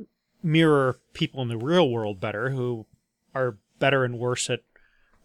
mirror 0.43 0.99
people 1.13 1.43
in 1.43 1.49
the 1.49 1.57
real 1.57 1.91
world 1.91 2.21
better, 2.21 2.51
who 2.51 2.87
are 3.35 3.59
better 3.79 4.05
and 4.05 4.19
worse 4.19 4.49
at 4.49 4.61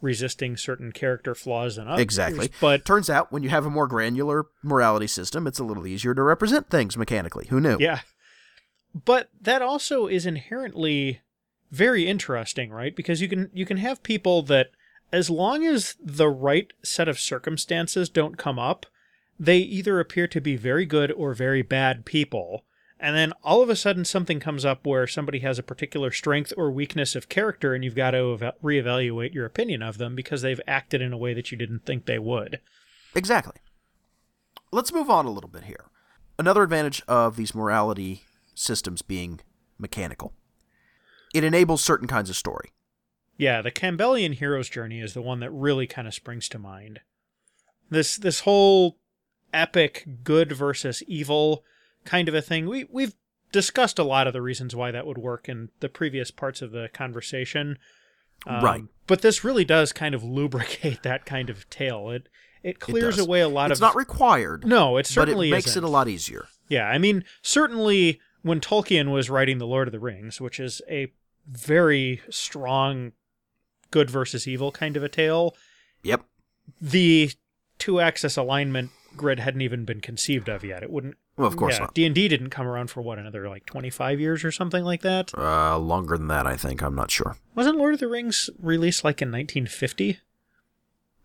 resisting 0.01 0.57
certain 0.57 0.91
character 0.91 1.33
flaws 1.33 1.77
than 1.77 1.87
others, 1.87 2.01
Exactly. 2.01 2.51
But 2.59 2.83
Turns 2.85 3.09
out 3.09 3.31
when 3.31 3.41
you 3.41 3.49
have 3.49 3.65
a 3.65 3.69
more 3.69 3.87
granular 3.87 4.47
morality 4.61 5.07
system, 5.07 5.47
it's 5.47 5.59
a 5.59 5.63
little 5.63 5.87
easier 5.87 6.13
to 6.13 6.21
represent 6.21 6.69
things 6.69 6.97
mechanically. 6.97 7.47
Who 7.49 7.61
knew? 7.61 7.77
yeah, 7.79 8.01
but 8.93 9.29
that 9.39 9.61
also 9.61 10.07
is 10.07 10.25
inherently 10.25 11.21
very 11.71 12.07
interesting, 12.07 12.69
right? 12.71 12.95
Because 12.95 13.21
you 13.21 13.27
can 13.29 13.49
you 13.53 13.65
can 13.65 13.77
have 13.77 14.03
people 14.03 14.43
that, 14.43 14.71
as 15.13 15.29
long 15.29 15.63
as 15.63 15.95
the 16.03 16.27
right 16.27 16.73
set 16.83 17.07
of 17.07 17.19
circumstances 17.19 18.09
don't 18.09 18.35
come 18.35 18.57
up, 18.57 18.87
they 19.39 19.59
either 19.59 19.99
appear 19.99 20.27
to 20.27 20.41
be 20.41 20.55
very 20.55 20.87
good 20.87 21.11
or 21.11 21.35
very 21.35 21.61
bad 21.61 22.03
people. 22.03 22.65
And 22.99 23.15
then 23.15 23.31
all 23.43 23.61
of 23.61 23.69
a 23.69 23.75
sudden, 23.75 24.05
something 24.05 24.39
comes 24.39 24.65
up 24.65 24.87
where 24.87 25.05
somebody 25.05 25.39
has 25.39 25.59
a 25.59 25.63
particular 25.63 26.09
strength 26.09 26.51
or 26.57 26.71
weakness 26.71 27.15
of 27.15 27.29
character, 27.29 27.75
and 27.75 27.83
you've 27.83 27.95
got 27.95 28.11
to 28.11 28.33
eva- 28.33 28.55
reevaluate 28.63 29.33
your 29.33 29.45
opinion 29.45 29.83
of 29.83 29.99
them 29.99 30.15
because 30.15 30.41
they've 30.41 30.61
acted 30.67 31.01
in 31.01 31.13
a 31.13 31.17
way 31.17 31.35
that 31.35 31.51
you 31.51 31.57
didn't 31.57 31.85
think 31.85 32.05
they 32.05 32.17
would. 32.17 32.59
Exactly. 33.13 33.57
Let's 34.71 34.93
move 34.93 35.11
on 35.11 35.25
a 35.25 35.31
little 35.31 35.49
bit 35.49 35.65
here. 35.65 35.85
Another 36.39 36.63
advantage 36.63 37.03
of 37.07 37.35
these 37.35 37.53
morality 37.53 38.23
systems 38.55 39.03
being 39.03 39.41
mechanical. 39.77 40.33
It 41.35 41.43
enables 41.43 41.83
certain 41.83 42.07
kinds 42.07 42.31
of 42.31 42.35
story. 42.35 42.71
Yeah, 43.37 43.61
the 43.61 43.71
Campbellian 43.71 44.33
hero's 44.35 44.69
journey 44.69 44.99
is 45.01 45.13
the 45.13 45.21
one 45.21 45.39
that 45.39 45.51
really 45.51 45.87
kind 45.87 46.07
of 46.07 46.13
springs 46.13 46.47
to 46.49 46.59
mind. 46.59 46.99
This 47.89 48.17
this 48.17 48.41
whole 48.41 48.97
epic 49.53 50.05
good 50.23 50.51
versus 50.51 51.03
evil 51.07 51.63
kind 52.05 52.27
of 52.27 52.35
a 52.35 52.41
thing. 52.41 52.67
We 52.67 52.85
we've 52.91 53.15
discussed 53.51 53.99
a 53.99 54.03
lot 54.03 54.27
of 54.27 54.33
the 54.33 54.41
reasons 54.41 54.75
why 54.75 54.91
that 54.91 55.05
would 55.05 55.17
work 55.17 55.47
in 55.47 55.69
the 55.79 55.89
previous 55.89 56.31
parts 56.31 56.61
of 56.61 56.71
the 56.71 56.89
conversation. 56.93 57.77
Um, 58.47 58.63
Right. 58.63 58.83
But 59.07 59.21
this 59.21 59.43
really 59.43 59.63
does 59.65 59.93
kind 59.93 60.15
of 60.15 60.23
lubricate 60.23 61.01
that 61.03 61.25
kind 61.25 61.49
of 61.49 61.69
tale. 61.69 62.09
It 62.09 62.29
it 62.63 62.79
clears 62.79 63.17
does. 63.17 63.25
away 63.25 63.41
a 63.41 63.47
lot 63.49 63.71
It's 63.71 63.79
of 63.79 63.83
It's 63.85 63.93
not 63.93 63.95
required, 63.97 64.65
No, 64.65 64.97
it 64.97 65.05
certainly 65.05 65.49
but 65.49 65.53
it 65.53 65.57
makes 65.57 65.67
isn't. 65.67 65.83
it 65.83 65.87
a 65.87 65.89
lot 65.89 66.07
easier. 66.07 66.47
Yeah, 66.69 66.87
I 66.87 66.97
mean, 66.97 67.25
certainly 67.41 68.21
when 68.41 68.59
Tolkien 68.61 69.11
was 69.11 69.29
writing 69.29 69.57
The 69.57 69.67
Lord 69.67 69.87
of 69.87 69.91
the 69.91 69.99
Rings, 69.99 70.39
which 70.39 70.59
is 70.61 70.81
a 70.89 71.11
very 71.45 72.21
strong 72.29 73.11
good 73.93 74.09
versus 74.09 74.47
evil 74.47 74.71
kind 74.71 74.97
of 74.97 75.03
a 75.03 75.09
tale, 75.09 75.55
Yep. 76.03 76.25
the 76.81 77.31
two 77.79 77.99
axis 78.01 78.35
alignment 78.35 78.89
grid 79.15 79.39
hadn't 79.39 79.61
even 79.61 79.85
been 79.85 80.01
conceived 80.01 80.49
of 80.49 80.63
yet. 80.63 80.81
It 80.83 80.89
wouldn't. 80.89 81.15
Well, 81.37 81.47
of 81.47 81.55
course 81.57 81.75
yeah, 81.75 81.85
not. 81.85 81.93
D 81.93 82.05
and 82.05 82.13
D 82.13 82.27
didn't 82.27 82.49
come 82.49 82.67
around 82.67 82.89
for 82.91 83.01
what 83.01 83.17
another 83.19 83.47
like 83.49 83.65
twenty 83.65 83.89
five 83.89 84.19
years 84.19 84.43
or 84.43 84.51
something 84.51 84.83
like 84.83 85.01
that. 85.01 85.31
Uh, 85.37 85.77
longer 85.79 86.17
than 86.17 86.27
that, 86.27 86.45
I 86.45 86.57
think. 86.57 86.81
I'm 86.83 86.95
not 86.95 87.09
sure. 87.11 87.37
Wasn't 87.55 87.77
Lord 87.77 87.93
of 87.95 87.99
the 87.99 88.07
Rings 88.07 88.49
released 88.59 89.03
like 89.03 89.21
in 89.21 89.31
nineteen 89.31 89.65
fifty? 89.67 90.19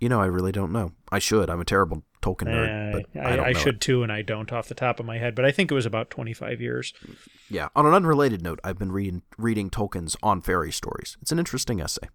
You 0.00 0.08
know, 0.08 0.20
I 0.20 0.26
really 0.26 0.52
don't 0.52 0.72
know. 0.72 0.92
I 1.10 1.18
should. 1.18 1.50
I'm 1.50 1.60
a 1.60 1.64
terrible 1.64 2.04
Tolkien 2.22 2.46
nerd, 2.48 2.92
but 2.92 3.20
Uh, 3.20 3.26
I, 3.28 3.36
don't 3.36 3.46
I, 3.46 3.52
know 3.52 3.58
should 3.58 3.74
it. 3.76 3.80
too, 3.80 4.02
and 4.04 4.12
I 4.12 4.22
don't 4.22 4.52
off 4.52 4.68
the 4.68 4.74
top 4.74 5.00
of 5.00 5.06
my 5.06 5.18
head, 5.18 5.34
but 5.34 5.44
I 5.44 5.50
think 5.50 5.70
it 5.70 5.74
was 5.74 5.86
about 5.86 6.08
25 6.08 6.60
years. 6.60 6.94
Yeah. 7.50 7.68
On 7.74 7.84
an 7.84 7.92
unrelated 7.92 8.40
note, 8.42 8.60
I've 8.62 8.78
been 8.78 8.92
reading 8.92 9.22
reading 9.36 9.70
Tolkien's 9.70 10.16
On 10.22 10.40
Fairy 10.40 10.70
Stories. 10.72 11.16
It's 11.20 11.32
an 11.32 11.38
interesting 11.40 11.80
essay. 11.80 12.08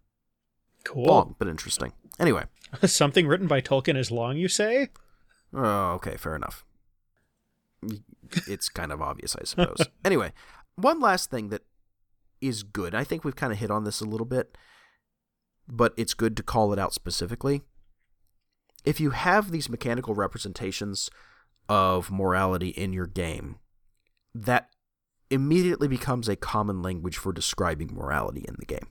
Cool. 0.83 1.05
Long, 1.05 1.35
but 1.39 1.47
interesting. 1.47 1.93
Anyway. 2.19 2.43
Something 2.85 3.27
written 3.27 3.47
by 3.47 3.61
Tolkien 3.61 3.97
is 3.97 4.11
long, 4.11 4.37
you 4.37 4.47
say? 4.47 4.89
Oh, 5.53 5.91
okay, 5.93 6.17
fair 6.17 6.35
enough. 6.35 6.65
It's 8.47 8.69
kind 8.69 8.91
of 8.91 9.01
obvious, 9.01 9.35
I 9.39 9.43
suppose. 9.43 9.77
anyway, 10.05 10.33
one 10.75 10.99
last 10.99 11.29
thing 11.29 11.49
that 11.49 11.61
is 12.41 12.63
good. 12.63 12.95
I 12.95 13.03
think 13.03 13.23
we've 13.23 13.35
kind 13.35 13.53
of 13.53 13.59
hit 13.59 13.71
on 13.71 13.83
this 13.83 14.01
a 14.01 14.05
little 14.05 14.25
bit, 14.25 14.57
but 15.67 15.93
it's 15.97 16.13
good 16.13 16.35
to 16.37 16.43
call 16.43 16.73
it 16.73 16.79
out 16.79 16.93
specifically. 16.93 17.61
If 18.83 18.99
you 18.99 19.11
have 19.11 19.51
these 19.51 19.69
mechanical 19.69 20.13
representations 20.13 21.09
of 21.69 22.11
morality 22.11 22.69
in 22.69 22.91
your 22.91 23.05
game, 23.05 23.57
that 24.35 24.69
immediately 25.29 25.87
becomes 25.87 26.27
a 26.27 26.35
common 26.35 26.81
language 26.81 27.17
for 27.17 27.31
describing 27.31 27.93
morality 27.93 28.43
in 28.47 28.55
the 28.59 28.65
game. 28.65 28.87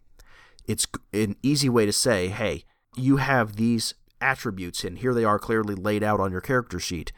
It's 0.67 0.87
an 1.13 1.37
easy 1.43 1.69
way 1.69 1.87
to 1.87 1.93
say, 1.93 2.29
hey, 2.29 2.65
you 2.97 3.17
have 3.17 3.57
these 3.57 3.95
attributes 4.21 4.85
and 4.85 4.99
here 4.99 5.13
they 5.15 5.25
are 5.25 5.39
clearly 5.39 5.75
laid 5.75 6.03
out 6.03 6.21
on 6.21 6.31
your 6.31 6.41
character 6.41 6.79
sheet. 6.79 7.13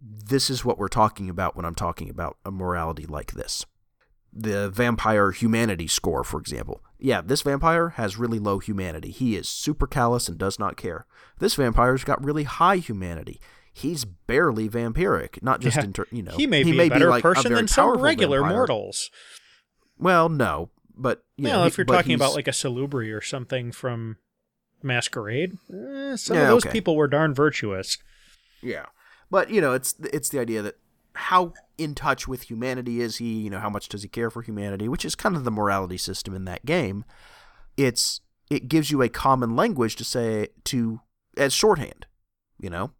This 0.00 0.48
is 0.50 0.64
what 0.64 0.78
we're 0.78 0.88
talking 0.88 1.28
about 1.28 1.56
when 1.56 1.64
I'm 1.64 1.74
talking 1.74 2.08
about 2.08 2.36
a 2.44 2.50
morality 2.50 3.04
like 3.06 3.32
this. 3.32 3.66
The 4.32 4.68
vampire 4.70 5.32
humanity 5.32 5.88
score, 5.88 6.22
for 6.22 6.38
example. 6.38 6.82
Yeah, 6.98 7.20
this 7.22 7.42
vampire 7.42 7.90
has 7.90 8.16
really 8.18 8.38
low 8.38 8.58
humanity. 8.58 9.10
He 9.10 9.34
is 9.36 9.48
super 9.48 9.86
callous 9.86 10.28
and 10.28 10.38
does 10.38 10.58
not 10.58 10.76
care. 10.76 11.06
This 11.38 11.54
vampire's 11.54 12.04
got 12.04 12.22
really 12.24 12.44
high 12.44 12.76
humanity. 12.76 13.40
He's 13.72 14.04
barely 14.04 14.68
vampiric, 14.68 15.42
not 15.42 15.60
just 15.60 15.76
Yeah. 15.78 15.84
in 15.84 15.92
ter- 15.92 16.06
you 16.12 16.22
know. 16.22 16.36
he 16.36 16.46
may 16.46 16.62
be 16.62 16.78
a 16.78 16.88
better 16.88 17.08
like, 17.10 17.22
person 17.22 17.44
very 17.44 17.56
than 17.56 17.68
some 17.68 17.98
regular 18.00 18.40
vampire. 18.40 18.56
mortals. 18.56 19.10
Well, 19.98 20.28
no, 20.28 20.70
but 20.98 21.24
you 21.36 21.44
well, 21.44 21.60
know, 21.60 21.66
if 21.66 21.78
you're 21.78 21.84
talking 21.84 22.14
about 22.14 22.34
like 22.34 22.48
a 22.48 22.52
Salubri 22.52 23.16
or 23.16 23.22
something 23.22 23.72
from 23.72 24.16
Masquerade, 24.82 25.56
eh, 25.72 26.16
some 26.16 26.36
Yeah, 26.36 26.42
of 26.42 26.48
those 26.48 26.66
okay. 26.66 26.72
people 26.72 26.96
were 26.96 27.08
darn 27.08 27.34
virtuous. 27.34 27.98
Yeah. 28.62 28.86
But, 29.30 29.50
you 29.50 29.60
know, 29.60 29.72
it's 29.72 29.94
it's 30.12 30.28
the 30.28 30.38
idea 30.38 30.62
that 30.62 30.76
how 31.14 31.52
in 31.76 31.94
touch 31.94 32.26
with 32.26 32.50
humanity 32.50 33.00
is 33.00 33.16
he, 33.18 33.40
you 33.40 33.50
know, 33.50 33.58
how 33.60 33.70
much 33.70 33.88
does 33.88 34.02
he 34.02 34.08
care 34.08 34.30
for 34.30 34.42
humanity, 34.42 34.88
which 34.88 35.04
is 35.04 35.14
kind 35.14 35.36
of 35.36 35.44
the 35.44 35.50
morality 35.50 35.96
system 35.96 36.34
in 36.34 36.44
that 36.46 36.64
game. 36.64 37.04
It's 37.76 38.20
it 38.50 38.68
gives 38.68 38.90
you 38.90 39.02
a 39.02 39.08
common 39.08 39.54
language 39.54 39.96
to 39.96 40.04
say 40.04 40.48
to 40.64 41.00
as 41.36 41.52
shorthand, 41.52 42.06
you 42.58 42.70
know, 42.70 42.92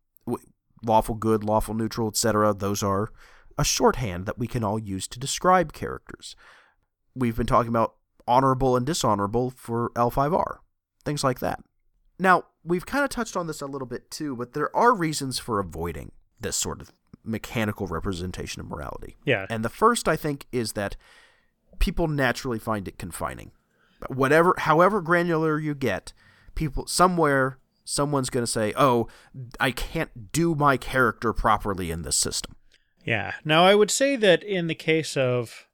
lawful 0.85 1.15
good, 1.15 1.43
lawful 1.43 1.75
neutral, 1.75 2.09
etc. 2.09 2.55
Those 2.55 2.83
are 2.83 3.11
a 3.57 3.65
shorthand 3.65 4.27
that 4.27 4.39
we 4.39 4.47
can 4.47 4.63
all 4.63 4.79
use 4.79 5.09
to 5.09 5.19
describe 5.19 5.73
characters. 5.73 6.37
We've 7.15 7.37
been 7.37 7.47
talking 7.47 7.71
about 7.71 7.95
honorable 8.27 8.77
and 8.77 8.87
dishonorable 8.87 9.51
for 9.51 9.91
L5R, 9.91 10.59
things 11.05 11.25
like 11.25 11.41
that. 11.41 11.61
Now, 12.19 12.45
we've 12.65 12.87
kind 12.87 13.05
of 13.05 13.11
touched 13.11 13.37
on 13.37 13.47
this 13.47 13.61
a 13.61 13.67
little 13.67 13.87
bit 13.87 14.11
too, 14.11 14.37
but 14.37 14.53
there 14.53 14.75
are 14.77 14.95
reasons 14.95 15.39
for 15.39 15.59
avoiding 15.59 16.13
this 16.41 16.57
sort 16.57 16.81
of 16.81 16.93
mechanical 17.25 17.87
representation 17.87 18.61
of 18.61 18.69
morality. 18.69 19.17
Yeah. 19.25 19.47
And 19.49 19.65
the 19.65 19.69
first, 19.69 20.09
I 20.09 20.17
think, 20.17 20.47
is 20.53 20.73
that 20.73 20.97
people 21.79 22.09
naturally 22.09 22.59
find 22.59 22.89
it 22.89 22.99
confining. 22.99 23.53
Whatever, 24.09 24.55
however 24.59 25.01
granular 25.01 25.59
you 25.59 25.75
get, 25.75 26.13
people 26.55 26.87
somewhere, 26.87 27.59
someone's 27.85 28.31
going 28.31 28.45
to 28.45 28.51
say, 28.51 28.73
"Oh, 28.77 29.09
I 29.59 29.71
can't 29.71 30.33
do 30.33 30.55
my 30.55 30.77
character 30.77 31.33
properly 31.33 31.91
in 31.91 32.03
this 32.03 32.17
system." 32.17 32.55
Yeah. 33.05 33.35
Now, 33.45 33.65
I 33.65 33.75
would 33.75 33.91
say 33.91 34.15
that 34.17 34.43
in 34.43 34.67
the 34.67 34.75
case 34.75 35.17
of 35.17 35.68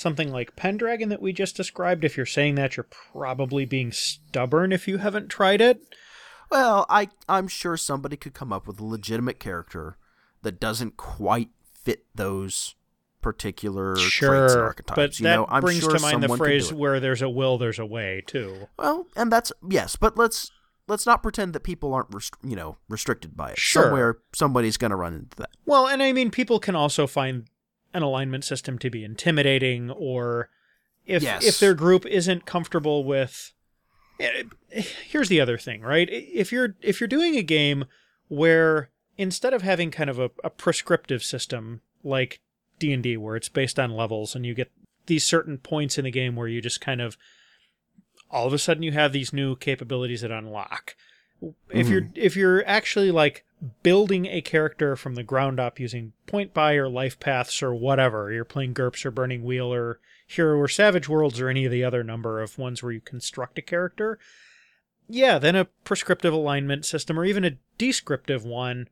something 0.00 0.32
like 0.32 0.56
Pendragon 0.56 1.08
that 1.10 1.22
we 1.22 1.32
just 1.32 1.56
described, 1.56 2.04
if 2.04 2.16
you're 2.16 2.26
saying 2.26 2.54
that, 2.56 2.76
you're 2.76 2.86
probably 3.12 3.64
being 3.64 3.92
stubborn 3.92 4.72
if 4.72 4.88
you 4.88 4.98
haven't 4.98 5.28
tried 5.28 5.60
it. 5.60 5.82
Well, 6.50 6.86
I 6.88 7.08
I'm 7.28 7.46
sure 7.48 7.76
somebody 7.76 8.16
could 8.16 8.34
come 8.34 8.52
up 8.52 8.66
with 8.66 8.80
a 8.80 8.84
legitimate 8.84 9.38
character 9.38 9.96
that 10.42 10.58
doesn't 10.58 10.96
quite 10.96 11.50
fit 11.84 12.04
those 12.14 12.74
particular 13.20 13.94
traits 13.94 14.02
and 14.02 14.10
Sure. 14.50 14.64
archetypes. 14.64 14.96
But 14.96 15.20
you 15.20 15.24
that 15.24 15.36
know, 15.36 15.46
I'm 15.48 15.60
brings 15.60 15.80
sure 15.80 15.92
to 15.94 16.00
mind 16.00 16.22
the 16.22 16.28
someone 16.28 16.38
could 16.38 16.44
do 16.44 16.50
phrase 16.50 16.72
where 16.72 16.98
there's 17.00 17.22
a 17.22 17.28
will, 17.28 17.58
there's 17.58 17.78
a 17.78 17.84
way, 17.86 18.22
too. 18.26 18.68
Well, 18.78 19.06
and 19.14 19.30
that's 19.30 19.52
yes, 19.68 19.96
but 19.96 20.16
let's 20.16 20.50
let's 20.88 21.06
not 21.06 21.22
pretend 21.22 21.52
that 21.52 21.60
people 21.60 21.92
aren't 21.94 22.12
rest- 22.12 22.34
you 22.42 22.56
know 22.56 22.78
restricted 22.88 23.36
by 23.36 23.50
it. 23.50 23.58
Sure. 23.58 23.82
Somewhere 23.84 24.18
somebody's 24.32 24.76
going 24.78 24.90
to 24.90 24.96
run 24.96 25.14
into 25.14 25.36
that. 25.36 25.50
Well, 25.66 25.86
and 25.86 26.02
I 26.02 26.12
mean, 26.12 26.30
people 26.30 26.58
can 26.58 26.74
also 26.74 27.06
find 27.06 27.46
an 27.92 28.02
alignment 28.02 28.44
system 28.44 28.78
to 28.78 28.90
be 28.90 29.04
intimidating, 29.04 29.90
or 29.90 30.48
if 31.06 31.22
Yes. 31.22 31.44
if 31.44 31.58
their 31.58 31.74
group 31.74 32.06
isn't 32.06 32.46
comfortable 32.46 33.04
with. 33.04 33.52
eh, 34.18 34.42
Here's 34.70 35.28
the 35.28 35.40
other 35.40 35.58
thing, 35.58 35.80
right? 35.82 36.08
If 36.10 36.52
you're 36.52 36.76
if 36.82 37.00
you're 37.00 37.08
doing 37.08 37.36
a 37.36 37.42
game 37.42 37.84
where 38.28 38.90
instead 39.18 39.52
of 39.52 39.62
having 39.62 39.90
kind 39.90 40.08
of 40.10 40.18
a, 40.18 40.30
a 40.44 40.50
prescriptive 40.50 41.22
system 41.22 41.80
like 42.04 42.40
D 42.78 42.92
and 42.92 43.02
D, 43.02 43.16
where 43.16 43.36
it's 43.36 43.48
based 43.48 43.78
on 43.78 43.90
levels, 43.90 44.34
and 44.36 44.46
you 44.46 44.54
get 44.54 44.70
these 45.06 45.24
certain 45.24 45.58
points 45.58 45.98
in 45.98 46.04
the 46.04 46.10
game 46.10 46.36
where 46.36 46.46
you 46.48 46.60
just 46.60 46.80
kind 46.80 47.00
of 47.00 47.16
all 48.30 48.46
of 48.46 48.52
a 48.52 48.58
sudden 48.58 48.82
you 48.84 48.92
have 48.92 49.12
these 49.12 49.32
new 49.32 49.56
capabilities 49.56 50.20
that 50.20 50.30
unlock. 50.30 50.94
If 51.70 51.88
you're 51.88 52.08
if 52.14 52.36
you're 52.36 52.64
actually 52.66 53.10
like 53.10 53.44
building 53.82 54.26
a 54.26 54.40
character 54.40 54.96
from 54.96 55.14
the 55.14 55.22
ground 55.22 55.60
up 55.60 55.78
using 55.78 56.12
point 56.26 56.54
buy 56.54 56.74
or 56.74 56.88
life 56.88 57.20
paths 57.20 57.62
or 57.62 57.74
whatever, 57.74 58.32
you're 58.32 58.44
playing 58.44 58.74
GURPS 58.74 59.04
or 59.04 59.10
Burning 59.10 59.44
Wheel 59.44 59.72
or 59.72 60.00
Hero 60.26 60.56
or 60.58 60.68
Savage 60.68 61.08
Worlds 61.08 61.40
or 61.40 61.48
any 61.48 61.64
of 61.64 61.72
the 61.72 61.84
other 61.84 62.02
number 62.02 62.40
of 62.40 62.58
ones 62.58 62.82
where 62.82 62.92
you 62.92 63.00
construct 63.00 63.58
a 63.58 63.62
character, 63.62 64.18
yeah, 65.08 65.38
then 65.38 65.56
a 65.56 65.66
prescriptive 65.84 66.32
alignment 66.32 66.86
system 66.86 67.18
or 67.18 67.24
even 67.24 67.44
a 67.44 67.58
descriptive 67.78 68.44
one 68.44 68.88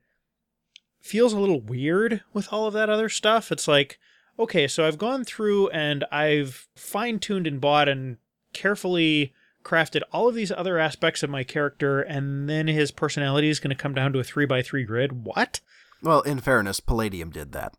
feels 1.01 1.33
a 1.33 1.39
little 1.39 1.61
weird 1.61 2.23
with 2.33 2.53
all 2.53 2.67
of 2.67 2.75
that 2.75 2.91
other 2.91 3.09
stuff. 3.09 3.53
It's 3.53 3.69
like, 3.69 3.99
okay, 4.39 4.67
so 4.67 4.87
I've 4.87 4.99
gone 4.99 5.25
through 5.25 5.69
and 5.71 6.05
I've 6.11 6.69
fine 6.75 7.19
tuned 7.19 7.47
and 7.47 7.61
bought 7.61 7.89
and 7.89 8.19
carefully 8.53 9.33
crafted 9.69 10.01
all 10.13 10.29
of 10.29 10.35
these 10.35 10.51
other 10.51 10.79
aspects 10.79 11.23
of 11.23 11.31
my 11.31 11.45
character, 11.45 12.01
and 12.01 12.49
then 12.49 12.67
his 12.69 12.91
personality 12.91 13.49
is 13.49 13.61
going 13.61 13.71
to 13.75 13.81
come 13.83 13.95
down 13.95 14.13
to 14.15 14.19
a 14.19 14.23
3x3 14.25 14.87
grid. 14.87 15.25
What? 15.25 15.61
Well, 16.03 16.23
in 16.23 16.39
fairness, 16.41 16.81
Palladium 16.81 17.31
did 17.31 17.53
that. 17.53 17.75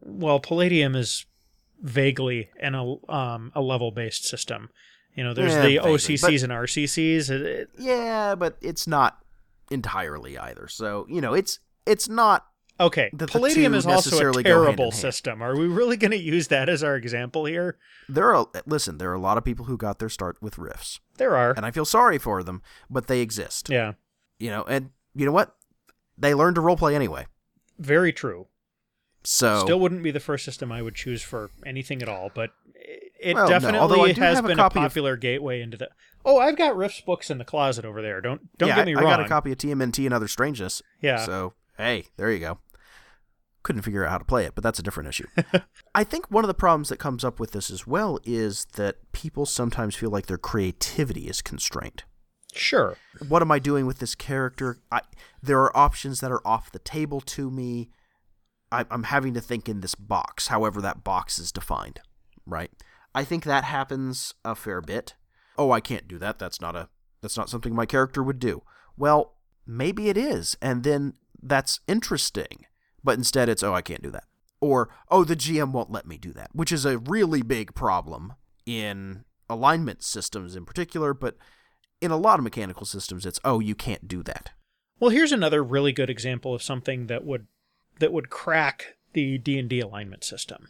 Well, 0.00 0.38
Palladium 0.38 0.94
is 0.94 1.26
vaguely 1.80 2.50
an 2.60 2.74
um, 3.08 3.50
a 3.54 3.60
level 3.60 3.90
based 3.90 4.24
system. 4.24 4.68
You 5.16 5.24
know, 5.24 5.34
there's 5.34 5.52
Yeah, 5.52 5.62
the 5.62 5.76
vaguely, 5.78 5.92
OCCs 5.92 6.42
and 6.42 6.52
RCCs. 6.52 7.30
It- 7.30 7.42
it- 7.42 7.70
Yeah, 7.78 8.34
but 8.34 8.56
it's 8.60 8.86
not 8.86 9.18
entirely 9.70 10.36
either. 10.38 10.68
So 10.68 11.06
you 11.08 11.20
know, 11.20 11.34
it's 11.34 11.58
it's 11.86 12.08
not. 12.08 12.46
Okay, 12.80 13.10
Palladium 13.16 13.72
is 13.74 13.86
also 13.86 14.30
a 14.30 14.42
terrible 14.42 14.90
system. 14.90 15.40
Are 15.42 15.56
we 15.56 15.66
really 15.68 15.96
going 15.96 16.10
to 16.10 16.16
use 16.18 16.48
that 16.48 16.68
as 16.68 16.82
our 16.82 16.96
example 16.96 17.44
here? 17.44 17.78
There 18.08 18.34
are 18.34 18.46
listen. 18.66 18.98
There 18.98 19.10
are 19.10 19.14
a 19.14 19.20
lot 19.20 19.38
of 19.38 19.44
people 19.44 19.66
who 19.66 19.76
got 19.76 20.00
their 20.00 20.08
start 20.08 20.42
with 20.42 20.58
Rifts, 20.58 20.98
There 21.16 21.36
are. 21.36 21.52
and 21.56 21.64
I 21.64 21.70
feel 21.70 21.84
sorry 21.84 22.18
for 22.18 22.42
them, 22.42 22.62
but 22.90 23.06
they 23.06 23.20
exist. 23.20 23.68
Yeah, 23.70 23.92
You 24.40 24.50
know, 24.50 24.64
and 24.64 24.90
you 25.14 25.24
know 25.24 25.30
what? 25.32 25.54
They 26.18 26.34
learned 26.34 26.56
to 26.56 26.62
roleplay 26.62 26.94
anyway. 26.94 27.26
very 27.78 28.12
true. 28.12 28.48
So 29.26 29.60
Still 29.64 29.80
wouldn't 29.80 30.02
be 30.02 30.10
the 30.10 30.20
first 30.20 30.44
system 30.44 30.70
I 30.70 30.82
would 30.82 30.94
choose 30.94 31.22
for 31.22 31.50
anything 31.64 32.02
at 32.02 32.08
all, 32.10 32.30
but 32.34 32.50
it 33.18 33.34
Well, 33.34 33.48
definitely 33.48 34.10
I 34.10 34.12
has 34.14 34.38
a 34.38 34.42
been 34.42 34.50
a 34.52 34.56
copy 34.56 34.80
of- 34.80 34.84
popular 34.84 35.16
gateway 35.16 35.62
into 35.62 35.76
the. 35.78 35.88
Oh, 36.26 36.38
I've 36.40 36.56
got 36.58 36.76
Rifts 36.76 37.00
books 37.00 37.30
in 37.30 37.38
the 37.38 37.44
closet 37.44 37.84
over 37.84 38.02
there. 38.02 38.20
Don't 38.20 38.56
don't 38.58 38.68
yeah, 38.70 38.76
get 38.76 38.86
me 38.86 38.94
I, 38.94 39.00
wrong. 39.00 39.06
I 39.12 39.16
got 39.16 39.24
a 39.24 39.28
copy 39.28 39.52
of 39.52 39.58
TMNT 39.58 40.04
and 40.04 40.12
Other 40.12 40.28
Strangeness. 40.28 40.82
Yeah. 41.00 41.24
So 41.24 41.54
hey, 41.76 42.06
there 42.16 42.30
you 42.30 42.38
go. 42.38 42.58
Couldn't 43.62 43.82
figure 43.82 44.04
out 44.04 44.10
how 44.10 44.18
to 44.18 44.24
play 44.24 44.44
it, 44.44 44.54
but 44.54 44.62
that's 44.62 44.78
a 44.78 44.82
different 44.82 45.08
issue. 45.08 45.26
I 45.94 46.04
think 46.04 46.30
one 46.30 46.44
of 46.44 46.48
the 46.48 46.54
problems 46.54 46.90
that 46.90 46.98
comes 46.98 47.24
up 47.24 47.40
with 47.40 47.52
this 47.52 47.70
as 47.70 47.86
well 47.86 48.18
is 48.24 48.66
that 48.76 48.96
people 49.12 49.46
sometimes 49.46 49.96
feel 49.96 50.10
like 50.10 50.26
their 50.26 50.38
creativity 50.38 51.28
is 51.28 51.40
constrained. 51.40 52.04
Sure. 52.52 52.96
What 53.26 53.42
am 53.42 53.50
I 53.50 53.58
doing 53.58 53.86
with 53.86 53.98
this 53.98 54.14
character? 54.14 54.78
I, 54.92 55.00
there 55.42 55.60
are 55.60 55.76
options 55.76 56.20
that 56.20 56.30
are 56.30 56.46
off 56.46 56.70
the 56.70 56.78
table 56.78 57.20
to 57.22 57.50
me. 57.50 57.90
I, 58.70 58.84
I'm 58.90 59.04
having 59.04 59.34
to 59.34 59.40
think 59.40 59.68
in 59.68 59.80
this 59.80 59.94
box, 59.94 60.48
however 60.48 60.80
that 60.82 61.02
box 61.02 61.38
is 61.38 61.50
defined, 61.50 62.00
right? 62.46 62.70
I 63.14 63.24
think 63.24 63.44
that 63.44 63.64
happens 63.64 64.34
a 64.44 64.54
fair 64.54 64.80
bit. 64.80 65.14
Oh, 65.56 65.70
I 65.70 65.80
can't 65.80 66.08
do 66.08 66.18
that. 66.18 66.38
That's 66.38 66.60
not 66.60 66.74
a 66.76 66.88
that's 67.22 67.36
not 67.36 67.48
something 67.48 67.74
my 67.74 67.86
character 67.86 68.22
would 68.22 68.38
do. 68.38 68.62
Well, 68.96 69.36
maybe 69.66 70.08
it 70.08 70.16
is, 70.16 70.56
and 70.60 70.82
then 70.84 71.14
that's 71.44 71.80
interesting. 71.86 72.66
But 73.02 73.18
instead, 73.18 73.48
it's 73.48 73.62
oh, 73.62 73.74
I 73.74 73.82
can't 73.82 74.02
do 74.02 74.10
that, 74.10 74.24
or 74.60 74.88
oh, 75.10 75.24
the 75.24 75.36
GM 75.36 75.72
won't 75.72 75.90
let 75.90 76.06
me 76.06 76.16
do 76.16 76.32
that, 76.32 76.50
which 76.52 76.72
is 76.72 76.84
a 76.84 76.98
really 76.98 77.42
big 77.42 77.74
problem 77.74 78.34
in 78.66 79.24
alignment 79.48 80.02
systems 80.02 80.56
in 80.56 80.64
particular, 80.64 81.12
but 81.12 81.36
in 82.00 82.10
a 82.10 82.16
lot 82.16 82.38
of 82.38 82.44
mechanical 82.44 82.86
systems, 82.86 83.26
it's 83.26 83.40
oh, 83.44 83.60
you 83.60 83.74
can't 83.74 84.08
do 84.08 84.22
that. 84.22 84.50
Well, 85.00 85.10
here's 85.10 85.32
another 85.32 85.62
really 85.62 85.92
good 85.92 86.10
example 86.10 86.54
of 86.54 86.62
something 86.62 87.08
that 87.08 87.24
would 87.24 87.46
that 87.98 88.12
would 88.12 88.30
crack 88.30 88.96
the 89.12 89.38
D&D 89.38 89.80
alignment 89.80 90.24
system. 90.24 90.68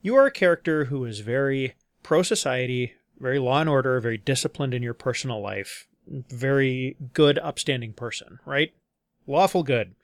You 0.00 0.14
are 0.16 0.26
a 0.26 0.30
character 0.30 0.84
who 0.84 1.04
is 1.04 1.20
very 1.20 1.74
pro 2.02 2.22
society, 2.22 2.94
very 3.18 3.38
law 3.38 3.60
and 3.60 3.68
order, 3.68 3.98
very 4.00 4.18
disciplined 4.18 4.74
in 4.74 4.82
your 4.82 4.94
personal 4.94 5.42
life, 5.42 5.88
very 6.06 6.96
good 7.12 7.38
upstanding 7.40 7.92
person, 7.92 8.38
right? 8.46 8.72
Lawful 9.28 9.62
good. 9.62 9.94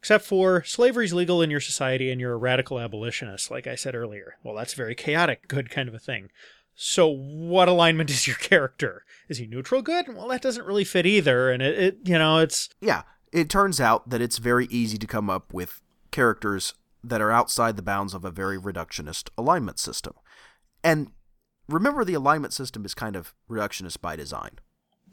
Except 0.00 0.24
for 0.24 0.62
slavery's 0.64 1.14
legal 1.14 1.40
in 1.40 1.50
your 1.50 1.60
society 1.60 2.10
and 2.10 2.20
you're 2.20 2.34
a 2.34 2.38
radical 2.38 2.78
abolitionist, 2.78 3.50
like 3.50 3.66
I 3.66 3.74
said 3.74 3.94
earlier. 3.94 4.36
Well, 4.42 4.54
that's 4.54 4.74
a 4.74 4.76
very 4.76 4.94
chaotic 4.94 5.48
good 5.48 5.70
kind 5.70 5.88
of 5.88 5.94
a 5.94 5.98
thing. 5.98 6.28
So, 6.74 7.08
what 7.08 7.68
alignment 7.68 8.10
is 8.10 8.26
your 8.26 8.36
character? 8.36 9.04
Is 9.28 9.38
he 9.38 9.46
neutral 9.46 9.82
good? 9.82 10.14
Well, 10.14 10.28
that 10.28 10.42
doesn't 10.42 10.66
really 10.66 10.84
fit 10.84 11.06
either. 11.06 11.50
And 11.50 11.62
it, 11.62 11.78
it, 11.78 11.98
you 12.04 12.18
know, 12.18 12.38
it's. 12.38 12.68
Yeah, 12.80 13.02
it 13.32 13.48
turns 13.48 13.80
out 13.80 14.10
that 14.10 14.20
it's 14.20 14.38
very 14.38 14.66
easy 14.66 14.98
to 14.98 15.06
come 15.06 15.30
up 15.30 15.52
with 15.52 15.80
characters 16.10 16.74
that 17.02 17.20
are 17.20 17.32
outside 17.32 17.76
the 17.76 17.82
bounds 17.82 18.14
of 18.14 18.24
a 18.24 18.30
very 18.30 18.58
reductionist 18.58 19.30
alignment 19.38 19.78
system. 19.78 20.12
And 20.84 21.12
remember, 21.68 22.04
the 22.04 22.14
alignment 22.14 22.52
system 22.52 22.84
is 22.84 22.94
kind 22.94 23.16
of 23.16 23.34
reductionist 23.48 24.00
by 24.00 24.16
design. 24.16 24.58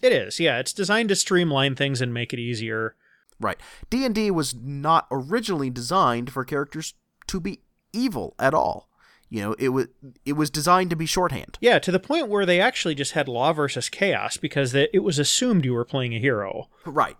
It 0.01 0.11
is, 0.11 0.39
yeah. 0.39 0.59
It's 0.59 0.73
designed 0.73 1.09
to 1.09 1.15
streamline 1.15 1.75
things 1.75 2.01
and 2.01 2.13
make 2.13 2.33
it 2.33 2.39
easier. 2.39 2.95
Right. 3.43 3.59
D&D 3.89 4.31
was 4.31 4.55
not 4.55 5.07
originally 5.11 5.69
designed 5.69 6.31
for 6.31 6.45
characters 6.45 6.93
to 7.27 7.39
be 7.39 7.59
evil 7.91 8.35
at 8.39 8.53
all. 8.53 8.89
You 9.29 9.41
know, 9.41 9.55
it 9.57 9.69
was 9.69 9.87
it 10.25 10.33
was 10.33 10.51
designed 10.51 10.91
to 10.91 10.95
be 10.95 11.07
shorthand. 11.07 11.57
Yeah, 11.59 11.79
to 11.79 11.91
the 11.91 11.99
point 11.99 12.27
where 12.27 12.45
they 12.45 12.61
actually 12.61 12.93
just 12.93 13.13
had 13.13 13.27
law 13.27 13.51
versus 13.51 13.89
chaos 13.89 14.37
because 14.37 14.75
it 14.75 15.03
was 15.03 15.17
assumed 15.17 15.65
you 15.65 15.73
were 15.73 15.85
playing 15.85 16.13
a 16.13 16.19
hero. 16.19 16.69
Right. 16.85 17.17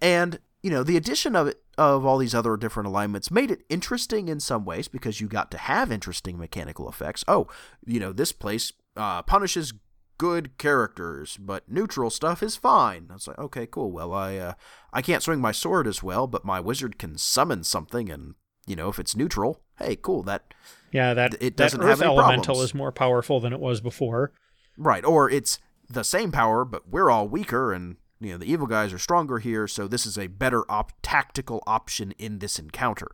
And, 0.00 0.38
you 0.62 0.70
know, 0.70 0.82
the 0.82 0.96
addition 0.96 1.36
of 1.36 1.48
it 1.48 1.62
of 1.76 2.04
all 2.04 2.18
these 2.18 2.34
other 2.34 2.56
different 2.56 2.86
alignments 2.86 3.30
made 3.30 3.50
it 3.50 3.62
interesting 3.68 4.28
in 4.28 4.38
some 4.38 4.64
ways 4.64 4.88
because 4.88 5.20
you 5.20 5.28
got 5.28 5.50
to 5.50 5.58
have 5.58 5.90
interesting 5.90 6.38
mechanical 6.38 6.88
effects. 6.88 7.24
Oh, 7.26 7.46
you 7.86 7.98
know, 8.00 8.12
this 8.12 8.32
place 8.32 8.72
uh, 8.96 9.22
punishes 9.22 9.72
good 10.20 10.58
characters, 10.58 11.38
but 11.40 11.66
neutral 11.66 12.10
stuff 12.10 12.42
is 12.42 12.54
fine. 12.54 13.06
I 13.08 13.14
was 13.14 13.26
like, 13.26 13.38
okay, 13.38 13.66
cool. 13.66 13.90
Well, 13.90 14.12
I 14.12 14.36
uh, 14.36 14.52
I 14.92 15.00
can't 15.00 15.22
swing 15.22 15.40
my 15.40 15.50
sword 15.50 15.86
as 15.86 16.02
well, 16.02 16.26
but 16.26 16.44
my 16.44 16.60
wizard 16.60 16.98
can 16.98 17.16
summon 17.16 17.64
something, 17.64 18.10
and 18.10 18.34
you 18.66 18.76
know, 18.76 18.90
if 18.90 18.98
it's 18.98 19.16
neutral, 19.16 19.62
hey, 19.78 19.96
cool. 19.96 20.22
That 20.22 20.52
yeah, 20.92 21.14
that 21.14 21.36
it 21.40 21.56
doesn't 21.56 21.80
Earth 21.80 21.88
have 21.88 22.02
any 22.02 22.10
elemental 22.10 22.44
problems. 22.44 22.68
is 22.68 22.74
more 22.74 22.92
powerful 22.92 23.40
than 23.40 23.54
it 23.54 23.60
was 23.60 23.80
before. 23.80 24.34
Right, 24.76 25.06
or 25.06 25.30
it's 25.30 25.58
the 25.88 26.04
same 26.04 26.30
power, 26.30 26.66
but 26.66 26.86
we're 26.86 27.08
all 27.08 27.26
weaker, 27.26 27.72
and 27.72 27.96
you 28.20 28.32
know 28.32 28.36
the 28.36 28.52
evil 28.52 28.66
guys 28.66 28.92
are 28.92 28.98
stronger 28.98 29.38
here, 29.38 29.66
so 29.66 29.88
this 29.88 30.04
is 30.04 30.18
a 30.18 30.26
better 30.26 30.70
op- 30.70 30.92
tactical 31.00 31.62
option 31.66 32.12
in 32.18 32.40
this 32.40 32.58
encounter, 32.58 33.10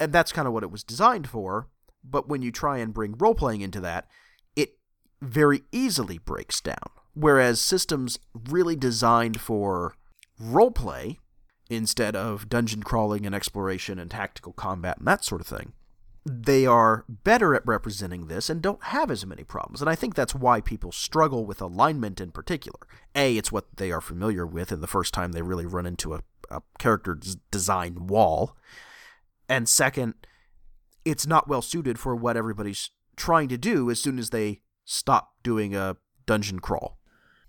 and 0.00 0.12
that's 0.12 0.32
kind 0.32 0.48
of 0.48 0.52
what 0.52 0.64
it 0.64 0.72
was 0.72 0.82
designed 0.82 1.28
for. 1.28 1.68
But 2.02 2.28
when 2.28 2.42
you 2.42 2.50
try 2.50 2.78
and 2.78 2.92
bring 2.92 3.14
role 3.16 3.36
playing 3.36 3.60
into 3.60 3.80
that, 3.82 4.08
very 5.24 5.62
easily 5.72 6.18
breaks 6.18 6.60
down. 6.60 6.90
Whereas 7.14 7.60
systems 7.60 8.18
really 8.48 8.76
designed 8.76 9.40
for 9.40 9.94
roleplay 10.40 11.18
instead 11.70 12.16
of 12.16 12.48
dungeon 12.48 12.82
crawling 12.82 13.24
and 13.24 13.34
exploration 13.34 13.98
and 13.98 14.10
tactical 14.10 14.52
combat 14.52 14.98
and 14.98 15.06
that 15.06 15.24
sort 15.24 15.40
of 15.40 15.46
thing 15.46 15.72
they 16.26 16.64
are 16.64 17.04
better 17.08 17.54
at 17.54 17.66
representing 17.66 18.26
this 18.26 18.48
and 18.48 18.62
don't 18.62 18.82
have 18.84 19.10
as 19.10 19.26
many 19.26 19.44
problems. 19.44 19.80
And 19.80 19.90
I 19.90 19.94
think 19.94 20.14
that's 20.14 20.34
why 20.34 20.60
people 20.60 20.90
struggle 20.90 21.44
with 21.44 21.60
alignment 21.60 22.20
in 22.20 22.30
particular. 22.30 22.80
A, 23.14 23.36
it's 23.36 23.52
what 23.52 23.76
they 23.76 23.92
are 23.92 24.00
familiar 24.00 24.46
with, 24.46 24.72
and 24.72 24.82
the 24.82 24.86
first 24.86 25.12
time 25.12 25.32
they 25.32 25.42
really 25.42 25.66
run 25.66 25.84
into 25.84 26.14
a, 26.14 26.22
a 26.50 26.62
character 26.78 27.18
design 27.50 28.06
wall. 28.06 28.56
And 29.48 29.68
second, 29.68 30.14
it's 31.04 31.26
not 31.26 31.46
well 31.46 31.60
suited 31.60 31.98
for 31.98 32.16
what 32.16 32.38
everybody's 32.38 32.90
trying 33.16 33.48
to 33.48 33.58
do 33.58 33.90
as 33.90 34.00
soon 34.00 34.18
as 34.18 34.30
they 34.30 34.60
stop 34.84 35.34
doing 35.42 35.74
a 35.74 35.96
dungeon 36.26 36.60
crawl 36.60 36.98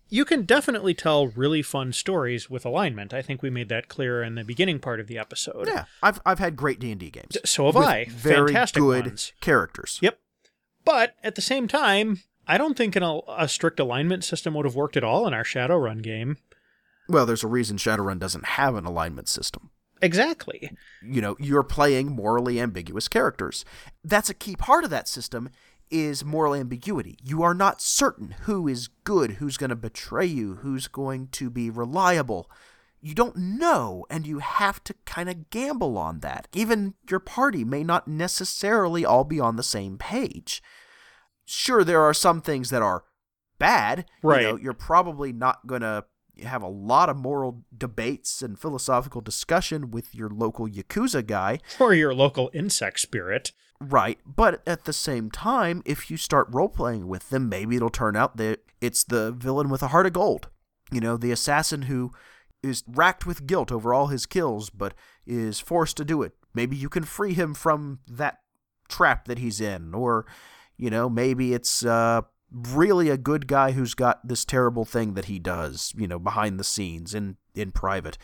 you 0.09 0.25
can 0.25 0.43
definitely 0.43 0.93
tell 0.93 1.27
really 1.27 1.61
fun 1.61 1.91
stories 1.91 2.49
with 2.49 2.65
alignment. 2.65 3.13
I 3.13 3.21
think 3.21 3.41
we 3.41 3.49
made 3.49 3.69
that 3.69 3.87
clear 3.87 4.21
in 4.23 4.35
the 4.35 4.43
beginning 4.43 4.79
part 4.79 4.99
of 4.99 5.07
the 5.07 5.17
episode. 5.17 5.67
Yeah, 5.67 5.85
I've 6.03 6.21
I've 6.25 6.39
had 6.39 6.55
great 6.55 6.79
D 6.79 6.91
and 6.91 6.99
D 6.99 7.09
games. 7.09 7.37
So 7.45 7.65
have 7.65 7.77
I. 7.77 8.05
Very 8.05 8.53
Fantastic 8.53 8.81
good 8.81 9.05
ones. 9.05 9.33
characters. 9.41 9.99
Yep. 10.01 10.19
But 10.83 11.15
at 11.23 11.35
the 11.35 11.41
same 11.41 11.67
time, 11.67 12.21
I 12.47 12.57
don't 12.57 12.77
think 12.77 12.95
an, 12.95 13.03
a 13.27 13.47
strict 13.47 13.79
alignment 13.79 14.23
system 14.23 14.53
would 14.53 14.65
have 14.65 14.75
worked 14.75 14.95
at 14.95 15.03
all 15.03 15.25
in 15.27 15.33
our 15.33 15.43
Shadowrun 15.43 16.03
game. 16.03 16.37
Well, 17.09 17.25
there's 17.25 17.43
a 17.43 17.47
reason 17.47 17.77
Shadowrun 17.77 18.19
doesn't 18.19 18.45
have 18.45 18.75
an 18.75 18.85
alignment 18.85 19.27
system. 19.27 19.71
Exactly. 20.01 20.71
You 21.03 21.21
know, 21.21 21.35
you're 21.39 21.63
playing 21.63 22.11
morally 22.11 22.59
ambiguous 22.59 23.07
characters. 23.07 23.65
That's 24.03 24.29
a 24.29 24.33
key 24.33 24.55
part 24.55 24.83
of 24.83 24.89
that 24.91 25.07
system 25.07 25.49
is 25.89 26.25
moral 26.25 26.53
ambiguity. 26.53 27.17
You 27.23 27.43
are 27.43 27.53
not 27.53 27.81
certain 27.81 28.35
who 28.41 28.67
is 28.67 28.89
good, 29.03 29.33
who's 29.33 29.57
going 29.57 29.69
to 29.69 29.75
betray 29.75 30.25
you, 30.25 30.55
who's 30.55 30.87
going 30.87 31.27
to 31.29 31.49
be 31.49 31.69
reliable. 31.69 32.49
You 33.01 33.13
don't 33.13 33.37
know, 33.37 34.05
and 34.09 34.25
you 34.25 34.39
have 34.39 34.83
to 34.85 34.95
kind 35.05 35.29
of 35.29 35.49
gamble 35.51 35.97
on 35.97 36.21
that. 36.21 36.47
Even 36.53 36.95
your 37.09 37.19
party 37.19 37.63
may 37.63 37.83
not 37.83 38.07
necessarily 38.07 39.05
all 39.05 39.23
be 39.23 39.39
on 39.39 39.57
the 39.57 39.63
same 39.63 39.97
page. 39.97 40.63
Sure, 41.45 41.83
there 41.83 42.01
are 42.01 42.13
some 42.13 42.41
things 42.41 42.71
that 42.71 42.81
are 42.81 43.03
bad. 43.59 44.05
Right. 44.23 44.41
You 44.41 44.47
know, 44.47 44.57
you're 44.57 44.73
probably 44.73 45.31
not 45.31 45.67
going 45.67 45.81
to 45.81 46.05
have 46.43 46.61
a 46.61 46.67
lot 46.67 47.09
of 47.09 47.17
moral 47.17 47.63
debates 47.75 48.41
and 48.41 48.59
philosophical 48.59 49.21
discussion 49.21 49.91
with 49.91 50.13
your 50.13 50.29
local 50.29 50.67
Yakuza 50.67 51.25
guy. 51.25 51.59
Or 51.79 51.93
your 51.93 52.13
local 52.13 52.49
insect 52.53 52.99
spirit. 52.99 53.51
Right, 53.81 54.19
but 54.25 54.61
at 54.65 54.85
the 54.85 54.93
same 54.93 55.29
time, 55.29 55.81
if 55.85 56.09
you 56.09 56.17
start 56.17 56.47
role 56.49 56.69
playing 56.69 57.07
with 57.07 57.29
them, 57.29 57.49
maybe 57.49 57.75
it'll 57.75 57.89
turn 57.89 58.15
out 58.15 58.37
that 58.37 58.61
it's 58.79 59.03
the 59.03 59.31
villain 59.31 59.69
with 59.69 59.83
a 59.83 59.89
heart 59.89 60.05
of 60.05 60.13
gold. 60.13 60.47
You 60.91 61.01
know, 61.01 61.17
the 61.17 61.31
assassin 61.31 61.83
who 61.83 62.11
is 62.63 62.83
racked 62.87 63.25
with 63.25 63.45
guilt 63.45 63.71
over 63.71 63.93
all 63.93 64.07
his 64.07 64.25
kills, 64.25 64.69
but 64.69 64.93
is 65.27 65.59
forced 65.59 65.97
to 65.97 66.05
do 66.05 66.21
it. 66.23 66.33
Maybe 66.53 66.75
you 66.75 66.89
can 66.89 67.03
free 67.03 67.33
him 67.33 67.53
from 67.53 67.99
that 68.07 68.39
trap 68.87 69.25
that 69.25 69.39
he's 69.39 69.59
in, 69.59 69.93
or, 69.93 70.25
you 70.77 70.89
know, 70.89 71.09
maybe 71.09 71.53
it's 71.53 71.85
uh, 71.85 72.21
really 72.51 73.09
a 73.09 73.17
good 73.17 73.47
guy 73.47 73.71
who's 73.71 73.93
got 73.93 74.27
this 74.27 74.45
terrible 74.45 74.85
thing 74.85 75.13
that 75.15 75.25
he 75.25 75.39
does, 75.39 75.93
you 75.97 76.07
know, 76.07 76.19
behind 76.19 76.59
the 76.59 76.63
scenes 76.63 77.13
in 77.13 77.37
in 77.53 77.71
private 77.71 78.17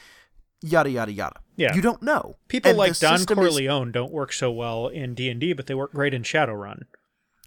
yada 0.64 0.90
yada 0.92 1.12
yada. 1.12 1.40
Yeah. 1.56 1.74
You 1.74 1.82
don't 1.82 2.04
know. 2.04 2.38
People 2.48 2.70
And 2.70 2.78
like 2.78 2.98
Don 3.00 3.18
system 3.18 3.40
is- 3.40 3.48
Corleone 3.50 3.92
don't 3.92 4.12
work 4.12 4.32
so 4.32 4.52
well 4.52 4.88
in 4.88 5.16
D&D, 5.16 5.54
but 5.54 5.66
they 5.68 5.74
work 5.74 5.92
great 5.92 6.14
in 6.14 6.22
Shadowrun. 6.24 6.84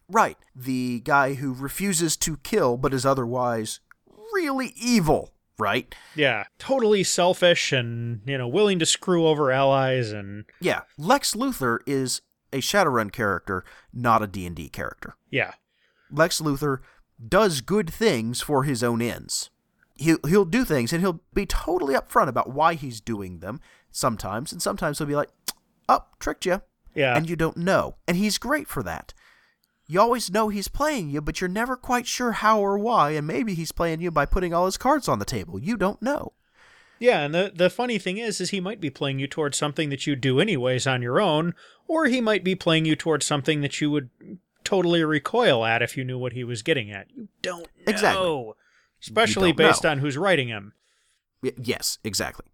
Right. 0.08 0.36
The 0.54 1.00
guy 1.04 1.34
who 1.34 1.52
refuses 1.54 2.16
to 2.18 2.36
kill 2.38 2.76
but 2.76 2.92
is 2.92 3.06
otherwise 3.06 3.78
really 4.32 4.72
evil, 4.76 5.32
right? 5.58 5.94
Yeah, 6.16 6.44
totally 6.58 7.04
selfish 7.04 7.70
and, 7.72 8.20
you 8.26 8.36
know, 8.36 8.48
willing 8.48 8.78
to 8.80 8.86
screw 8.86 9.26
over 9.28 9.52
allies 9.52 10.10
and 10.10 10.44
Yeah. 10.60 10.80
Lex 10.98 11.34
Luthor 11.34 11.78
is 11.86 12.20
a 12.52 12.58
Shadowrun 12.58 13.12
character, 13.12 13.64
not 13.92 14.22
a 14.22 14.26
D&D 14.26 14.68
character. 14.70 15.14
yeah. 15.30 15.52
Lex 16.10 16.40
Luthor 16.40 16.78
does 17.28 17.60
good 17.60 17.92
things 17.92 18.40
for 18.40 18.64
his 18.64 18.82
own 18.82 19.00
ends. 19.00 19.50
He'll, 19.96 20.18
he'll 20.26 20.44
do 20.44 20.64
things 20.64 20.92
and 20.92 21.00
he'll 21.00 21.20
be 21.32 21.46
totally 21.46 21.94
upfront 21.94 22.28
about 22.28 22.50
why 22.52 22.74
he's 22.74 23.00
doing 23.00 23.38
them 23.38 23.60
sometimes, 23.90 24.52
and 24.52 24.60
sometimes 24.60 24.98
he'll 24.98 25.06
be 25.06 25.14
like, 25.14 25.30
oh, 25.88 26.04
tricked 26.18 26.46
you. 26.46 26.62
Yeah. 26.94 27.16
and 27.16 27.28
you 27.28 27.36
don't 27.36 27.56
know. 27.56 27.96
And 28.06 28.16
he's 28.16 28.38
great 28.38 28.68
for 28.68 28.82
that. 28.84 29.12
You 29.86 30.00
always 30.00 30.30
know 30.30 30.48
he's 30.48 30.68
playing 30.68 31.10
you, 31.10 31.20
but 31.20 31.40
you're 31.40 31.48
never 31.48 31.76
quite 31.76 32.06
sure 32.06 32.32
how 32.32 32.60
or 32.60 32.78
why, 32.78 33.10
and 33.10 33.26
maybe 33.26 33.54
he's 33.54 33.72
playing 33.72 34.00
you 34.00 34.10
by 34.10 34.24
putting 34.26 34.54
all 34.54 34.64
his 34.64 34.78
cards 34.78 35.08
on 35.08 35.18
the 35.18 35.24
table. 35.24 35.58
You 35.58 35.76
don't 35.76 36.00
know. 36.00 36.32
Yeah, 36.98 37.20
and 37.20 37.34
the 37.34 37.52
the 37.54 37.68
funny 37.68 37.98
thing 37.98 38.16
is 38.16 38.40
is 38.40 38.50
he 38.50 38.60
might 38.60 38.80
be 38.80 38.88
playing 38.88 39.18
you 39.18 39.26
towards 39.26 39.58
something 39.58 39.90
that 39.90 40.06
you 40.06 40.16
do 40.16 40.40
anyways 40.40 40.86
on 40.86 41.02
your 41.02 41.20
own, 41.20 41.54
or 41.86 42.06
he 42.06 42.20
might 42.20 42.44
be 42.44 42.54
playing 42.54 42.86
you 42.86 42.96
towards 42.96 43.26
something 43.26 43.60
that 43.60 43.80
you 43.80 43.90
would 43.90 44.08
totally 44.64 45.04
recoil 45.04 45.64
at 45.64 45.82
if 45.82 45.96
you 45.96 46.04
knew 46.04 46.18
what 46.18 46.32
he 46.32 46.44
was 46.44 46.62
getting 46.62 46.90
at. 46.90 47.06
You 47.14 47.28
don't 47.42 47.62
know. 47.62 47.84
Exactly. 47.86 48.52
Especially 49.02 49.52
based 49.52 49.84
know. 49.84 49.90
on 49.90 49.98
who's 49.98 50.16
writing 50.16 50.48
him. 50.48 50.72
Y- 51.42 51.52
yes, 51.56 51.98
exactly. 52.02 52.46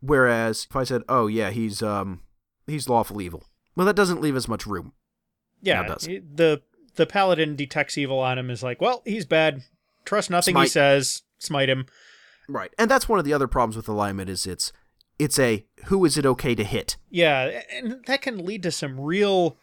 Whereas 0.00 0.66
if 0.70 0.76
I 0.76 0.84
said, 0.84 1.02
"Oh 1.08 1.26
yeah, 1.26 1.50
he's 1.50 1.82
um 1.82 2.22
he's 2.66 2.88
lawful 2.88 3.20
evil," 3.20 3.44
well, 3.76 3.86
that 3.86 3.96
doesn't 3.96 4.20
leave 4.20 4.36
as 4.36 4.48
much 4.48 4.66
room. 4.66 4.92
Yeah, 5.62 5.82
the 5.82 6.62
the 6.96 7.06
paladin 7.06 7.56
detects 7.56 7.98
evil 7.98 8.18
on 8.18 8.38
him 8.38 8.50
is 8.50 8.62
like, 8.62 8.80
well, 8.80 9.02
he's 9.04 9.26
bad. 9.26 9.62
Trust 10.04 10.30
nothing 10.30 10.56
he 10.56 10.66
says. 10.66 11.22
Smite 11.38 11.68
him. 11.68 11.86
Right, 12.48 12.72
and 12.78 12.90
that's 12.90 13.08
one 13.08 13.18
of 13.18 13.24
the 13.24 13.32
other 13.32 13.46
problems 13.46 13.76
with 13.76 13.88
alignment 13.88 14.28
is 14.28 14.46
it's 14.46 14.72
it's 15.18 15.38
a 15.38 15.66
who 15.86 16.04
is 16.04 16.18
it 16.18 16.26
okay 16.26 16.54
to 16.54 16.64
hit? 16.64 16.96
Yeah, 17.10 17.62
and 17.72 18.04
that 18.06 18.22
can 18.22 18.44
lead 18.44 18.62
to 18.64 18.70
some 18.70 18.98
real 18.98 19.56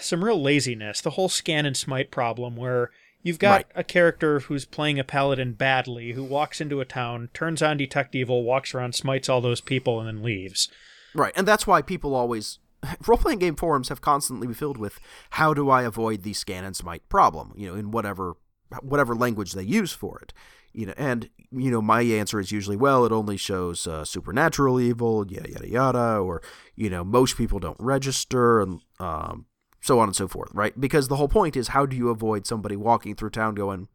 some 0.00 0.24
real 0.24 0.40
laziness. 0.40 1.00
The 1.00 1.10
whole 1.10 1.28
scan 1.28 1.66
and 1.66 1.76
smite 1.76 2.10
problem 2.10 2.56
where 2.56 2.90
You've 3.22 3.40
got 3.40 3.56
Right. 3.56 3.66
a 3.74 3.82
character 3.82 4.38
who's 4.38 4.64
playing 4.64 5.00
a 5.00 5.04
paladin 5.04 5.54
badly, 5.54 6.12
who 6.12 6.22
walks 6.22 6.60
into 6.60 6.80
a 6.80 6.84
town, 6.84 7.28
turns 7.34 7.60
on 7.60 7.76
Detect 7.76 8.14
Evil, 8.14 8.44
walks 8.44 8.72
around, 8.72 8.94
smites 8.94 9.28
all 9.28 9.40
those 9.40 9.60
people, 9.60 9.98
and 9.98 10.06
then 10.06 10.22
leaves. 10.22 10.68
Right, 11.12 11.32
and 11.34 11.44
that's 11.44 11.66
why 11.66 11.82
people 11.82 12.14
always 12.14 12.60
role 13.08 13.18
playing 13.18 13.40
game 13.40 13.56
forums 13.56 13.88
have 13.88 14.00
constantly 14.00 14.46
been 14.46 14.54
filled 14.54 14.76
with 14.76 15.00
how 15.30 15.52
do 15.54 15.68
I 15.70 15.82
avoid 15.82 16.22
the 16.22 16.34
scan 16.34 16.62
and 16.64 16.76
smite 16.76 17.08
problem, 17.08 17.52
you 17.56 17.66
know, 17.66 17.74
in 17.74 17.90
whatever 17.90 18.36
whatever 18.80 19.16
language 19.16 19.54
they 19.54 19.64
use 19.64 19.90
for 19.92 20.20
it. 20.20 20.32
You 20.72 20.86
know, 20.86 20.94
and 20.96 21.28
you 21.50 21.72
know, 21.72 21.82
my 21.82 22.02
answer 22.02 22.38
is 22.38 22.52
usually, 22.52 22.76
well, 22.76 23.04
it 23.04 23.10
only 23.10 23.36
shows 23.38 23.88
uh, 23.88 24.04
supernatural 24.04 24.78
evil, 24.80 25.26
yada 25.28 25.50
yada 25.50 25.68
yada, 25.68 26.18
or 26.18 26.42
you 26.76 26.88
know, 26.90 27.02
most 27.02 27.36
people 27.36 27.58
don't 27.58 27.80
register, 27.80 28.60
and 28.60 28.82
um, 29.00 29.46
so 29.86 30.00
on 30.00 30.08
and 30.08 30.16
so 30.16 30.26
forth, 30.26 30.50
right? 30.52 30.78
Because 30.78 31.08
the 31.08 31.16
whole 31.16 31.28
point 31.28 31.56
is, 31.56 31.68
how 31.68 31.86
do 31.86 31.96
you 31.96 32.10
avoid 32.10 32.46
somebody 32.46 32.76
walking 32.76 33.14
through 33.14 33.30
town 33.30 33.54
going, 33.54 33.88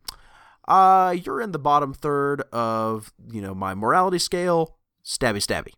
uh, 0.68 1.16
you're 1.24 1.42
in 1.42 1.52
the 1.52 1.60
bottom 1.60 1.94
third 1.94 2.42
of 2.52 3.12
you 3.30 3.42
know 3.42 3.54
my 3.54 3.74
morality 3.74 4.20
scale, 4.20 4.78
stabby 5.04 5.38
stabby. 5.38 5.74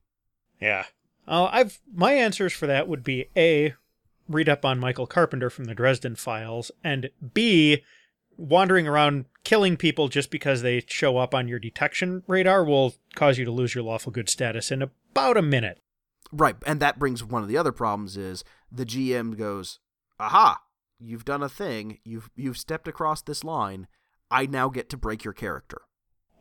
Yeah. 0.60 0.86
Uh, 1.28 1.50
I've 1.52 1.80
my 1.94 2.14
answers 2.14 2.54
for 2.54 2.68
that 2.68 2.88
would 2.88 3.04
be 3.04 3.30
A, 3.36 3.74
read 4.28 4.50
up 4.50 4.66
on 4.66 4.80
Michael 4.80 5.08
Carpenter 5.08 5.50
from 5.50 5.66
the 5.66 5.74
Dresden 5.74 6.16
Files, 6.16 6.70
and 6.84 7.10
B, 7.34 7.84
wandering 8.38 8.88
around 8.88 9.26
killing 9.44 9.78
people 9.78 10.10
just 10.10 10.30
because 10.30 10.62
they 10.62 10.84
show 10.88 11.18
up 11.18 11.34
on 11.34 11.48
your 11.48 11.60
detection 11.60 12.24
radar 12.28 12.64
will 12.64 12.96
cause 13.16 13.38
you 13.38 13.46
to 13.46 13.52
lose 13.52 13.74
your 13.74 13.84
lawful 13.84 14.12
good 14.12 14.30
status 14.30 14.72
in 14.72 14.82
about 14.82 15.38
a 15.38 15.42
minute. 15.42 15.80
Right, 16.32 16.56
and 16.66 16.80
that 16.80 17.00
brings 17.00 17.24
one 17.24 17.44
of 17.44 17.48
the 17.48 17.58
other 17.58 17.72
problems 17.72 18.18
is 18.18 18.44
the 18.72 18.86
GM 18.86 19.38
goes, 19.38 19.80
"Aha, 20.20 20.60
you've 21.00 21.26
done 21.26 21.44
a 21.44 21.50
thing. 21.50 22.00
You've 22.04 22.30
you've 22.36 22.58
stepped 22.58 22.88
across 22.88 23.22
this 23.22 23.44
line. 23.44 23.88
I 24.32 24.46
now 24.46 24.70
get 24.70 24.90
to 24.90 24.98
break 24.98 25.24
your 25.24 25.34
character." 25.34 25.82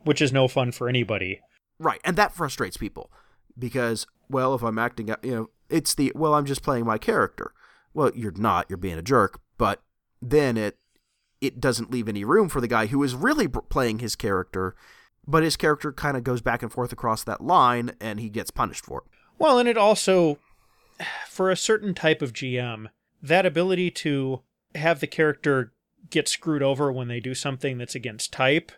Which 0.05 0.21
is 0.21 0.33
no 0.33 0.49
fun 0.49 0.73
for 0.73 0.89
anybody. 0.89 1.41
Right, 1.79 2.01
and 2.05 2.17
that 2.17 2.35
frustrates 2.35 2.77
people 2.77 3.11
because 3.59 4.07
well, 4.29 4.55
if 4.55 4.63
I'm 4.63 4.79
acting 4.79 5.11
out, 5.11 5.25
you 5.25 5.35
know, 5.35 5.51
it's 5.69 5.95
the 5.95 6.13
well, 6.15 6.35
I'm 6.35 6.47
just 6.47 6.63
playing 6.63 6.87
my 6.87 6.99
character. 6.99 7.53
Well, 7.95 8.11
you're 8.15 8.33
not. 8.33 8.67
You're 8.69 8.79
being 8.79 8.99
a 8.99 9.03
jerk, 9.03 9.41
but 9.59 9.83
then 10.21 10.57
it 10.57 10.79
it 11.41 11.61
doesn't 11.61 11.91
leave 11.91 12.09
any 12.09 12.25
room 12.25 12.49
for 12.49 12.61
the 12.61 12.69
guy 12.69 12.87
who 12.87 13.03
is 13.03 13.15
really 13.15 13.49
playing 13.49 13.99
his 13.99 14.15
character, 14.15 14.77
but 15.27 15.43
his 15.43 15.57
character 15.57 15.93
kind 15.93 16.17
of 16.17 16.25
goes 16.25 16.41
back 16.41 16.63
and 16.63 16.73
forth 16.73 16.93
across 16.93 17.25
that 17.25 17.41
line 17.41 17.93
and 18.01 18.21
he 18.21 18.31
gets 18.31 18.51
punished 18.51 18.87
for 18.87 19.01
it. 19.01 19.05
Well, 19.39 19.59
and 19.59 19.69
it 19.69 19.77
also, 19.77 20.39
for 21.29 21.51
a 21.51 21.57
certain 21.57 21.95
type 21.95 22.23
of 22.23 22.33
GM, 22.33 22.89
that 23.23 23.47
ability 23.47 23.91
to 23.91 24.43
have 24.75 25.01
the 25.01 25.07
character 25.07 25.73
get 26.11 26.29
screwed 26.29 26.63
over 26.63 26.93
when 26.93 27.09
they 27.09 27.21
do 27.21 27.35
something 27.35 27.79
that's 27.79 27.95
against 27.95 28.33
type 28.33 28.73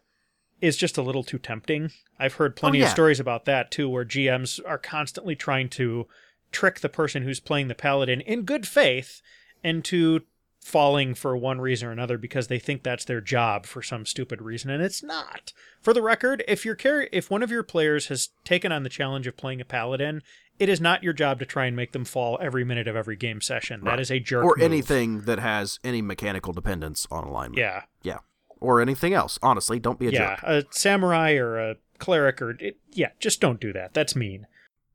is 0.61 0.77
just 0.77 0.99
a 0.99 1.03
little 1.03 1.25
too 1.25 1.39
tempting. 1.39 1.91
I've 2.19 2.35
heard 2.35 2.57
plenty 2.57 2.79
yeah. 2.79 2.85
of 2.85 2.91
stories 2.91 3.21
about 3.21 3.45
that 3.47 3.71
too, 3.71 3.89
where 3.89 4.05
GMs 4.05 4.61
are 4.65 4.79
constantly 4.79 5.35
trying 5.35 5.69
to 5.71 6.07
trick 6.53 6.81
the 6.81 6.89
person 6.89 7.23
who's 7.23 7.41
playing 7.41 7.69
the 7.69 7.75
paladin 7.75 8.21
in 8.21 8.43
good 8.43 8.67
faith 8.67 9.21
into 9.63 10.21
falling 10.65 11.15
for 11.15 11.37
one 11.37 11.61
reason 11.61 11.87
or 11.87 11.93
another 11.93 12.17
because 12.17 12.47
they 12.47 12.59
think 12.59 12.83
that's 12.83 13.05
their 13.05 13.21
job 13.21 13.67
for 13.67 13.83
some 13.83 14.07
stupid 14.07 14.41
reason 14.41 14.71
and 14.71 14.83
it's 14.83 15.03
not. 15.03 15.53
For 15.83 15.93
the 15.93 16.01
record, 16.01 16.43
if 16.49 16.65
your 16.65 16.75
char- 16.75 17.07
if 17.13 17.31
one 17.31 17.43
of 17.43 17.51
your 17.51 17.63
players 17.63 18.07
has 18.07 18.31
taken 18.45 18.73
on 18.73 18.83
the 18.83 18.89
challenge 18.89 19.27
of 19.27 19.37
playing 19.37 19.61
a 19.61 19.65
paladin, 19.67 20.23
it 20.59 20.71
is 20.71 20.81
not 20.81 21.03
your 21.03 21.13
job 21.13 21.39
to 21.41 21.45
try 21.45 21.67
and 21.67 21.77
make 21.77 21.93
them 21.93 22.07
fall 22.07 22.39
every 22.41 22.65
minute 22.65 22.89
of 22.89 22.97
every 22.97 23.15
game 23.15 23.43
session. 23.43 23.81
That 23.85 23.91
Right. 23.91 24.01
is 24.01 24.11
a 24.11 24.19
jerk 24.19 24.43
or 24.43 24.55
move. 24.57 24.65
anything 24.65 25.21
that 25.23 25.39
has 25.39 25.79
any 25.85 26.01
mechanical 26.01 26.55
dependence 26.55 27.07
on 27.11 27.25
alignment. 27.25 27.59
Yeah. 27.59 27.83
Yeah. 28.03 28.19
Or 28.59 28.81
anything 28.81 29.13
else. 29.13 29.39
Honestly, 29.43 29.79
don't 29.79 29.99
be 29.99 30.07
a 30.07 30.13
yeah, 30.13 30.37
jerk. 30.37 30.41
Yeah, 30.45 30.51
a 30.55 30.63
samurai 30.71 31.35
or 31.35 31.59
a 31.59 31.77
cleric 31.99 32.41
or 32.41 32.53
it, 32.59 32.79
yeah, 32.91 33.11
just 33.21 33.39
don't 33.39 33.61
do 33.61 33.71
that. 33.75 33.93
That's 33.93 34.17
mean. 34.17 34.47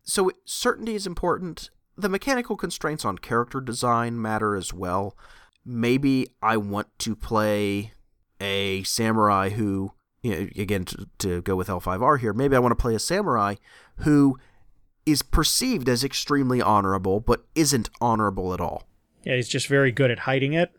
So 0.02 0.32
certainty 0.46 0.96
is 0.96 1.06
important. 1.06 1.70
The 1.96 2.10
mechanical 2.10 2.58
constraints 2.58 3.06
on 3.06 3.20
character 3.20 3.62
design 3.62 4.20
matter 4.20 4.56
as 4.56 4.74
well. 4.74 5.16
Maybe 5.72 6.28
I 6.42 6.58
want 6.58 6.88
to 7.00 7.16
play 7.16 7.94
a 8.42 8.82
samurai 8.84 9.50
who, 9.50 9.94
you 10.24 10.32
know, 10.32 10.50
again, 10.58 10.86
to, 10.86 11.08
to 11.20 11.42
go 11.44 11.56
with 11.56 11.68
L5R 11.68 12.20
here, 12.20 12.34
maybe 12.34 12.56
I 12.56 12.60
want 12.60 12.72
to 12.72 12.82
play 12.82 12.96
a 12.96 13.00
samurai 13.00 13.56
who 13.98 14.40
is 15.06 15.22
perceived 15.22 15.88
as 15.88 16.04
extremely 16.04 16.60
honorable, 16.60 17.20
but 17.20 17.46
isn't 17.54 17.90
honorable 18.02 18.54
at 18.54 18.60
all. 18.60 18.88
Yeah, 19.24 19.36
he's 19.36 19.50
just 19.50 19.68
very 19.68 19.92
good 19.92 20.10
at 20.10 20.20
hiding 20.20 20.54
it. 20.54 20.72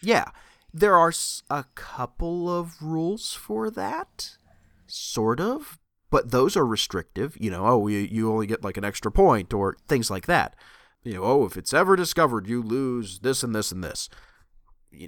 Yeah, 0.00 0.30
there 0.72 0.94
are 0.94 1.12
a 1.50 1.64
couple 1.74 2.48
of 2.48 2.80
rules 2.80 3.32
for 3.32 3.70
that, 3.70 4.36
sort 4.86 5.40
of, 5.40 5.78
but 6.10 6.30
those 6.30 6.56
are 6.56 6.66
restrictive. 6.66 7.36
You 7.40 7.50
know, 7.50 7.66
oh, 7.66 7.88
you, 7.88 7.98
you 7.98 8.30
only 8.30 8.46
get 8.46 8.62
like 8.62 8.76
an 8.76 8.84
extra 8.84 9.10
point 9.10 9.52
or 9.52 9.76
things 9.88 10.10
like 10.10 10.26
that. 10.26 10.54
You 11.02 11.14
know, 11.14 11.24
oh, 11.24 11.44
if 11.44 11.56
it's 11.56 11.72
ever 11.72 11.96
discovered, 11.96 12.46
you 12.46 12.62
lose 12.62 13.20
this 13.20 13.42
and 13.42 13.54
this 13.54 13.72
and 13.72 13.82
this. 13.82 14.08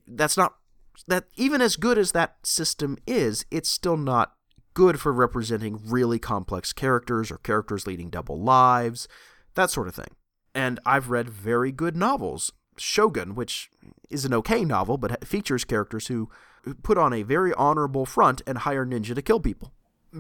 That's 0.07 0.37
not 0.37 0.55
that 1.09 1.25
even 1.37 1.61
as 1.61 1.77
good 1.77 1.99
as 1.99 2.13
that 2.13 2.37
system 2.45 2.99
is, 3.07 3.45
it's 3.51 3.69
still 3.69 3.97
not 3.97 4.35
good 4.75 5.01
for 5.01 5.13
representing 5.13 5.81
really 5.85 6.19
complex 6.19 6.73
characters 6.73 7.31
or 7.31 7.39
characters 7.39 7.87
leading 7.87 8.11
double 8.11 8.41
lives, 8.41 9.09
that 9.55 9.71
sort 9.71 9.89
of 9.89 9.95
thing. 9.95 10.15
And 10.55 10.81
I've 10.85 11.11
read 11.11 11.29
very 11.29 11.73
good 11.73 11.97
novels. 11.97 12.53
Shogun, 12.77 13.35
which 13.35 13.71
is 14.09 14.25
an 14.25 14.33
okay 14.35 14.65
novel, 14.65 14.97
but 14.97 15.27
features 15.27 15.65
characters 15.65 16.07
who 16.07 16.31
put 16.83 16.97
on 16.97 17.13
a 17.13 17.23
very 17.23 17.53
honorable 17.55 18.07
front 18.07 18.43
and 18.47 18.59
hire 18.59 18.87
ninja 18.87 19.15
to 19.15 19.23
kill 19.23 19.41
people. 19.41 19.73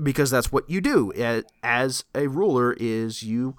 Because 0.02 0.30
that's 0.30 0.52
what 0.52 0.68
you 0.68 0.80
do 0.80 1.12
as 1.62 2.04
a 2.14 2.28
ruler 2.28 2.74
is 2.78 3.22
you 3.22 3.56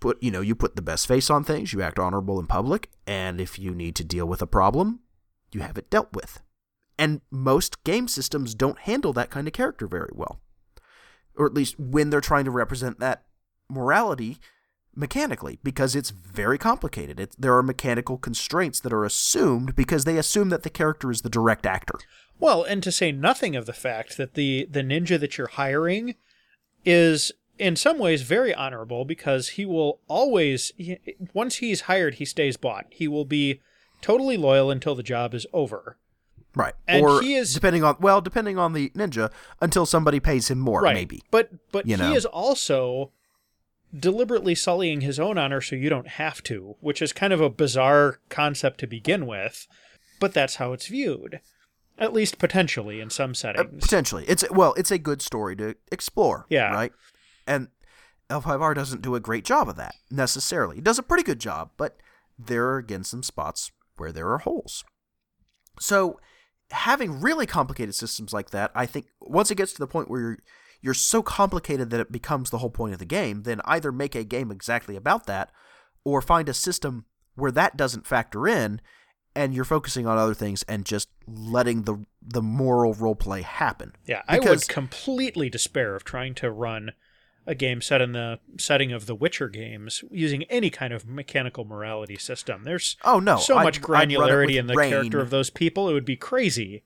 put 0.00 0.20
you 0.22 0.30
know 0.30 0.40
you 0.40 0.54
put 0.54 0.76
the 0.76 0.82
best 0.82 1.06
face 1.06 1.30
on 1.30 1.44
things, 1.44 1.72
you 1.72 1.80
act 1.80 1.98
honorable 1.98 2.40
in 2.40 2.46
public, 2.46 2.90
and 3.06 3.40
if 3.40 3.58
you 3.58 3.74
need 3.74 3.94
to 3.94 4.04
deal 4.04 4.26
with 4.26 4.42
a 4.42 4.46
problem, 4.46 5.00
you 5.54 5.60
have 5.60 5.78
it 5.78 5.90
dealt 5.90 6.12
with. 6.12 6.40
And 6.98 7.20
most 7.30 7.82
game 7.84 8.08
systems 8.08 8.54
don't 8.54 8.78
handle 8.80 9.12
that 9.14 9.30
kind 9.30 9.46
of 9.46 9.52
character 9.52 9.86
very 9.86 10.10
well. 10.12 10.40
Or 11.34 11.46
at 11.46 11.54
least 11.54 11.78
when 11.78 12.10
they're 12.10 12.20
trying 12.20 12.44
to 12.44 12.50
represent 12.50 13.00
that 13.00 13.24
morality 13.68 14.38
mechanically 14.94 15.58
because 15.62 15.96
it's 15.96 16.10
very 16.10 16.58
complicated. 16.58 17.18
It, 17.18 17.34
there 17.38 17.56
are 17.56 17.62
mechanical 17.62 18.18
constraints 18.18 18.80
that 18.80 18.92
are 18.92 19.04
assumed 19.04 19.74
because 19.74 20.04
they 20.04 20.18
assume 20.18 20.50
that 20.50 20.62
the 20.62 20.70
character 20.70 21.10
is 21.10 21.22
the 21.22 21.30
direct 21.30 21.66
actor. 21.66 21.98
Well, 22.38 22.62
and 22.62 22.82
to 22.82 22.92
say 22.92 23.12
nothing 23.12 23.56
of 23.56 23.66
the 23.66 23.72
fact 23.72 24.16
that 24.16 24.34
the 24.34 24.66
the 24.70 24.82
ninja 24.82 25.18
that 25.20 25.38
you're 25.38 25.46
hiring 25.46 26.16
is 26.84 27.32
in 27.58 27.76
some 27.76 27.98
ways 27.98 28.22
very 28.22 28.54
honorable 28.54 29.04
because 29.04 29.50
he 29.50 29.64
will 29.64 30.00
always 30.08 30.72
once 31.32 31.56
he's 31.56 31.82
hired 31.82 32.14
he 32.14 32.24
stays 32.24 32.56
bought. 32.56 32.86
He 32.90 33.06
will 33.06 33.24
be 33.24 33.60
totally 34.02 34.36
loyal 34.36 34.70
until 34.70 34.94
the 34.94 35.02
job 35.02 35.32
is 35.32 35.46
over. 35.52 35.96
Right. 36.54 36.74
And 36.86 37.02
or 37.02 37.22
he 37.22 37.34
is- 37.34 37.54
depending 37.54 37.82
on 37.82 37.96
well, 38.00 38.20
depending 38.20 38.58
on 38.58 38.74
the 38.74 38.90
ninja 38.90 39.30
until 39.62 39.86
somebody 39.86 40.20
pays 40.20 40.50
him 40.50 40.58
more 40.58 40.82
right. 40.82 40.94
maybe. 40.94 41.22
But 41.30 41.50
but 41.72 41.86
You 41.86 41.96
he 41.96 42.02
know. 42.02 42.12
is 42.14 42.26
also 42.26 43.12
deliberately 43.98 44.54
sullying 44.54 45.00
his 45.02 45.18
own 45.20 45.36
honor 45.38 45.60
so 45.60 45.76
you 45.76 45.88
don't 45.90 46.08
have 46.08 46.42
to, 46.44 46.76
which 46.80 47.02
is 47.02 47.12
kind 47.12 47.32
of 47.32 47.40
a 47.40 47.50
bizarre 47.50 48.18
concept 48.28 48.80
to 48.80 48.86
begin 48.86 49.26
with, 49.26 49.66
but 50.20 50.32
that's 50.34 50.56
how 50.56 50.72
it's 50.72 50.86
viewed. 50.86 51.40
At 51.98 52.12
least 52.12 52.38
potentially 52.38 53.00
in 53.00 53.10
some 53.10 53.30
Uh, 53.30 53.34
settings. 53.34 53.82
potentially. 53.84 54.24
It's 54.26 54.44
well, 54.50 54.72
it's 54.74 54.90
a 54.90 54.98
good 54.98 55.22
story 55.22 55.54
to 55.56 55.74
explore, 55.90 56.46
Yeah. 56.48 56.72
right? 56.72 56.92
And 57.46 57.68
L5R 58.30 58.74
doesn't 58.74 59.02
do 59.02 59.14
a 59.14 59.20
great 59.20 59.44
job 59.44 59.68
of 59.68 59.76
that 59.76 59.94
necessarily. 60.10 60.78
It 60.78 60.84
does 60.84 60.98
a 60.98 61.02
pretty 61.02 61.22
good 61.22 61.38
job, 61.38 61.70
but 61.76 61.98
there 62.38 62.66
are 62.68 62.78
again 62.78 63.04
some 63.04 63.22
spots 63.22 63.72
where 64.02 64.10
there 64.10 64.30
are 64.30 64.38
holes. 64.38 64.84
So, 65.78 66.18
having 66.72 67.20
really 67.20 67.46
complicated 67.46 67.94
systems 67.94 68.32
like 68.32 68.50
that, 68.50 68.72
I 68.74 68.84
think 68.84 69.06
once 69.20 69.52
it 69.52 69.54
gets 69.54 69.72
to 69.74 69.78
the 69.78 69.86
point 69.86 70.10
where 70.10 70.20
you're 70.20 70.38
you're 70.80 70.94
so 70.94 71.22
complicated 71.22 71.90
that 71.90 72.00
it 72.00 72.10
becomes 72.10 72.50
the 72.50 72.58
whole 72.58 72.68
point 72.68 72.94
of 72.94 72.98
the 72.98 73.04
game, 73.04 73.44
then 73.44 73.60
either 73.64 73.92
make 73.92 74.16
a 74.16 74.24
game 74.24 74.50
exactly 74.50 74.96
about 74.96 75.26
that 75.26 75.52
or 76.04 76.20
find 76.20 76.48
a 76.48 76.54
system 76.54 77.04
where 77.36 77.52
that 77.52 77.76
doesn't 77.76 78.08
factor 78.08 78.48
in 78.48 78.80
and 79.36 79.54
you're 79.54 79.64
focusing 79.64 80.08
on 80.08 80.18
other 80.18 80.34
things 80.34 80.64
and 80.64 80.84
just 80.84 81.08
letting 81.28 81.82
the 81.82 82.04
the 82.20 82.42
moral 82.42 82.94
role 82.94 83.14
play 83.14 83.42
happen. 83.42 83.92
Yeah, 84.04 84.22
I 84.26 84.40
would 84.40 84.66
completely 84.66 85.48
despair 85.48 85.94
of 85.94 86.02
trying 86.02 86.34
to 86.36 86.50
run 86.50 86.90
a 87.46 87.54
game 87.54 87.80
set 87.80 88.00
in 88.00 88.12
the 88.12 88.38
setting 88.58 88.92
of 88.92 89.06
the 89.06 89.14
Witcher 89.14 89.48
games 89.48 90.04
using 90.10 90.44
any 90.44 90.70
kind 90.70 90.92
of 90.92 91.06
mechanical 91.06 91.64
morality 91.64 92.16
system. 92.16 92.62
There's 92.64 92.96
Oh 93.04 93.18
no! 93.18 93.38
so 93.38 93.56
I'd- 93.56 93.64
much 93.64 93.78
I'd 93.78 93.88
run 93.88 94.10
it 94.10 94.14
granularity 94.14 94.58
in 94.58 94.66
the 94.68 94.74
Rain. 94.74 94.90
character 94.90 95.20
of 95.20 95.30
those 95.30 95.50
people, 95.50 95.88
it 95.88 95.92
would 95.92 96.04
be 96.04 96.16
crazy. 96.16 96.82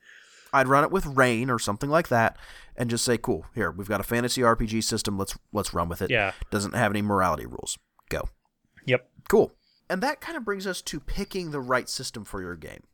I'd 0.53 0.69
run 0.69 0.85
it 0.85 0.91
with 0.91 1.05
Rain 1.07 1.51
or 1.51 1.59
something 1.59 1.91
like 1.91 2.09
that, 2.09 2.39
and 2.77 2.89
just 2.89 3.05
say, 3.05 3.19
"Cool, 3.19 3.45
here 3.55 3.71
we've 3.71 3.89
got 3.89 4.01
a 4.01 4.05
fantasy 4.05 4.41
RPG 4.43 4.81
system. 4.83 5.19
Let's 5.19 5.37
let's 5.53 5.75
run 5.75 5.89
with 5.89 6.01
it. 6.01 6.11
Yeah. 6.11 6.33
Doesn't 6.51 6.75
have 6.75 6.93
any 6.93 7.03
morality 7.03 7.45
rules. 7.47 7.77
Go. 8.09 8.29
Yep. 8.87 9.09
Cool. 9.29 9.53
And 9.91 10.03
that 10.03 10.21
kind 10.21 10.37
of 10.37 10.45
brings 10.45 10.67
us 10.67 10.81
to 10.83 10.99
picking 11.01 11.51
the 11.51 11.61
right 11.61 11.89
system 11.89 12.25
for 12.25 12.41
your 12.41 12.57
game. 12.57 12.85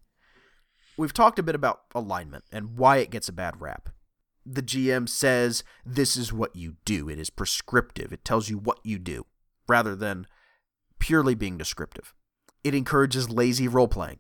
we've 0.99 1.15
talked 1.15 1.39
a 1.39 1.43
bit 1.43 1.55
about 1.55 1.83
alignment 1.95 2.45
and 2.53 2.77
why 2.77 2.99
it 2.99 3.11
gets 3.11 3.29
a 3.29 3.33
bad 3.33 3.61
rap. 3.61 3.89
The 4.45 4.63
GM 4.63 5.09
says 5.09 5.63
this 5.85 6.17
is 6.17 6.33
what 6.33 6.57
you 6.57 6.77
do. 6.85 7.09
It 7.09 7.19
is 7.19 7.31
prescriptive. 7.31 8.13
It 8.13 8.25
tells 8.25 8.49
you 8.49 8.59
what 8.59 8.81
you 8.83 8.99
do 8.99 9.27
rather 9.69 9.95
than 9.95 10.27
purely 10.99 11.35
being 11.35 11.57
descriptive. 11.57 12.15
It 12.65 12.75
encourages 12.75 13.31
lazy 13.31 13.69
role 13.69 13.89
playing. 13.89 14.19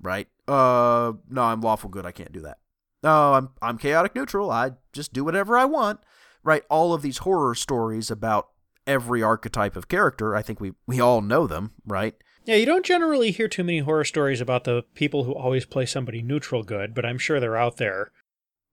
Right? 0.00 0.28
Uh 0.48 1.12
no, 1.28 1.42
I'm 1.42 1.60
lawful 1.60 1.90
good. 1.90 2.06
I 2.06 2.12
can't 2.12 2.32
do 2.32 2.40
that. 2.42 2.58
No, 3.02 3.34
I'm 3.34 3.50
I'm 3.60 3.78
chaotic 3.78 4.14
neutral. 4.14 4.50
I 4.50 4.72
just 4.92 5.12
do 5.12 5.24
whatever 5.24 5.56
I 5.56 5.64
want. 5.64 6.00
Right? 6.44 6.64
All 6.68 6.92
of 6.92 7.02
these 7.02 7.18
horror 7.18 7.54
stories 7.54 8.10
about 8.10 8.48
every 8.86 9.22
archetype 9.22 9.76
of 9.76 9.88
character, 9.88 10.34
I 10.34 10.42
think 10.42 10.60
we 10.60 10.72
we 10.86 11.00
all 11.00 11.20
know 11.20 11.46
them, 11.46 11.72
right? 11.86 12.14
Yeah, 12.44 12.56
you 12.56 12.66
don't 12.66 12.84
generally 12.84 13.30
hear 13.30 13.46
too 13.46 13.62
many 13.62 13.78
horror 13.78 14.04
stories 14.04 14.40
about 14.40 14.64
the 14.64 14.82
people 14.94 15.24
who 15.24 15.32
always 15.32 15.64
play 15.64 15.86
somebody 15.86 16.22
neutral 16.22 16.64
good, 16.64 16.92
but 16.94 17.06
I'm 17.06 17.18
sure 17.18 17.38
they're 17.38 17.56
out 17.56 17.76
there. 17.76 18.10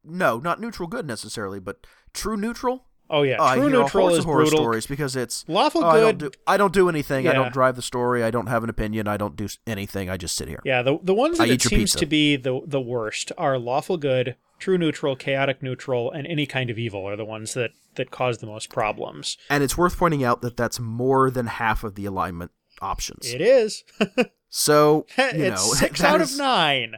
No, 0.04 0.40
not 0.40 0.60
neutral 0.62 0.88
good 0.88 1.06
necessarily, 1.08 1.60
but 1.60 1.86
true 2.14 2.38
neutral. 2.38 2.86
Oh 3.12 3.24
yeah, 3.24 3.38
Oh, 3.40 3.56
true 3.56 3.70
neutral 3.72 4.10
is 4.10 4.24
horror 4.24 4.44
brutal. 4.44 4.60
stories 4.60 4.86
because 4.86 5.16
it's 5.16 5.44
Lawful 5.48 5.84
oh, 5.84 5.88
I 5.90 6.00
don't 6.00 6.18
good. 6.20 6.32
do 6.34 6.38
I 6.46 6.58
don't 6.58 6.74
do 6.74 6.90
anything. 6.90 7.28
I 7.28 7.34
don't 7.34 7.52
drive 7.52 7.76
the 7.76 7.82
story. 7.82 8.24
I 8.24 8.30
don't 8.30 8.46
have 8.48 8.64
an 8.64 8.70
opinion. 8.70 9.08
I 9.08 9.18
don't 9.18 9.36
do 9.36 9.48
anything. 9.66 10.10
I 10.12 10.18
just 10.18 10.36
sit 10.36 10.48
here. 10.48 10.62
Yeah, 10.64 10.84
the 10.84 11.00
the 11.02 11.16
ones 11.16 11.40
that 11.40 11.50
it 11.50 11.62
seems 11.62 11.94
to 11.96 12.06
be 12.06 12.36
the 12.36 12.62
the 12.66 12.80
worst 12.80 13.32
are 13.36 13.58
lawful 13.58 13.98
good, 13.98 14.36
true 14.60 14.78
neutral, 14.78 15.16
chaotic 15.16 15.64
neutral, 15.64 16.12
and 16.12 16.28
any 16.28 16.46
kind 16.46 16.70
of 16.70 16.78
evil 16.78 17.04
are 17.08 17.16
the 17.16 17.26
ones 17.26 17.56
that 17.56 17.72
that 17.96 18.12
cause 18.12 18.38
the 18.38 18.46
most 18.46 18.70
problems. 18.70 19.38
And 19.50 19.64
it's 19.64 19.76
worth 19.76 19.98
pointing 19.98 20.24
out 20.24 20.42
that 20.44 20.56
that's 20.56 20.80
more 20.80 21.32
than 21.32 21.48
half 21.48 21.84
of 21.84 21.96
the 21.96 22.06
alignment 22.06 22.52
options. 22.80 23.34
It 23.34 23.42
is. 23.42 23.84
so 24.50 25.08
you 25.18 25.24
it's 25.26 25.68
know, 25.68 25.74
six 25.74 26.04
out 26.04 26.22
is- 26.22 26.34
of 26.34 26.38
nine. 26.40 26.96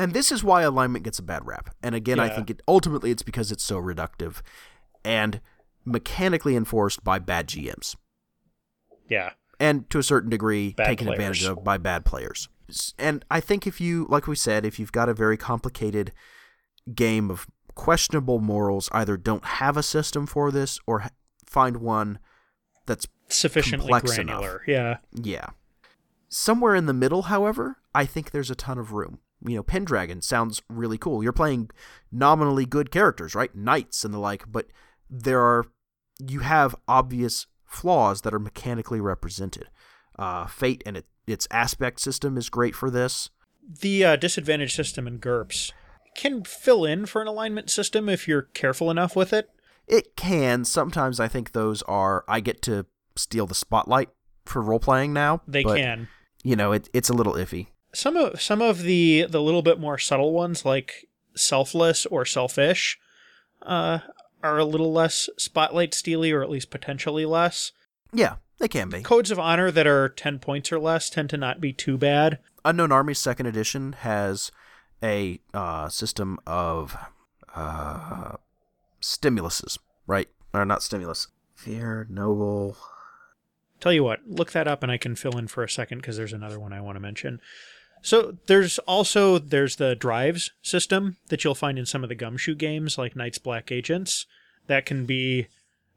And 0.00 0.14
this 0.14 0.32
is 0.32 0.42
why 0.42 0.62
alignment 0.62 1.04
gets 1.04 1.18
a 1.18 1.22
bad 1.22 1.46
rap. 1.46 1.74
And 1.82 1.94
again, 1.94 2.18
I 2.18 2.30
think 2.30 2.48
it 2.48 2.62
ultimately 2.66 3.10
it's 3.10 3.22
because 3.22 3.52
it's 3.52 3.62
so 3.62 3.76
reductive 3.76 4.40
and 5.04 5.40
mechanically 5.84 6.56
enforced 6.56 7.04
by 7.04 7.18
bad 7.18 7.48
GMs. 7.48 7.96
Yeah. 9.08 9.32
and 9.58 9.90
to 9.90 9.98
a 9.98 10.02
certain 10.02 10.30
degree 10.30 10.72
Bad 10.72 10.86
taken 10.86 11.06
players. 11.08 11.18
advantage 11.18 11.44
of 11.44 11.64
by 11.64 11.76
bad 11.78 12.04
players. 12.04 12.48
And 12.98 13.24
I 13.30 13.40
think 13.40 13.66
if 13.66 13.80
you, 13.80 14.06
like 14.08 14.26
we 14.26 14.36
said, 14.36 14.64
if 14.64 14.78
you've 14.78 14.92
got 14.92 15.08
a 15.08 15.14
very 15.14 15.36
complicated 15.36 16.12
game 16.94 17.30
of 17.30 17.46
questionable 17.74 18.38
morals, 18.38 18.88
either 18.92 19.16
don't 19.16 19.44
have 19.44 19.76
a 19.76 19.82
system 19.82 20.26
for 20.26 20.50
this 20.50 20.78
or 20.86 21.06
find 21.44 21.78
one 21.78 22.18
that's, 22.86 23.06
Sufficiently 23.28 23.92
granular. 24.00 24.62
Yeah. 24.66 24.98
yeah. 25.12 25.48
Somewhere 26.28 26.74
in 26.74 26.86
the 26.86 26.94
middle, 26.94 27.22
however, 27.22 27.76
I 27.94 28.06
think 28.06 28.30
there's 28.30 28.50
a 28.50 28.54
ton 28.54 28.78
of 28.78 28.92
room. 28.92 29.18
You 29.46 29.56
know, 29.56 29.62
Pendragon 29.62 30.20
sounds 30.20 30.62
really 30.68 30.98
cool. 30.98 31.22
You're 31.22 31.32
playing 31.32 31.70
nominally 32.12 32.66
good 32.66 32.90
characters, 32.90 33.34
right? 33.34 33.54
Knights 33.54 34.04
and 34.04 34.12
the 34.12 34.18
like, 34.18 34.44
but 34.50 34.66
there 35.08 35.40
are, 35.40 35.66
you 36.18 36.40
have 36.40 36.76
obvious 36.86 37.46
flaws 37.66 38.20
that 38.22 38.34
are 38.34 38.38
mechanically 38.38 39.00
represented. 39.00 39.68
Uh, 40.18 40.46
Fate 40.46 40.82
and 40.84 40.96
it, 40.96 41.06
its 41.26 41.48
aspect 41.50 42.00
system 42.00 42.36
is 42.36 42.50
great 42.50 42.74
for 42.74 42.90
this. 42.90 43.30
The 43.66 44.04
uh, 44.04 44.16
disadvantage 44.16 44.74
system 44.74 45.06
in 45.06 45.18
GURPS 45.18 45.72
can 46.16 46.44
fill 46.44 46.84
in 46.84 47.06
for 47.06 47.22
an 47.22 47.28
alignment 47.28 47.70
system 47.70 48.08
if 48.08 48.26
you're 48.26 48.42
careful 48.42 48.90
enough 48.90 49.16
with 49.16 49.32
it. 49.32 49.48
It 49.86 50.16
can. 50.16 50.64
Sometimes 50.64 51.18
I 51.18 51.28
think 51.28 51.52
those 51.52 51.82
are, 51.82 52.24
I 52.28 52.40
get 52.40 52.60
to 52.62 52.86
steal 53.16 53.46
the 53.46 53.54
spotlight 53.54 54.10
for 54.44 54.60
role 54.60 54.80
playing 54.80 55.12
now. 55.12 55.42
They 55.46 55.62
but, 55.62 55.78
can. 55.78 56.08
You 56.42 56.56
know, 56.56 56.72
it, 56.72 56.88
it's 56.92 57.08
a 57.08 57.14
little 57.14 57.34
iffy. 57.34 57.68
Some 57.92 58.16
of 58.16 58.40
some 58.40 58.62
of 58.62 58.82
the 58.82 59.26
the 59.28 59.42
little 59.42 59.62
bit 59.62 59.80
more 59.80 59.98
subtle 59.98 60.32
ones 60.32 60.64
like 60.64 61.08
selfless 61.34 62.06
or 62.06 62.24
selfish 62.24 62.98
uh, 63.62 64.00
are 64.42 64.58
a 64.58 64.64
little 64.64 64.92
less 64.92 65.28
spotlight 65.36 65.94
steely 65.94 66.32
or 66.32 66.42
at 66.42 66.50
least 66.50 66.70
potentially 66.70 67.24
less. 67.24 67.72
Yeah, 68.12 68.36
they 68.58 68.68
can 68.68 68.88
be. 68.88 69.02
Codes 69.02 69.30
of 69.30 69.38
honor 69.38 69.70
that 69.70 69.86
are 69.86 70.08
10 70.08 70.38
points 70.38 70.72
or 70.72 70.78
less 70.78 71.10
tend 71.10 71.30
to 71.30 71.36
not 71.36 71.60
be 71.60 71.72
too 71.72 71.96
bad. 71.96 72.38
Unknown 72.64 72.92
Armies 72.92 73.18
Second 73.18 73.46
Edition 73.46 73.94
has 74.00 74.50
a 75.02 75.40
uh, 75.54 75.88
system 75.88 76.38
of 76.46 76.96
uh, 77.54 78.36
stimuluses, 79.00 79.78
right? 80.06 80.28
Or 80.52 80.64
not 80.64 80.82
stimulus. 80.82 81.28
Fear, 81.54 82.06
noble. 82.10 82.76
Tell 83.80 83.92
you 83.92 84.04
what, 84.04 84.20
look 84.26 84.52
that 84.52 84.68
up 84.68 84.82
and 84.82 84.92
I 84.92 84.98
can 84.98 85.14
fill 85.14 85.38
in 85.38 85.48
for 85.48 85.62
a 85.62 85.68
second 85.68 85.98
because 85.98 86.16
there's 86.16 86.34
another 86.34 86.60
one 86.60 86.72
I 86.72 86.80
want 86.80 86.96
to 86.96 87.00
mention. 87.00 87.40
So 88.02 88.36
there's 88.46 88.78
also 88.80 89.38
there's 89.38 89.76
the 89.76 89.94
drives 89.94 90.50
system 90.62 91.16
that 91.28 91.44
you'll 91.44 91.54
find 91.54 91.78
in 91.78 91.86
some 91.86 92.02
of 92.02 92.08
the 92.08 92.14
gumshoe 92.14 92.54
games 92.54 92.96
like 92.98 93.16
Night's 93.16 93.38
Black 93.38 93.70
Agents. 93.70 94.26
That 94.66 94.86
can 94.86 95.04
be 95.04 95.48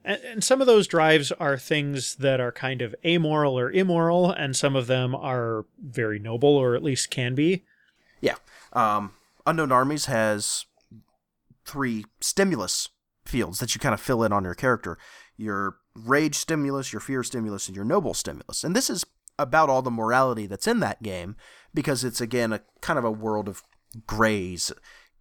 and, 0.06 0.43
some 0.43 0.62
of 0.62 0.68
those 0.68 0.88
drives 0.88 1.32
are 1.34 1.58
things 1.58 2.16
that 2.16 2.39
are 2.39 2.51
kind 2.51 2.82
of 2.82 2.95
amoral 3.06 3.58
or 3.58 3.72
immoral, 3.72 4.32
and 4.32 4.56
some 4.56 4.76
of 4.76 4.88
them 4.88 5.16
are 5.16 5.66
very 5.82 6.20
noble 6.20 6.49
or 6.49 6.76
at 6.76 6.84
least 6.84 7.10
can 7.10 7.36
be. 7.36 7.64
Yeah. 8.20 8.36
Um, 8.74 9.14
Unknown 9.45 9.72
Armies 9.72 10.06
has 10.06 10.66
three 11.66 12.06
stimulus 12.20 12.89
fields 13.26 13.60
that 13.60 13.74
you 13.74 13.80
kind 13.80 13.93
of 13.93 14.01
fill 14.01 14.24
in 14.24 14.34
on 14.34 14.43
your 14.43 14.56
character 14.56 14.97
your 15.36 15.78
rage 15.95 16.36
stimulus, 16.36 16.93
your 16.93 16.99
fear 16.99 17.24
stimulus, 17.24 17.68
and 17.68 17.76
your 17.76 17.86
noble 17.86 18.14
stimulus. 18.14 18.64
And 18.64 18.76
this 18.76 18.89
is 18.89 19.06
about 19.39 19.70
all 19.70 19.82
the 19.82 19.91
morality 19.91 20.45
that's 20.45 20.68
in 20.68 20.80
that 20.80 21.01
game 21.01 21.36
because 21.74 22.04
it's, 22.04 22.22
again, 22.22 22.54
a 22.54 22.62
kind 22.82 23.00
of 23.00 23.06
a 23.06 23.12
world 23.12 23.48
of 23.48 23.64
grays 24.08 24.72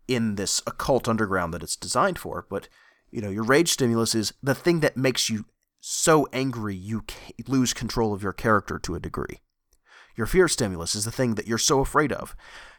in 0.08 0.34
this 0.34 0.62
occult 0.66 1.08
underground 1.08 1.54
that 1.54 1.62
it's 1.62 1.76
designed 1.76 2.18
for. 2.18 2.46
But, 2.48 2.68
you 3.10 3.20
know, 3.20 3.30
your 3.30 3.44
rage 3.44 3.70
stimulus 3.70 4.14
is 4.14 4.34
the 4.42 4.54
thing 4.54 4.80
that 4.80 4.96
makes 4.96 5.30
you 5.30 5.46
so 5.80 6.28
angry 6.32 6.76
you 6.76 7.04
lose 7.48 7.74
control 7.74 8.12
of 8.12 8.22
your 8.22 8.32
character 8.32 8.78
to 8.78 8.94
a 8.94 9.00
degree. 9.00 9.40
Your 10.16 10.26
fear 10.26 10.46
stimulus 10.46 10.94
is 10.94 11.04
the 11.04 11.10
thing 11.10 11.34
that 11.34 11.46
you're 11.46 11.58
so 11.58 11.80
afraid 11.80 12.12
of, 12.12 12.36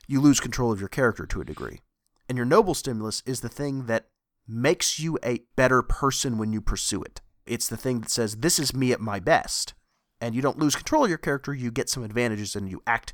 you 0.07 0.21
lose 0.21 0.39
control 0.39 0.71
of 0.71 0.79
your 0.79 0.89
character 0.89 1.25
to 1.25 1.41
a 1.41 1.45
degree. 1.45 1.81
And 2.29 2.37
your 2.37 2.45
noble 2.45 2.73
stimulus 2.73 3.21
is 3.25 3.41
the 3.41 3.49
thing 3.49 3.87
that 3.87 4.07
makes 4.47 4.99
you 4.99 5.17
a 5.23 5.41
better 5.55 5.81
person 5.81 6.37
when 6.37 6.53
you 6.53 6.61
pursue 6.61 7.01
it. 7.01 7.21
It's 7.45 7.67
the 7.67 7.77
thing 7.77 8.01
that 8.01 8.09
says, 8.09 8.37
This 8.37 8.59
is 8.59 8.73
me 8.73 8.91
at 8.91 9.01
my 9.01 9.19
best. 9.19 9.73
And 10.21 10.35
you 10.35 10.41
don't 10.41 10.59
lose 10.59 10.75
control 10.75 11.03
of 11.03 11.09
your 11.09 11.17
character, 11.17 11.53
you 11.53 11.71
get 11.71 11.89
some 11.89 12.03
advantages 12.03 12.55
and 12.55 12.69
you 12.69 12.81
act 12.87 13.13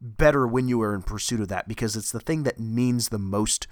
better 0.00 0.46
when 0.46 0.68
you 0.68 0.80
are 0.82 0.94
in 0.94 1.02
pursuit 1.02 1.40
of 1.40 1.48
that 1.48 1.68
because 1.68 1.96
it's 1.96 2.12
the 2.12 2.20
thing 2.20 2.42
that 2.44 2.60
means 2.60 3.08
the 3.08 3.18
most 3.18 3.66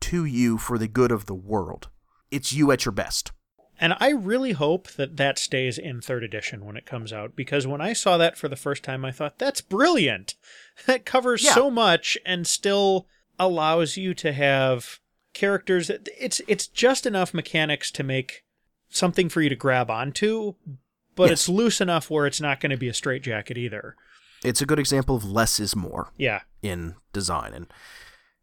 to 0.00 0.24
you 0.24 0.58
for 0.58 0.78
the 0.78 0.88
good 0.88 1.12
of 1.12 1.26
the 1.26 1.34
world. 1.34 1.88
It's 2.30 2.52
you 2.52 2.72
at 2.72 2.84
your 2.84 2.92
best. 2.92 3.32
And 3.80 3.94
I 3.98 4.10
really 4.10 4.52
hope 4.52 4.92
that 4.92 5.16
that 5.16 5.38
stays 5.38 5.76
in 5.78 6.00
third 6.00 6.22
edition 6.22 6.64
when 6.64 6.76
it 6.76 6.86
comes 6.86 7.12
out 7.12 7.34
because 7.34 7.66
when 7.66 7.80
I 7.80 7.92
saw 7.94 8.16
that 8.18 8.36
for 8.36 8.48
the 8.48 8.56
first 8.56 8.82
time, 8.84 9.04
I 9.04 9.10
thought, 9.12 9.38
that's 9.38 9.60
brilliant. 9.60 10.34
That 10.86 11.04
covers 11.04 11.44
Yeah. 11.44 11.52
so 11.54 11.70
much 11.70 12.16
and 12.24 12.46
still 12.46 13.06
allows 13.38 13.96
you 13.98 14.14
to 14.14 14.32
have 14.32 15.00
characters. 15.34 15.90
It's, 16.18 16.40
it's 16.48 16.66
just 16.66 17.04
enough 17.06 17.34
mechanics 17.34 17.90
to 17.92 18.02
make 18.02 18.44
something 18.88 19.28
for 19.28 19.42
you 19.42 19.48
to 19.50 19.54
grab 19.56 19.90
onto, 19.90 20.54
but 21.14 21.24
Yes. 21.30 21.32
it's 21.32 21.48
loose 21.50 21.80
enough 21.80 22.10
where 22.10 22.26
it's 22.26 22.40
not 22.40 22.60
going 22.60 22.70
to 22.70 22.76
be 22.78 22.88
a 22.88 22.94
straitjacket 22.94 23.58
either. 23.58 23.96
It's 24.44 24.60
a 24.60 24.66
good 24.66 24.78
example 24.78 25.14
of 25.16 25.24
less 25.24 25.60
is 25.60 25.76
more 25.76 26.12
Yeah. 26.18 26.40
in 26.62 26.94
design. 27.12 27.52
And 27.54 27.66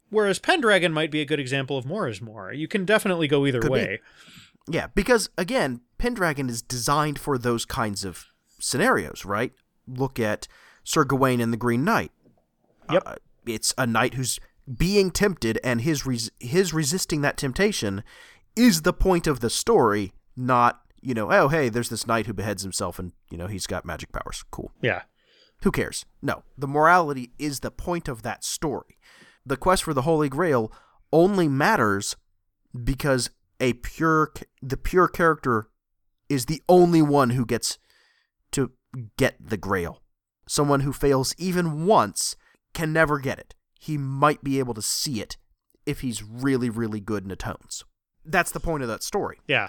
Whereas 0.08 0.38
Pendragon 0.38 0.92
might 0.92 1.10
be 1.10 1.20
a 1.20 1.24
good 1.24 1.38
example 1.38 1.76
of 1.78 1.86
more 1.86 2.08
is 2.08 2.20
more. 2.20 2.52
You 2.52 2.66
can 2.66 2.84
definitely 2.84 3.28
go 3.28 3.46
either 3.46 3.60
Could 3.60 3.68
be. 3.68 3.72
way. 3.72 4.00
Yeah, 4.68 4.88
because 4.94 5.30
again, 5.38 5.82
Pendragon 5.98 6.48
is 6.48 6.62
designed 6.62 7.18
for 7.18 7.38
those 7.38 7.64
kinds 7.64 8.04
of 8.04 8.26
scenarios, 8.58 9.24
right? 9.24 9.52
Look 9.86 10.18
at 10.18 10.48
Sir 10.84 11.04
Gawain 11.04 11.40
and 11.40 11.52
the 11.52 11.56
Green 11.56 11.84
Knight. 11.84 12.10
Yep. 12.90 13.02
Uh, 13.06 13.14
it's 13.46 13.72
a 13.78 13.86
knight 13.86 14.14
who's 14.14 14.40
being 14.76 15.10
tempted, 15.10 15.58
and 15.64 15.80
his 15.82 16.04
res- 16.06 16.30
his 16.40 16.72
resisting 16.74 17.20
that 17.22 17.36
temptation 17.36 18.02
is 18.56 18.82
the 18.82 18.92
point 18.92 19.26
of 19.26 19.40
the 19.40 19.50
story, 19.50 20.12
not 20.36 20.80
you 21.02 21.14
know, 21.14 21.32
oh 21.32 21.48
hey, 21.48 21.68
there's 21.68 21.88
this 21.88 22.06
knight 22.06 22.26
who 22.26 22.32
beheads 22.32 22.62
himself, 22.62 22.98
and 22.98 23.12
you 23.30 23.38
know 23.38 23.46
he's 23.46 23.66
got 23.66 23.84
magic 23.84 24.12
powers. 24.12 24.44
Cool. 24.50 24.70
Yeah. 24.82 25.02
Who 25.62 25.70
cares? 25.70 26.06
No, 26.22 26.42
the 26.56 26.68
morality 26.68 27.32
is 27.38 27.60
the 27.60 27.70
point 27.70 28.08
of 28.08 28.22
that 28.22 28.44
story. 28.44 28.98
The 29.44 29.56
quest 29.56 29.84
for 29.84 29.94
the 29.94 30.02
Holy 30.02 30.28
Grail 30.28 30.72
only 31.12 31.48
matters 31.48 32.16
because 32.84 33.30
a 33.58 33.74
pure 33.74 34.32
the 34.62 34.76
pure 34.76 35.08
character 35.08 35.68
is 36.28 36.46
the 36.46 36.62
only 36.68 37.02
one 37.02 37.30
who 37.30 37.44
gets 37.44 37.78
to 38.52 38.72
get 39.16 39.36
the 39.40 39.56
grail. 39.56 40.02
Someone 40.48 40.80
who 40.80 40.92
fails 40.92 41.34
even 41.36 41.84
once 41.86 42.36
can 42.72 42.92
never 42.92 43.18
get 43.18 43.38
it. 43.38 43.54
He 43.78 43.98
might 43.98 44.42
be 44.42 44.58
able 44.58 44.74
to 44.74 44.82
see 44.82 45.20
it 45.20 45.36
if 45.84 46.00
he's 46.00 46.22
really 46.22 46.70
really 46.70 47.00
good 47.00 47.24
in 47.24 47.30
atones. 47.30 47.84
That's 48.24 48.50
the 48.50 48.60
point 48.60 48.82
of 48.82 48.88
that 48.88 49.02
story. 49.02 49.40
Yeah. 49.46 49.68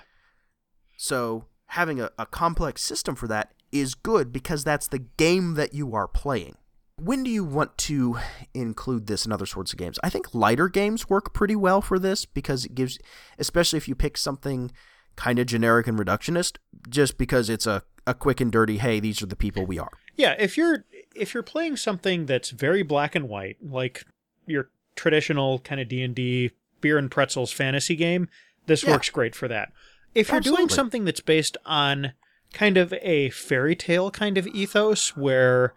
So 0.97 1.45
having 1.67 1.99
a, 1.99 2.11
a 2.19 2.25
complex 2.25 2.83
system 2.83 3.15
for 3.15 3.27
that 3.27 3.53
is 3.71 3.93
good 3.95 4.31
because 4.31 4.63
that's 4.63 4.87
the 4.87 4.99
game 4.99 5.53
that 5.55 5.73
you 5.73 5.95
are 5.95 6.07
playing. 6.07 6.55
when 6.97 7.23
do 7.23 7.31
you 7.31 7.43
want 7.43 7.75
to 7.79 8.17
include 8.53 9.07
this 9.07 9.25
in 9.25 9.31
other 9.31 9.45
sorts 9.47 9.73
of 9.73 9.79
games? 9.79 9.97
I 10.03 10.09
think 10.09 10.35
lighter 10.35 10.69
games 10.69 11.09
work 11.09 11.33
pretty 11.33 11.55
well 11.55 11.81
for 11.81 11.97
this 11.97 12.25
because 12.25 12.63
it 12.65 12.75
gives, 12.75 12.99
especially 13.39 13.77
if 13.77 13.87
you 13.87 13.95
pick 13.95 14.17
something 14.17 14.71
kind 15.15 15.39
of 15.39 15.47
generic 15.47 15.87
and 15.87 15.97
reductionist, 15.97 16.57
just 16.89 17.17
because 17.17 17.49
it's 17.49 17.65
a, 17.65 17.81
a 18.05 18.13
quick 18.13 18.39
and 18.39 18.51
dirty, 18.51 18.77
hey, 18.77 18.99
these 18.99 19.19
are 19.21 19.25
the 19.25 19.35
people 19.35 19.65
we 19.65 19.79
are. 19.79 19.89
Yeah, 20.15 20.35
if 20.37 20.57
you're 20.57 20.85
if 21.15 21.33
you're 21.33 21.41
playing 21.43 21.77
something 21.77 22.25
that's 22.27 22.51
very 22.51 22.83
black 22.83 23.15
and 23.15 23.27
white, 23.27 23.57
like 23.63 24.05
your 24.45 24.69
traditional 24.95 25.59
kind 25.59 25.81
of 25.81 25.87
D 25.87 26.03
and 26.03 26.13
D 26.13 26.51
beer 26.81 26.97
and 26.99 27.09
pretzels 27.09 27.51
fantasy 27.51 27.95
game, 27.95 28.27
this 28.67 28.83
Yeah. 28.83 28.91
works 28.91 29.09
great 29.09 29.33
for 29.33 29.47
that. 29.47 29.71
If 30.13 30.29
you're 30.29 30.39
doing 30.41 30.69
something 30.69 31.05
that's 31.05 31.21
based 31.21 31.57
on 31.65 32.13
kind 32.53 32.77
of 32.77 32.93
a 33.01 33.29
fairy 33.29 33.75
tale 33.75 34.11
kind 34.11 34.37
of 34.37 34.47
ethos 34.47 35.15
where 35.15 35.73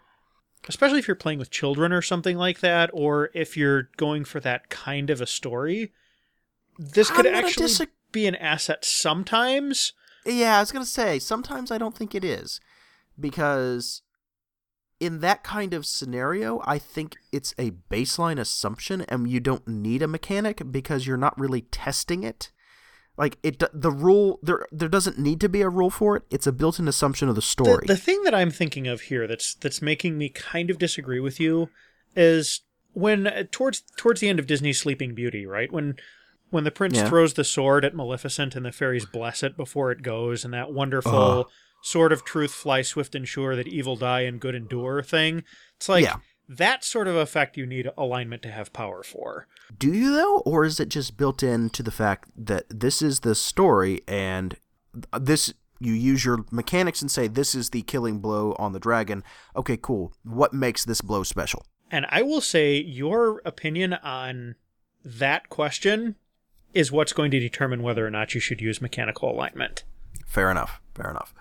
especially 0.67 0.99
if 0.99 1.07
you're 1.07 1.15
playing 1.15 1.39
with 1.39 1.51
children 1.51 1.93
or 1.93 2.01
something 2.01 2.37
like 2.37 2.59
that 2.59 2.89
or 2.93 3.29
if 3.33 3.55
you're 3.55 3.89
going 3.97 4.25
for 4.25 4.39
that 4.39 4.69
kind 4.69 5.09
of 5.09 5.21
a 5.21 5.27
story 5.27 5.93
this 6.77 7.09
could 7.09 7.25
actually 7.25 7.87
be 8.11 8.27
an 8.27 8.35
asset 8.35 8.83
sometimes 8.83 9.93
Yeah, 10.25 10.57
I 10.57 10.59
was 10.59 10.71
gonna 10.71 10.85
say 10.85 11.19
sometimes 11.19 11.71
I 11.71 11.77
don't 11.77 11.95
think 11.95 12.15
it 12.15 12.23
is 12.23 12.59
because 13.19 14.01
in 14.99 15.19
that 15.19 15.43
kind 15.43 15.73
of 15.73 15.85
scenario, 15.85 16.61
I 16.65 16.79
think 16.79 17.17
it's 17.31 17.53
a 17.57 17.71
baseline 17.91 18.39
assumption, 18.39 19.01
and 19.01 19.29
you 19.29 19.39
don't 19.39 19.67
need 19.67 20.01
a 20.01 20.07
mechanic 20.07 20.71
because 20.71 21.05
you're 21.05 21.17
not 21.17 21.39
really 21.39 21.61
testing 21.61 22.23
it. 22.23 22.51
Like 23.17 23.37
it, 23.43 23.63
the 23.73 23.91
rule 23.91 24.39
there 24.43 24.67
there 24.71 24.89
doesn't 24.89 25.17
need 25.17 25.39
to 25.41 25.47
be 25.49 25.61
a 25.61 25.69
rule 25.69 25.89
for 25.89 26.17
it. 26.17 26.23
It's 26.29 26.47
a 26.47 26.51
built-in 26.51 26.87
assumption 26.87 27.29
of 27.29 27.35
the 27.35 27.39
the, 27.39 27.45
story. 27.45 27.85
the 27.87 27.95
thing 27.97 28.21
that 28.23 28.35
I'm 28.35 28.51
thinking 28.51 28.87
of 28.87 29.01
here 29.01 29.25
that's 29.27 29.55
that's 29.55 29.81
making 29.81 30.17
me 30.17 30.29
kind 30.29 30.69
of 30.69 30.77
disagree 30.77 31.19
with 31.21 31.39
you 31.39 31.69
is 32.15 32.61
when 32.93 33.25
uh, 33.27 33.43
towards 33.51 33.83
towards 33.97 34.19
the 34.21 34.27
end 34.27 34.39
of 34.39 34.47
Disney's 34.47 34.79
Sleeping 34.79 35.15
Beauty, 35.15 35.45
right? 35.45 35.71
When 35.71 35.95
when 36.49 36.63
the 36.65 36.71
prince 36.71 36.95
Yeah. 36.97 37.07
throws 37.09 37.33
the 37.33 37.43
sword 37.45 37.85
at 37.85 37.95
Maleficent 37.95 38.55
and 38.55 38.65
the 38.65 38.71
fairies 38.71 39.05
bless 39.05 39.43
it 39.43 39.55
before 39.57 39.91
it 39.91 40.01
goes, 40.01 40.43
and 40.45 40.53
that 40.53 40.71
wonderful 40.73 41.13
Ugh. 41.13 41.47
sword 41.83 42.11
of 42.11 42.23
truth 42.25 42.51
fly 42.51 42.81
swift 42.81 43.15
and 43.15 43.27
sure 43.27 43.55
that 43.55 43.67
evil 43.67 43.95
die 43.95 44.21
and 44.21 44.39
good 44.41 44.55
endure 44.55 45.01
thing. 45.01 45.43
It's 45.77 45.87
like 45.89 46.03
Yeah. 46.03 46.17
That 46.47 46.83
sort 46.83 47.07
of 47.07 47.15
effect 47.15 47.57
you 47.57 47.65
need 47.65 47.89
alignment 47.97 48.41
to 48.43 48.51
have 48.51 48.73
power 48.73 49.03
for. 49.03 49.47
Do 49.77 49.91
you 49.91 50.11
though, 50.11 50.39
or 50.39 50.65
is 50.65 50.79
it 50.79 50.89
just 50.89 51.17
built 51.17 51.43
into 51.43 51.81
the 51.81 51.91
fact 51.91 52.29
that 52.35 52.65
this 52.69 53.01
is 53.01 53.21
the 53.21 53.35
story 53.35 54.01
and 54.07 54.55
this 55.19 55.53
you 55.79 55.93
use 55.93 56.23
your 56.23 56.45
mechanics 56.51 57.01
and 57.01 57.11
say 57.11 57.27
this 57.27 57.53
is 57.53 57.71
the 57.71 57.81
killing 57.81 58.19
blow 58.19 58.55
on 58.59 58.73
the 58.73 58.79
dragon? 58.79 59.23
Okay, 59.55 59.77
cool. 59.77 60.13
What 60.23 60.53
makes 60.53 60.85
this 60.85 61.01
blow 61.01 61.23
special? 61.23 61.65
And 61.91 62.05
I 62.09 62.21
will 62.21 62.41
say 62.41 62.75
your 62.77 63.41
opinion 63.45 63.93
on 63.93 64.55
that 65.03 65.49
question 65.49 66.15
is 66.73 66.91
what's 66.91 67.13
going 67.13 67.31
to 67.31 67.39
determine 67.39 67.83
whether 67.83 68.05
or 68.05 68.09
not 68.09 68.33
you 68.33 68.41
should 68.41 68.61
use 68.61 68.81
mechanical 68.81 69.31
alignment. 69.31 69.83
Fair 70.27 70.51
enough. 70.51 70.81
Fair 70.93 71.09
enough. 71.09 71.33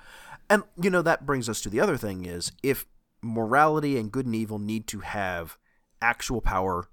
And 0.50 0.62
you 0.80 0.90
know 0.90 1.02
that 1.02 1.26
brings 1.26 1.48
us 1.48 1.60
to 1.62 1.70
the 1.70 1.80
other 1.80 1.96
thing 1.96 2.24
is 2.24 2.52
if 2.62 2.86
morality 3.24 3.98
and 3.98 4.12
good 4.12 4.26
and 4.26 4.34
evil 4.34 4.58
need 4.58 4.86
to 4.88 5.00
have 5.00 5.58
actual 6.00 6.40
power 6.40 6.88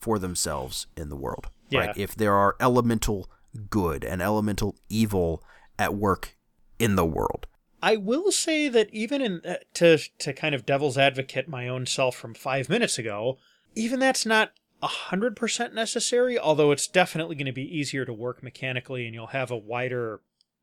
for 0.00 0.18
themselves 0.18 0.86
in 0.96 1.08
the 1.08 1.16
world. 1.16 1.48
Yeah. 1.70 1.86
Right? 1.86 1.96
If 1.96 2.14
there 2.14 2.34
are 2.34 2.56
elemental 2.60 3.30
good 3.70 4.04
and 4.04 4.20
elemental 4.20 4.76
evil 4.88 5.42
at 5.78 5.94
work 5.94 6.36
in 6.78 6.96
the 6.96 7.04
world. 7.04 7.46
I 7.82 7.96
will 7.96 8.32
say 8.32 8.68
that 8.68 8.92
even 8.92 9.20
in 9.20 9.40
uh, 9.44 9.56
to 9.74 9.98
to 10.18 10.32
kind 10.32 10.54
of 10.54 10.66
devil's 10.66 10.96
advocate 10.96 11.48
my 11.48 11.68
own 11.68 11.86
self 11.86 12.16
from 12.16 12.34
5 12.34 12.68
minutes 12.68 12.98
ago, 12.98 13.38
even 13.74 14.00
that's 14.00 14.24
not 14.24 14.52
100% 14.82 15.72
necessary, 15.72 16.38
although 16.38 16.70
it's 16.70 16.86
definitely 16.86 17.36
going 17.36 17.46
to 17.46 17.52
be 17.52 17.76
easier 17.78 18.04
to 18.04 18.12
work 18.12 18.42
mechanically 18.42 19.06
and 19.06 19.14
you'll 19.14 19.28
have 19.28 19.50
a 19.50 19.56
wider 19.56 20.20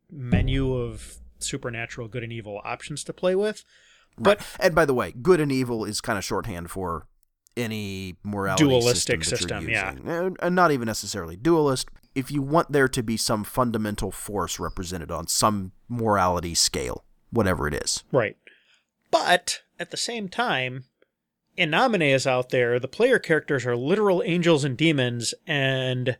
menu 0.09 0.74
of 0.74 1.17
supernatural 1.39 2.07
good 2.07 2.24
and 2.24 2.34
evil 2.34 2.61
options 2.63 3.03
to 3.03 3.13
play 3.13 3.36
with. 3.36 3.63
But 4.18 4.45
and 4.59 4.76
by 4.76 4.86
the 4.86 4.93
way, 4.93 5.14
good 5.22 5.39
and 5.39 5.51
evil 5.51 5.86
is 5.86 6.01
kind 6.01 6.18
of 6.18 6.24
shorthand 6.24 6.70
for 6.70 7.07
any 7.57 8.16
morality 8.24 8.64
Dualistic 8.64 9.24
system, 9.24 9.66
system, 9.66 9.70
yeah. 9.70 9.91
And- 9.91 10.38
and 10.41 10.55
not 10.55 10.72
even 10.72 10.86
necessarily 10.86 11.36
dualist. 11.36 11.89
If 12.16 12.30
you 12.32 12.41
want 12.41 12.72
there 12.72 12.88
to 12.89 13.03
be 13.03 13.18
some 13.18 13.43
fundamental 13.43 14.12
force 14.12 14.59
represented 14.59 15.12
on 15.12 15.28
some 15.28 15.72
morality 15.88 16.53
scale, 16.55 17.05
whatever 17.30 17.68
it 17.68 17.74
is. 17.74 18.03
Right. 18.12 18.38
But 19.12 19.62
at 19.80 19.91
the 19.91 19.97
same 19.97 20.28
time, 20.30 20.86
In 21.57 21.70
Nomine 21.72 22.01
is 22.01 22.26
out 22.26 22.49
there. 22.49 22.80
The 22.80 22.88
player 22.88 23.20
characters 23.20 23.66
are 23.66 23.76
literal 23.76 24.24
angels 24.26 24.64
and 24.64 24.78
demons, 24.78 25.34
and 25.45 26.18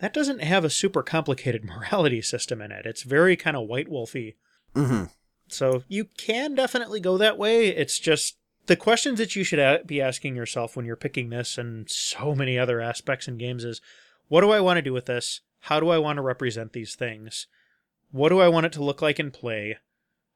that 0.00 0.14
doesn't 0.14 0.40
have 0.42 0.64
a 0.64 0.70
super 0.70 1.02
complicated 1.02 1.64
morality 1.66 2.22
system 2.22 2.60
in 2.62 2.70
it. 2.70 2.86
It's 2.86 3.02
very 3.02 3.36
kind 3.36 3.56
of 3.56 3.66
white 3.66 3.88
wolfy. 3.90 4.34
Mm-hmm. 4.74 5.04
So 5.48 5.82
you 5.88 6.06
can 6.16 6.54
definitely 6.54 7.00
go 7.00 7.18
that 7.18 7.38
way. 7.38 7.68
It's 7.68 7.98
just 7.98 8.36
the 8.66 8.76
questions 8.76 9.18
that 9.18 9.34
you 9.34 9.44
should 9.44 9.86
be 9.86 10.00
asking 10.00 10.36
yourself 10.36 10.76
when 10.76 10.84
you're 10.84 10.96
picking 10.96 11.30
this 11.30 11.58
and 11.58 11.90
so 11.90 12.34
many 12.34 12.58
other 12.58 12.80
aspects 12.80 13.26
in 13.26 13.38
games 13.38 13.64
is 13.64 13.80
what 14.28 14.42
do 14.42 14.50
I 14.50 14.60
want 14.60 14.76
to 14.76 14.82
do 14.82 14.92
with 14.92 15.06
this? 15.06 15.40
How 15.60 15.80
do 15.80 15.88
I 15.88 15.98
want 15.98 16.18
to 16.18 16.22
represent 16.22 16.72
these 16.72 16.94
things? 16.94 17.46
What 18.10 18.28
do 18.28 18.40
I 18.40 18.48
want 18.48 18.66
it 18.66 18.72
to 18.72 18.84
look 18.84 19.02
like 19.02 19.18
in 19.18 19.30
play? 19.30 19.78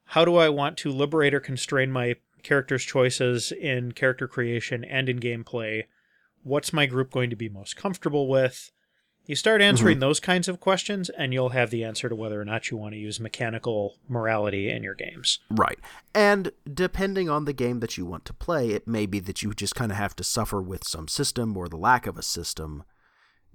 How 0.06 0.24
do 0.24 0.36
I 0.36 0.48
want 0.48 0.76
to 0.78 0.90
liberate 0.90 1.34
or 1.34 1.40
constrain 1.40 1.92
my 1.92 2.16
character's 2.42 2.84
choices 2.84 3.52
in 3.52 3.92
character 3.92 4.26
creation 4.26 4.84
and 4.84 5.08
in 5.08 5.20
gameplay? 5.20 5.84
What's 6.42 6.72
my 6.72 6.86
group 6.86 7.10
going 7.10 7.30
to 7.30 7.36
be 7.36 7.48
most 7.48 7.76
comfortable 7.76 8.28
with? 8.28 8.72
You 9.26 9.36
start 9.36 9.62
answering 9.62 9.94
mm-hmm. 9.94 10.00
those 10.00 10.18
kinds 10.18 10.48
of 10.48 10.58
questions, 10.58 11.08
and 11.08 11.32
you'll 11.32 11.50
have 11.50 11.70
the 11.70 11.84
answer 11.84 12.08
to 12.08 12.14
whether 12.14 12.40
or 12.40 12.44
not 12.44 12.70
you 12.70 12.76
want 12.76 12.94
to 12.94 12.98
use 12.98 13.20
mechanical 13.20 13.94
morality 14.08 14.68
in 14.68 14.82
your 14.82 14.94
games. 14.94 15.38
Right. 15.48 15.78
And 16.12 16.50
depending 16.72 17.30
on 17.30 17.44
the 17.44 17.52
game 17.52 17.78
that 17.80 17.96
you 17.96 18.04
want 18.04 18.24
to 18.26 18.32
play, 18.32 18.70
it 18.70 18.88
may 18.88 19.06
be 19.06 19.20
that 19.20 19.40
you 19.40 19.54
just 19.54 19.76
kind 19.76 19.92
of 19.92 19.98
have 19.98 20.16
to 20.16 20.24
suffer 20.24 20.60
with 20.60 20.84
some 20.84 21.06
system 21.06 21.56
or 21.56 21.68
the 21.68 21.76
lack 21.76 22.08
of 22.08 22.18
a 22.18 22.22
system 22.22 22.82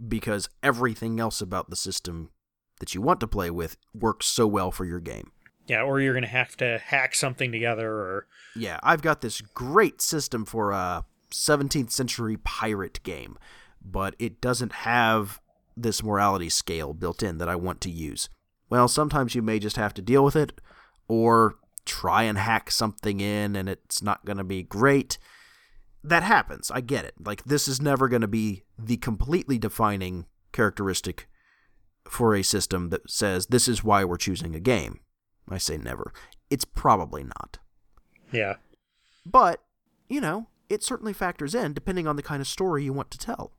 because 0.08 0.50
everything 0.64 1.20
else 1.20 1.42
about 1.42 1.70
the 1.70 1.76
system 1.76 2.32
that 2.80 2.96
you 2.96 3.02
want 3.02 3.20
to 3.20 3.28
play 3.28 3.50
with 3.50 3.76
works 3.94 4.28
so 4.28 4.48
well 4.48 4.72
for 4.72 4.86
your 4.86 5.00
game. 5.00 5.32
Yeah, 5.68 5.82
or 5.82 6.00
you're 6.00 6.14
going 6.14 6.24
to 6.24 6.30
have 6.30 6.56
to 6.58 6.78
hack 6.78 7.14
something 7.14 7.52
together, 7.52 7.92
or 7.92 8.28
Yeah, 8.56 8.80
I've 8.84 9.02
got 9.02 9.20
this 9.20 9.42
great 9.42 10.02
system 10.02 10.46
for 10.46 10.72
a 10.72 11.04
17th 11.30 11.92
century 11.92 12.38
pirate 12.38 13.04
game, 13.04 13.38
but 13.84 14.16
it 14.18 14.40
doesn't 14.40 14.72
have 14.72 15.42
this 15.82 16.04
morality 16.04 16.50
scale 16.50 16.94
built 16.94 17.24
in 17.24 17.38
that 17.38 17.50
I 17.50 17.56
want 17.56 17.82
to 17.82 17.92
use. 17.92 18.30
Well, 18.70 18.88
sometimes 18.88 19.36
you 19.36 19.42
may 19.42 19.60
just 19.60 19.78
have 19.78 19.94
to 19.96 20.02
deal 20.02 20.24
with 20.24 20.36
it 20.36 20.60
or 21.08 21.56
try 21.86 22.24
and 22.24 22.38
hack 22.38 22.70
something 22.70 23.20
in 23.20 23.56
and 23.56 23.70
it's 23.70 24.02
not 24.02 24.26
going 24.26 24.38
to 24.38 24.44
be 24.44 24.64
great. 24.64 25.18
That 26.04 26.24
happens. 26.24 26.70
I 26.72 26.82
get 26.82 27.06
it. 27.06 27.16
Like, 27.24 27.44
this 27.46 27.68
is 27.68 27.82
never 27.82 28.08
going 28.08 28.22
to 28.22 28.28
be 28.28 28.64
the 28.78 28.98
completely 28.98 29.58
defining 29.58 30.26
characteristic 30.52 31.28
for 32.10 32.36
a 32.36 32.44
system 32.44 32.90
that 32.90 33.10
says 33.10 33.48
this 33.48 33.68
is 33.68 33.84
why 33.84 34.04
we're 34.04 34.18
choosing 34.18 34.56
a 34.56 34.60
game. 34.60 35.00
I 35.50 35.58
say 35.58 35.78
never. 35.78 36.14
It's 36.50 36.66
probably 36.66 37.24
not. 37.24 37.60
yeah, 38.32 38.56
But, 39.26 39.62
you 40.10 40.22
know, 40.22 40.48
it 40.70 40.84
certainly 40.84 41.14
factors 41.14 41.56
in 41.56 41.74
depending 41.74 42.08
on 42.08 42.16
the 42.16 42.24
kind 42.24 42.42
of 42.42 42.48
story 42.48 42.84
you 42.84 42.94
want 42.94 43.12
to 43.12 43.18
tell. 43.18 43.54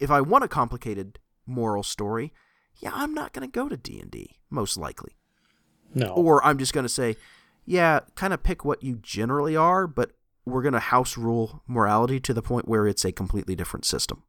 If 0.00 0.10
I 0.10 0.20
want 0.20 0.44
a 0.44 0.48
complicated 0.48 1.18
moral 1.46 1.82
story, 1.82 2.32
yeah, 2.76 2.90
I'm 2.94 3.14
not 3.14 3.32
going 3.32 3.48
to 3.48 3.52
go 3.52 3.68
to 3.68 3.76
D&D, 3.76 4.38
most 4.50 4.76
likely. 4.76 5.16
no, 5.94 6.08
Or 6.08 6.44
I'm 6.44 6.58
just 6.58 6.72
going 6.72 6.84
to 6.84 6.88
say, 6.88 7.16
yeah, 7.64 8.00
kind 8.14 8.32
of 8.32 8.42
pick 8.42 8.64
what 8.64 8.82
you 8.82 8.98
generally 9.02 9.56
are, 9.56 9.86
but 9.86 10.12
we're 10.44 10.62
going 10.62 10.74
to 10.74 10.80
house 10.80 11.16
rule 11.16 11.62
morality 11.66 12.20
to 12.20 12.34
the 12.34 12.42
point 12.42 12.68
where 12.68 12.86
it's 12.86 13.04
a 13.04 13.12
completely 13.12 13.54
different 13.56 13.84
system. 13.86 14.22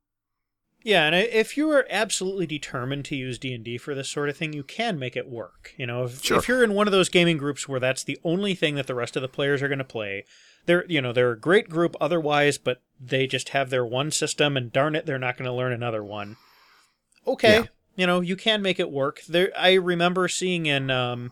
yeah. 0.83 1.05
And 1.07 1.15
if 1.15 1.57
you 1.57 1.69
are 1.71 1.85
absolutely 1.89 2.45
determined 2.45 3.03
to 3.05 3.15
use 3.15 3.39
D 3.39 3.53
and 3.53 3.63
D 3.65 3.77
for 3.77 3.95
this 3.95 4.07
sort 4.07 4.29
of 4.29 4.37
thing, 4.37 4.53
you 4.53 4.63
can 4.63 4.99
make 4.99 5.17
it 5.17 5.27
work. 5.27 5.73
You 5.77 5.87
know, 5.87 6.03
if, 6.03 6.23
Sure. 6.23 6.37
if 6.37 6.47
you're 6.47 6.63
in 6.63 6.73
one 6.73 6.87
of 6.87 6.91
those 6.93 7.09
gaming 7.09 7.37
groups 7.37 7.67
where 7.67 7.79
that's 7.79 8.03
the 8.03 8.19
only 8.23 8.53
thing 8.55 8.75
that 8.75 8.85
the 8.87 8.95
rest 8.95 9.15
of 9.15 9.21
the 9.23 9.27
players 9.27 9.61
are 9.63 9.67
going 9.67 9.79
to 9.79 9.83
play, 9.83 10.23
they're 10.67 10.85
you 10.87 11.01
know 11.01 11.11
they're 11.11 11.31
a 11.31 11.39
great 11.39 11.69
group 11.69 11.95
otherwise, 11.99 12.57
but 12.59 12.81
they 12.99 13.25
just 13.27 13.49
have 13.49 13.69
their 13.71 13.85
one 13.85 14.11
system, 14.11 14.55
and 14.55 14.71
darn 14.71 14.95
it, 14.95 15.05
they're 15.05 15.19
not 15.19 15.37
going 15.37 15.45
to 15.49 15.51
learn 15.51 15.73
another 15.73 16.03
one. 16.03 16.37
Okay, 17.27 17.59
Yeah. 17.59 17.65
you 17.95 18.05
know 18.07 18.21
you 18.21 18.35
can 18.35 18.61
make 18.61 18.79
it 18.79 18.91
work. 18.91 19.21
There, 19.27 19.51
I 19.57 19.73
remember 19.73 20.27
seeing 20.27 20.65
in 20.65 20.89
um, 20.91 21.31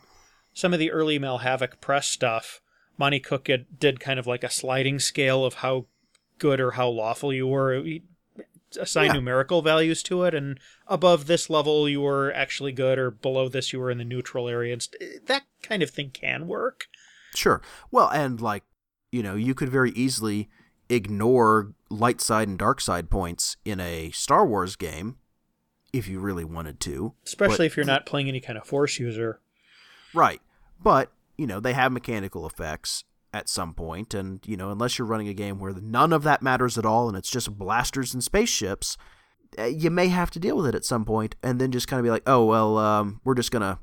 some 0.54 0.74
of 0.74 0.80
the 0.80 0.91
early 0.91 1.20
Malhavoc 1.20 1.80
press 1.82 2.08
stuff, 2.08 2.62
Monte 2.98 3.20
Cook 3.22 3.48
had, 3.48 3.66
did 3.80 4.00
kind 4.00 4.20
of 4.20 4.28
like 4.28 4.44
a 4.44 4.50
sliding 4.50 5.00
scale 5.00 5.46
of 5.46 5.56
how 5.56 5.86
good 6.39 6.60
or 6.60 6.72
how 6.72 6.88
lawful 6.89 7.32
you 7.34 7.48
were. 7.48 7.76
He 7.84 8.04
assigned 8.80 9.10
Yeah. 9.14 9.20
numerical 9.20 9.62
values 9.62 10.02
to 10.04 10.24
it, 10.24 10.34
and 10.34 10.60
above 10.88 11.28
this 11.28 11.50
level 11.50 11.88
you 11.88 12.02
were 12.02 12.32
actually 12.34 12.72
good, 12.72 12.98
or 12.98 13.12
below 13.12 13.48
this 13.50 13.72
you 13.72 13.80
were 13.80 13.91
in 13.91 14.00
the 14.00 14.04
neutral 14.04 14.50
area. 14.50 14.74
And 14.74 14.82
st- 14.82 15.28
that 15.28 15.44
kind 15.62 15.84
of 15.84 15.91
thing 15.91 16.10
can 16.10 16.48
work. 16.48 16.88
Sure. 17.36 17.62
Well, 17.91 18.10
and 18.10 18.41
like, 18.41 18.64
you 19.12 19.22
know, 19.24 19.36
you 19.36 19.54
could 19.54 19.70
very 19.70 19.91
easily 19.91 20.50
ignore 20.89 21.74
light 21.89 22.20
side 22.22 22.48
and 22.48 22.58
dark 22.58 22.82
side 22.82 23.10
points 23.10 23.58
in 23.66 23.80
a 23.80 24.12
Star 24.12 24.46
Wars 24.46 24.76
game 24.76 25.18
if 25.94 26.08
you 26.08 26.20
really 26.20 26.44
wanted 26.44 26.80
to. 26.82 27.14
Especially 27.26 27.58
But- 27.60 27.66
if 27.68 27.78
you're 27.78 27.86
not 27.86 28.06
playing 28.06 28.28
any 28.28 28.41
kind 28.41 28.58
of 28.58 28.66
force 28.66 29.00
user. 29.00 29.39
Right. 30.14 30.41
But, 30.82 31.12
you 31.38 31.48
know, 31.48 31.60
they 31.60 31.74
have 31.74 31.91
mechanical 31.91 32.46
effects 32.48 33.04
at 33.32 33.48
some 33.48 33.74
point, 33.74 34.14
and, 34.14 34.39
you 34.46 34.58
know, 34.58 34.70
unless 34.72 34.98
you're 35.00 35.08
running 35.08 35.28
a 35.28 35.34
game 35.34 35.60
where 35.60 35.74
none 35.74 36.12
of 36.14 36.24
that 36.24 36.41
matters 36.41 36.78
at 36.78 36.86
all 36.86 37.08
and 37.08 37.18
it's 37.18 37.30
just 37.32 37.58
blasters 37.58 38.14
and 38.14 38.24
spaceships, 38.24 38.98
eh, 39.58 39.68
you 39.68 39.89
may 39.89 40.08
have 40.08 40.30
to 40.32 40.39
deal 40.39 40.58
with 40.58 40.68
it 40.68 40.76
at 40.76 40.86
some 40.86 41.06
point 41.06 41.36
and 41.41 41.60
then 41.62 41.72
just 41.72 41.88
kind 41.88 42.00
of 42.00 42.04
be 42.04 42.10
like, 42.12 42.24
oh, 42.28 42.46
well, 42.46 42.78
um, 42.78 43.22
we're 43.24 43.34
just 43.36 43.52
going 43.52 43.62
to 43.62 43.80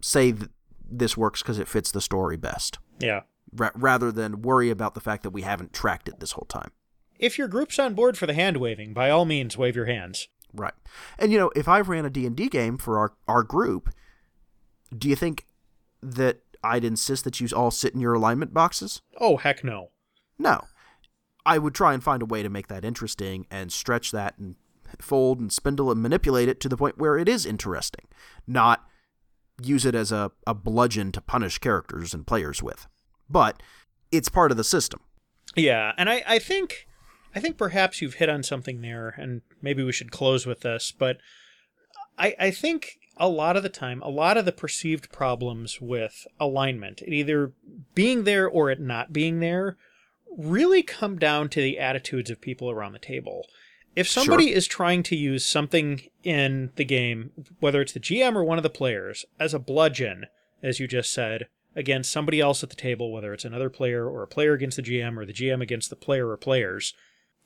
say 0.00 0.32
th- 0.32 0.50
this 0.90 1.16
works 1.16 1.42
because 1.42 1.58
it 1.58 1.68
fits 1.68 1.90
the 1.90 2.00
story 2.00 2.36
best, 2.38 2.78
Yeah. 2.98 3.22
ra- 3.54 3.70
rather 3.74 4.10
than 4.10 4.40
worry 4.40 4.70
about 4.70 4.94
the 4.94 5.00
fact 5.00 5.22
that 5.22 5.30
we 5.30 5.42
haven't 5.42 5.74
tracked 5.74 6.08
it 6.08 6.20
this 6.20 6.32
whole 6.32 6.46
time. 6.48 6.70
If 7.18 7.36
your 7.36 7.48
group's 7.48 7.78
on 7.78 7.92
board 7.94 8.16
for 8.16 8.26
the 8.26 8.32
hand 8.32 8.56
waving, 8.58 8.94
by 8.94 9.10
all 9.10 9.24
means, 9.26 9.58
wave 9.58 9.76
your 9.76 9.86
hands. 9.86 10.28
Right. 10.54 10.74
And 11.18 11.32
you 11.32 11.38
know, 11.38 11.50
if 11.54 11.68
I 11.68 11.80
ran 11.80 12.04
a 12.04 12.10
D&D 12.10 12.48
game 12.48 12.78
for 12.78 12.98
our 12.98 13.12
our 13.26 13.42
group, 13.42 13.90
do 14.96 15.08
you 15.08 15.16
think 15.16 15.46
that 16.02 16.40
I'd 16.62 16.84
insist 16.84 17.24
that 17.24 17.40
you 17.40 17.48
all 17.54 17.70
sit 17.70 17.94
in 17.94 18.00
your 18.00 18.14
alignment 18.14 18.54
boxes? 18.54 19.02
Oh, 19.18 19.36
heck 19.36 19.62
no. 19.62 19.90
No. 20.38 20.64
I 21.44 21.58
would 21.58 21.74
try 21.74 21.94
and 21.94 22.02
find 22.02 22.22
a 22.22 22.26
way 22.26 22.42
to 22.42 22.48
make 22.48 22.68
that 22.68 22.84
interesting 22.84 23.46
and 23.50 23.72
stretch 23.72 24.10
that 24.12 24.36
and 24.38 24.56
fold 25.00 25.40
and 25.40 25.52
spindle 25.52 25.90
and 25.90 26.02
manipulate 26.02 26.48
it 26.48 26.60
to 26.60 26.68
the 26.68 26.76
point 26.76 26.98
where 26.98 27.16
it 27.16 27.28
is 27.28 27.46
interesting, 27.46 28.06
not 28.46 28.86
use 29.62 29.84
it 29.84 29.94
as 29.94 30.12
a, 30.12 30.30
a 30.46 30.54
bludgeon 30.54 31.12
to 31.12 31.20
punish 31.20 31.58
characters 31.58 32.14
and 32.14 32.26
players 32.26 32.62
with. 32.62 32.86
But 33.28 33.62
it's 34.10 34.28
part 34.28 34.50
of 34.50 34.56
the 34.56 34.64
system. 34.64 35.00
Yeah, 35.56 35.92
and 35.96 36.08
I, 36.08 36.22
I 36.26 36.38
think 36.38 36.86
I 37.34 37.40
think 37.40 37.56
perhaps 37.56 38.00
you've 38.00 38.14
hit 38.14 38.28
on 38.28 38.42
something 38.42 38.80
there, 38.80 39.14
and 39.16 39.42
maybe 39.60 39.82
we 39.82 39.92
should 39.92 40.10
close 40.10 40.46
with 40.46 40.60
this, 40.60 40.92
but 40.96 41.18
I, 42.18 42.34
I 42.38 42.50
think 42.50 42.98
a 43.16 43.28
lot 43.28 43.56
of 43.56 43.62
the 43.62 43.68
time, 43.68 44.02
a 44.02 44.08
lot 44.08 44.36
of 44.36 44.44
the 44.44 44.52
perceived 44.52 45.12
problems 45.12 45.80
with 45.80 46.26
alignment, 46.40 47.02
it 47.02 47.12
either 47.12 47.52
being 47.94 48.24
there 48.24 48.48
or 48.48 48.70
it 48.70 48.80
not 48.80 49.12
being 49.12 49.40
there, 49.40 49.76
really 50.36 50.82
come 50.82 51.18
down 51.18 51.48
to 51.50 51.60
the 51.60 51.78
attitudes 51.78 52.30
of 52.30 52.40
people 52.40 52.70
around 52.70 52.92
the 52.92 52.98
table. 52.98 53.46
If 53.96 54.08
somebody 54.08 54.52
is 54.52 54.66
trying 54.66 55.02
to 55.04 55.16
use 55.16 55.44
something 55.44 56.02
in 56.22 56.70
the 56.76 56.84
game, 56.84 57.32
whether 57.58 57.80
it's 57.80 57.92
the 57.92 58.00
GM 58.00 58.36
or 58.36 58.44
one 58.44 58.58
of 58.58 58.62
the 58.62 58.70
players, 58.70 59.24
as 59.40 59.54
a 59.54 59.58
bludgeon, 59.58 60.26
as 60.62 60.78
you 60.78 60.86
just 60.86 61.12
said, 61.12 61.48
against 61.74 62.12
somebody 62.12 62.40
else 62.40 62.62
at 62.62 62.70
the 62.70 62.76
table, 62.76 63.12
whether 63.12 63.32
it's 63.32 63.44
another 63.44 63.70
player 63.70 64.08
or 64.08 64.22
a 64.22 64.28
player 64.28 64.52
against 64.52 64.76
the 64.76 64.82
GM 64.82 65.16
or 65.16 65.26
the 65.26 65.32
GM 65.32 65.60
against 65.60 65.90
the 65.90 65.96
player 65.96 66.28
or 66.28 66.36
players, 66.36 66.94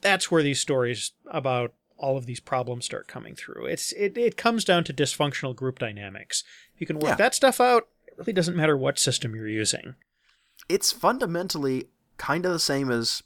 that's 0.02 0.30
where 0.30 0.42
these 0.42 0.60
stories 0.60 1.12
about 1.30 1.72
all 1.96 2.16
of 2.18 2.26
these 2.26 2.40
problems 2.40 2.84
start 2.84 3.06
coming 3.08 3.34
through. 3.34 3.66
It's 3.66 3.92
it, 3.92 4.18
it 4.18 4.36
comes 4.36 4.64
down 4.64 4.84
to 4.84 4.92
dysfunctional 4.92 5.54
group 5.56 5.78
dynamics. 5.78 6.44
If 6.74 6.80
you 6.80 6.86
can 6.86 6.98
work 6.98 7.10
Yeah. 7.10 7.14
that 7.16 7.34
stuff 7.34 7.60
out, 7.60 7.88
it 8.06 8.14
really 8.18 8.32
doesn't 8.32 8.56
matter 8.56 8.76
what 8.76 8.98
system 8.98 9.34
you're 9.34 9.48
using. 9.48 9.94
it's 10.68 10.92
fundamentally 10.92 11.86
kind 12.18 12.44
of 12.46 12.52
the 12.52 12.58
same 12.58 12.90
as 12.90 13.22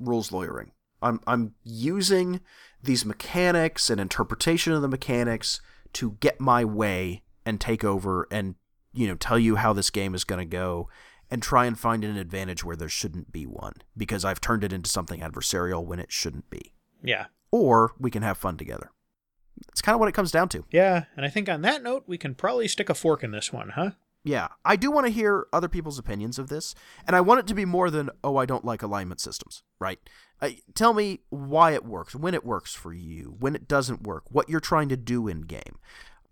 rules 0.00 0.32
lawyering. 0.32 0.72
I'm 1.02 1.20
I'm 1.26 1.54
using 1.62 2.40
these 2.82 3.04
mechanics 3.04 3.88
and 3.90 4.00
interpretation 4.00 4.72
of 4.72 4.82
the 4.82 4.88
mechanics 4.88 5.60
to 5.94 6.12
get 6.20 6.40
my 6.40 6.64
way 6.64 7.22
and 7.46 7.60
take 7.60 7.84
over 7.84 8.26
and 8.30 8.54
you 8.92 9.06
know 9.06 9.14
tell 9.16 9.38
you 9.38 9.56
how 9.56 9.72
this 9.72 9.90
game 9.90 10.14
is 10.14 10.24
going 10.24 10.38
to 10.40 10.44
go 10.56 10.88
and 11.34 11.42
try 11.42 11.66
and 11.66 11.76
find 11.76 12.04
an 12.04 12.16
advantage 12.16 12.62
where 12.62 12.76
there 12.76 12.88
shouldn't 12.88 13.32
be 13.32 13.44
one 13.44 13.72
because 13.96 14.24
I've 14.24 14.40
turned 14.40 14.62
it 14.62 14.72
into 14.72 14.88
something 14.88 15.18
adversarial 15.18 15.84
when 15.84 15.98
it 15.98 16.12
shouldn't 16.12 16.48
be. 16.48 16.74
Yeah. 17.02 17.26
Or 17.50 17.92
we 17.98 18.08
can 18.08 18.22
have 18.22 18.38
fun 18.38 18.56
together. 18.56 18.92
It's 19.70 19.82
kind 19.82 19.94
of 19.94 20.00
what 20.00 20.08
it 20.08 20.14
comes 20.14 20.30
down 20.30 20.48
to. 20.50 20.64
Yeah, 20.70 21.06
and 21.16 21.26
I 21.26 21.28
think 21.28 21.48
on 21.48 21.62
that 21.62 21.82
note, 21.82 22.04
we 22.06 22.18
can 22.18 22.36
probably 22.36 22.68
stick 22.68 22.88
a 22.88 22.94
fork 22.94 23.24
in 23.24 23.32
this 23.32 23.52
one, 23.52 23.70
huh? 23.70 23.90
Yeah, 24.22 24.46
I 24.64 24.76
do 24.76 24.92
want 24.92 25.08
to 25.08 25.12
hear 25.12 25.48
other 25.52 25.68
people's 25.68 25.98
opinions 25.98 26.38
of 26.38 26.50
this, 26.50 26.72
and 27.04 27.16
I 27.16 27.20
want 27.20 27.40
it 27.40 27.48
to 27.48 27.54
be 27.54 27.64
more 27.64 27.90
than 27.90 28.10
oh, 28.22 28.36
I 28.36 28.46
don't 28.46 28.64
like 28.64 28.82
alignment 28.84 29.20
systems, 29.20 29.64
right? 29.80 29.98
Uh, 30.40 30.50
tell 30.76 30.94
me 30.94 31.22
why 31.30 31.72
it 31.72 31.84
works, 31.84 32.14
when 32.14 32.34
it 32.34 32.46
works 32.46 32.76
for 32.76 32.92
you, 32.92 33.34
when 33.40 33.56
it 33.56 33.66
doesn't 33.66 34.04
work, 34.04 34.22
what 34.28 34.48
you're 34.48 34.60
trying 34.60 34.88
to 34.90 34.96
do 34.96 35.26
in 35.26 35.40
game. 35.40 35.78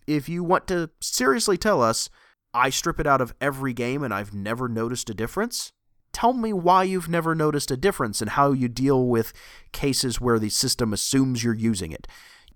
If 0.06 0.28
you 0.28 0.44
want 0.44 0.68
to 0.68 0.90
seriously 1.00 1.58
tell 1.58 1.82
us, 1.82 2.08
I 2.54 2.70
strip 2.70 3.00
it 3.00 3.06
out 3.06 3.20
of 3.20 3.34
every 3.40 3.72
game 3.72 4.02
and 4.02 4.12
I've 4.12 4.34
never 4.34 4.68
noticed 4.68 5.08
a 5.10 5.14
difference. 5.14 5.72
Tell 6.12 6.34
me 6.34 6.52
why 6.52 6.84
you've 6.84 7.08
never 7.08 7.34
noticed 7.34 7.70
a 7.70 7.76
difference 7.76 8.20
and 8.20 8.30
how 8.30 8.52
you 8.52 8.68
deal 8.68 9.06
with 9.06 9.32
cases 9.72 10.20
where 10.20 10.38
the 10.38 10.50
system 10.50 10.92
assumes 10.92 11.42
you're 11.42 11.54
using 11.54 11.92
it. 11.92 12.06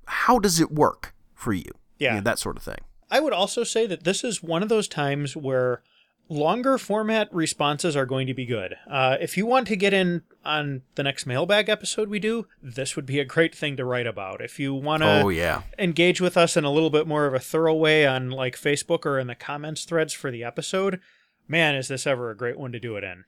How 0.07 0.39
does 0.39 0.61
it 0.61 0.71
work 0.71 1.15
for 1.35 1.53
you? 1.53 1.71
Yeah. 1.99 2.11
You 2.11 2.17
know, 2.17 2.25
that 2.25 2.39
sort 2.39 2.59
of 2.59 2.63
thing. 2.63 2.79
I 3.11 3.21
would 3.21 3.33
also 3.33 3.65
say 3.65 3.87
that 3.87 4.05
this 4.05 4.23
is 4.25 4.43
one 4.43 4.63
of 4.63 4.69
those 4.69 4.89
times 4.89 5.37
where 5.37 5.83
longer 6.29 6.79
format 6.79 7.33
responses 7.33 7.97
are 7.97 8.07
going 8.07 8.27
to 8.27 8.35
be 8.35 8.45
good. 8.47 8.77
Uh, 8.91 9.17
if 9.21 9.37
you 9.37 9.47
want 9.47 9.67
to 9.69 9.77
get 9.77 9.93
in 9.95 10.23
on 10.45 10.83
the 10.95 11.03
next 11.03 11.27
mailbag 11.27 11.69
episode 11.69 12.09
we 12.09 12.19
do, 12.19 12.47
this 12.63 12.97
would 12.97 13.07
be 13.07 13.21
a 13.21 13.25
great 13.25 13.55
thing 13.55 13.77
to 13.77 13.85
write 13.85 14.07
about. 14.07 14.41
If 14.41 14.59
you 14.59 14.75
want 14.75 15.03
to 15.03 15.23
Oh 15.23 15.29
yeah. 15.29 15.63
engage 15.79 16.21
with 16.21 16.37
us 16.37 16.57
in 16.57 16.65
a 16.65 16.73
little 16.73 16.91
bit 16.91 17.07
more 17.07 17.27
of 17.27 17.35
a 17.35 17.39
thorough 17.39 17.75
way 17.75 18.07
on 18.07 18.31
like 18.31 18.57
Facebook 18.57 19.07
or 19.07 19.19
in 19.19 19.27
the 19.27 19.35
comments 19.35 19.85
threads 19.85 20.13
for 20.13 20.31
the 20.31 20.43
episode, 20.45 21.01
man, 21.49 21.75
is 21.75 21.89
this 21.89 22.07
ever 22.07 22.31
a 22.31 22.37
great 22.37 22.59
one 22.59 22.73
to 22.73 22.81
do 22.81 22.97
it 22.97 23.05
in. 23.05 23.25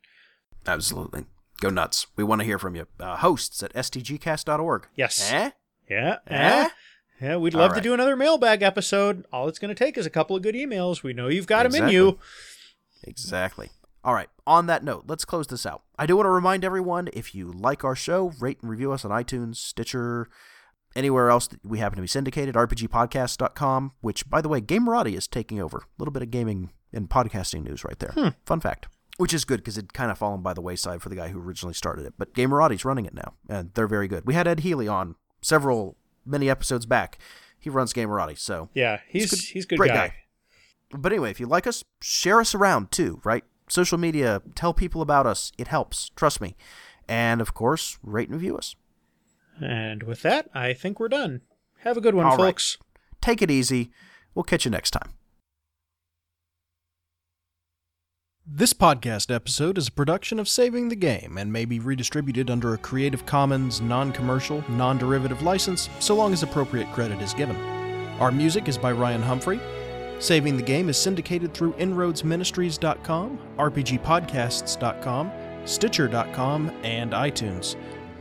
Absolutely. 0.67 1.25
Go 1.61 1.71
nuts. 1.71 2.07
We 2.17 2.25
want 2.25 2.41
to 2.41 2.45
hear 2.45 2.59
from 2.59 2.77
you. 2.77 2.87
Uh, 3.01 3.17
hosts 3.17 3.63
at 3.63 3.73
stgcast.org. 3.75 4.87
Yes. 4.95 5.33
Eh? 5.33 5.51
Yeah. 5.91 6.17
Eh? 6.27 6.65
eh? 6.65 6.69
Yeah, 7.21 7.37
we'd 7.37 7.55
love 7.55 7.75
to 7.75 7.81
do 7.81 7.93
another 7.95 8.15
mailbag 8.15 8.63
episode. 8.63 9.27
All 9.33 9.49
it's 9.49 9.59
going 9.59 9.75
to 9.75 9.85
take 9.85 9.99
is 9.99 10.07
a 10.07 10.11
couple 10.11 10.37
of 10.37 10.43
good 10.43 10.55
emails. 10.55 11.03
We 11.03 11.13
know 11.13 11.27
you've 11.27 11.49
got 11.49 11.65
them 11.69 11.75
in 11.83 11.89
you. 11.89 12.19
Exactly. 13.05 13.71
All 14.05 14.15
right. 14.15 14.29
On 14.47 14.67
that 14.67 14.85
note, 14.85 15.05
let's 15.09 15.25
close 15.25 15.47
this 15.49 15.67
out. 15.67 15.83
I 15.99 16.07
do 16.07 16.17
want 16.17 16.27
to 16.27 16.31
remind 16.31 16.65
everyone 16.65 17.09
if 17.13 17.35
you 17.35 17.51
like 17.53 17.85
our 17.85 17.97
show, 17.97 18.33
rate 18.41 18.59
and 18.63 18.71
review 18.71 18.93
us 18.93 19.05
on 19.05 19.11
iTunes, 19.11 19.57
Stitcher, 19.57 20.29
anywhere 20.97 21.31
else 21.31 21.47
that 21.49 21.65
we 21.65 21.79
happen 21.79 21.97
to 21.97 22.03
be 22.03 22.09
syndicated, 22.09 22.55
rpgpodcast.com, 22.55 23.93
which, 24.01 24.29
by 24.29 24.41
the 24.41 24.49
way, 24.49 24.61
Gamerati 24.61 25.15
is 25.17 25.27
taking 25.27 25.61
over. 25.61 25.79
A 25.79 25.83
little 25.99 26.13
bit 26.13 26.23
of 26.23 26.31
gaming 26.31 26.71
and 26.93 27.09
podcasting 27.11 27.65
news 27.65 27.85
right 27.85 27.99
there. 27.99 28.13
Hmm. 28.13 28.29
Fun 28.47 28.61
fact. 28.61 28.89
Which 29.17 29.35
is 29.35 29.45
good 29.45 29.59
because 29.59 29.77
it 29.77 29.93
kind 29.93 30.11
of 30.13 30.19
fallen 30.19 30.43
by 30.43 30.55
the 30.55 30.61
wayside 30.61 31.03
for 31.03 31.09
the 31.09 31.17
guy 31.17 31.29
who 31.29 31.41
originally 31.41 31.75
started 31.75 32.07
it. 32.07 32.15
But 32.17 32.35
Gamerati's 32.35 32.85
running 32.85 33.05
it 33.05 33.15
now, 33.15 33.35
and 33.49 33.73
they're 33.75 33.89
very 33.89 34.07
good. 34.07 34.25
We 34.27 34.35
had 34.35 34.47
Ed 34.47 34.61
Healy 34.61 34.87
on 34.87 35.17
several, 35.43 35.97
many 36.25 36.49
episodes 36.49 36.87
back. 36.87 37.19
He 37.59 37.69
runs 37.69 37.93
Gamerati, 37.93 38.39
so 38.39 38.69
Yeah, 38.75 39.01
he's 39.09 39.31
good- 39.31 39.41
he's 39.41 39.65
a 39.65 39.69
good 39.69 39.79
great 39.79 39.89
guy. 39.89 40.09
guy. 40.09 40.15
But 40.91 41.13
anyway, 41.13 41.31
if 41.31 41.41
you 41.41 41.47
like 41.47 41.67
us, 41.67 41.85
share 42.01 42.41
us 42.41 42.55
around 42.55 42.91
too, 42.91 43.21
right? 43.25 43.45
Social 43.69 43.99
media, 43.99 44.43
tell 44.55 44.73
people 44.73 45.03
about 45.03 45.27
us. 45.27 45.53
It 45.59 45.69
helps. 45.69 46.11
Trust 46.17 46.41
me. 46.41 46.57
And 47.09 47.41
of 47.41 47.55
course, 47.55 47.99
rate 48.03 48.29
and 48.29 48.37
review 48.37 48.57
us. 48.57 48.75
And 49.61 50.03
with 50.05 50.23
that, 50.23 50.49
I 50.55 50.73
think 50.73 50.99
we're 50.99 51.09
done. 51.09 51.43
Have 51.81 51.97
a 51.97 52.01
good 52.01 52.15
one, 52.15 52.25
All 52.27 52.33
right. 52.37 52.39
folks. 52.39 52.79
Take 53.21 53.43
it 53.43 53.51
easy. 53.51 53.91
We'll 54.35 54.45
catch 54.45 54.65
you 54.65 54.71
next 54.71 54.93
time. 54.93 55.13
This 58.51 58.73
podcast 58.73 59.35
episode 59.35 59.77
is 59.77 59.89
a 59.89 59.93
production 59.93 60.39
of 60.39 60.49
Saving 60.49 60.89
the 60.89 60.97
Game 60.97 61.37
and 61.37 61.53
may 61.53 61.67
be 61.67 61.81
redistributed 61.81 62.49
under 62.51 62.73
a 62.73 62.79
Creative 62.79 63.27
Commons 63.27 63.83
non 63.83 64.11
commercial, 64.11 64.65
non 64.71 64.97
derivative 64.97 65.43
license 65.43 65.91
so 65.99 66.15
long 66.15 66.33
as 66.33 66.43
appropriate 66.43 66.91
credit 66.93 67.21
is 67.21 67.35
given. 67.35 67.57
Our 68.21 68.33
music 68.33 68.67
is 68.69 68.79
by 68.79 68.93
Ryan 68.93 69.23
Humphrey. 69.23 69.61
Saving 70.19 70.57
the 70.57 70.63
Game 70.63 70.89
is 70.89 70.97
syndicated 70.97 71.55
through 71.55 71.75
InroadsMinistries.com, 71.75 73.39
RPGPodcasts.com, 73.57 75.33
Stitcher.com, 75.65 76.71
and 76.83 77.13
iTunes. 77.13 77.77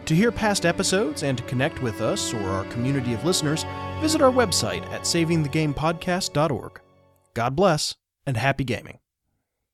To 0.06 0.16
hear 0.16 0.32
past 0.32 0.66
episodes 0.66 1.24
and 1.24 1.38
to 1.38 1.44
connect 1.46 1.82
with 1.82 2.02
us 2.02 2.34
or 2.34 2.42
our 2.50 2.64
community 2.66 3.14
of 3.14 3.26
listeners, 3.26 3.66
visit 4.00 4.22
our 4.22 4.32
website 4.32 4.86
at 4.92 5.02
savingthegamepodcast.org. 5.02 6.82
God 7.34 7.56
bless 7.56 7.96
and 8.26 8.38
happy 8.38 8.64
gaming. 8.64 9.00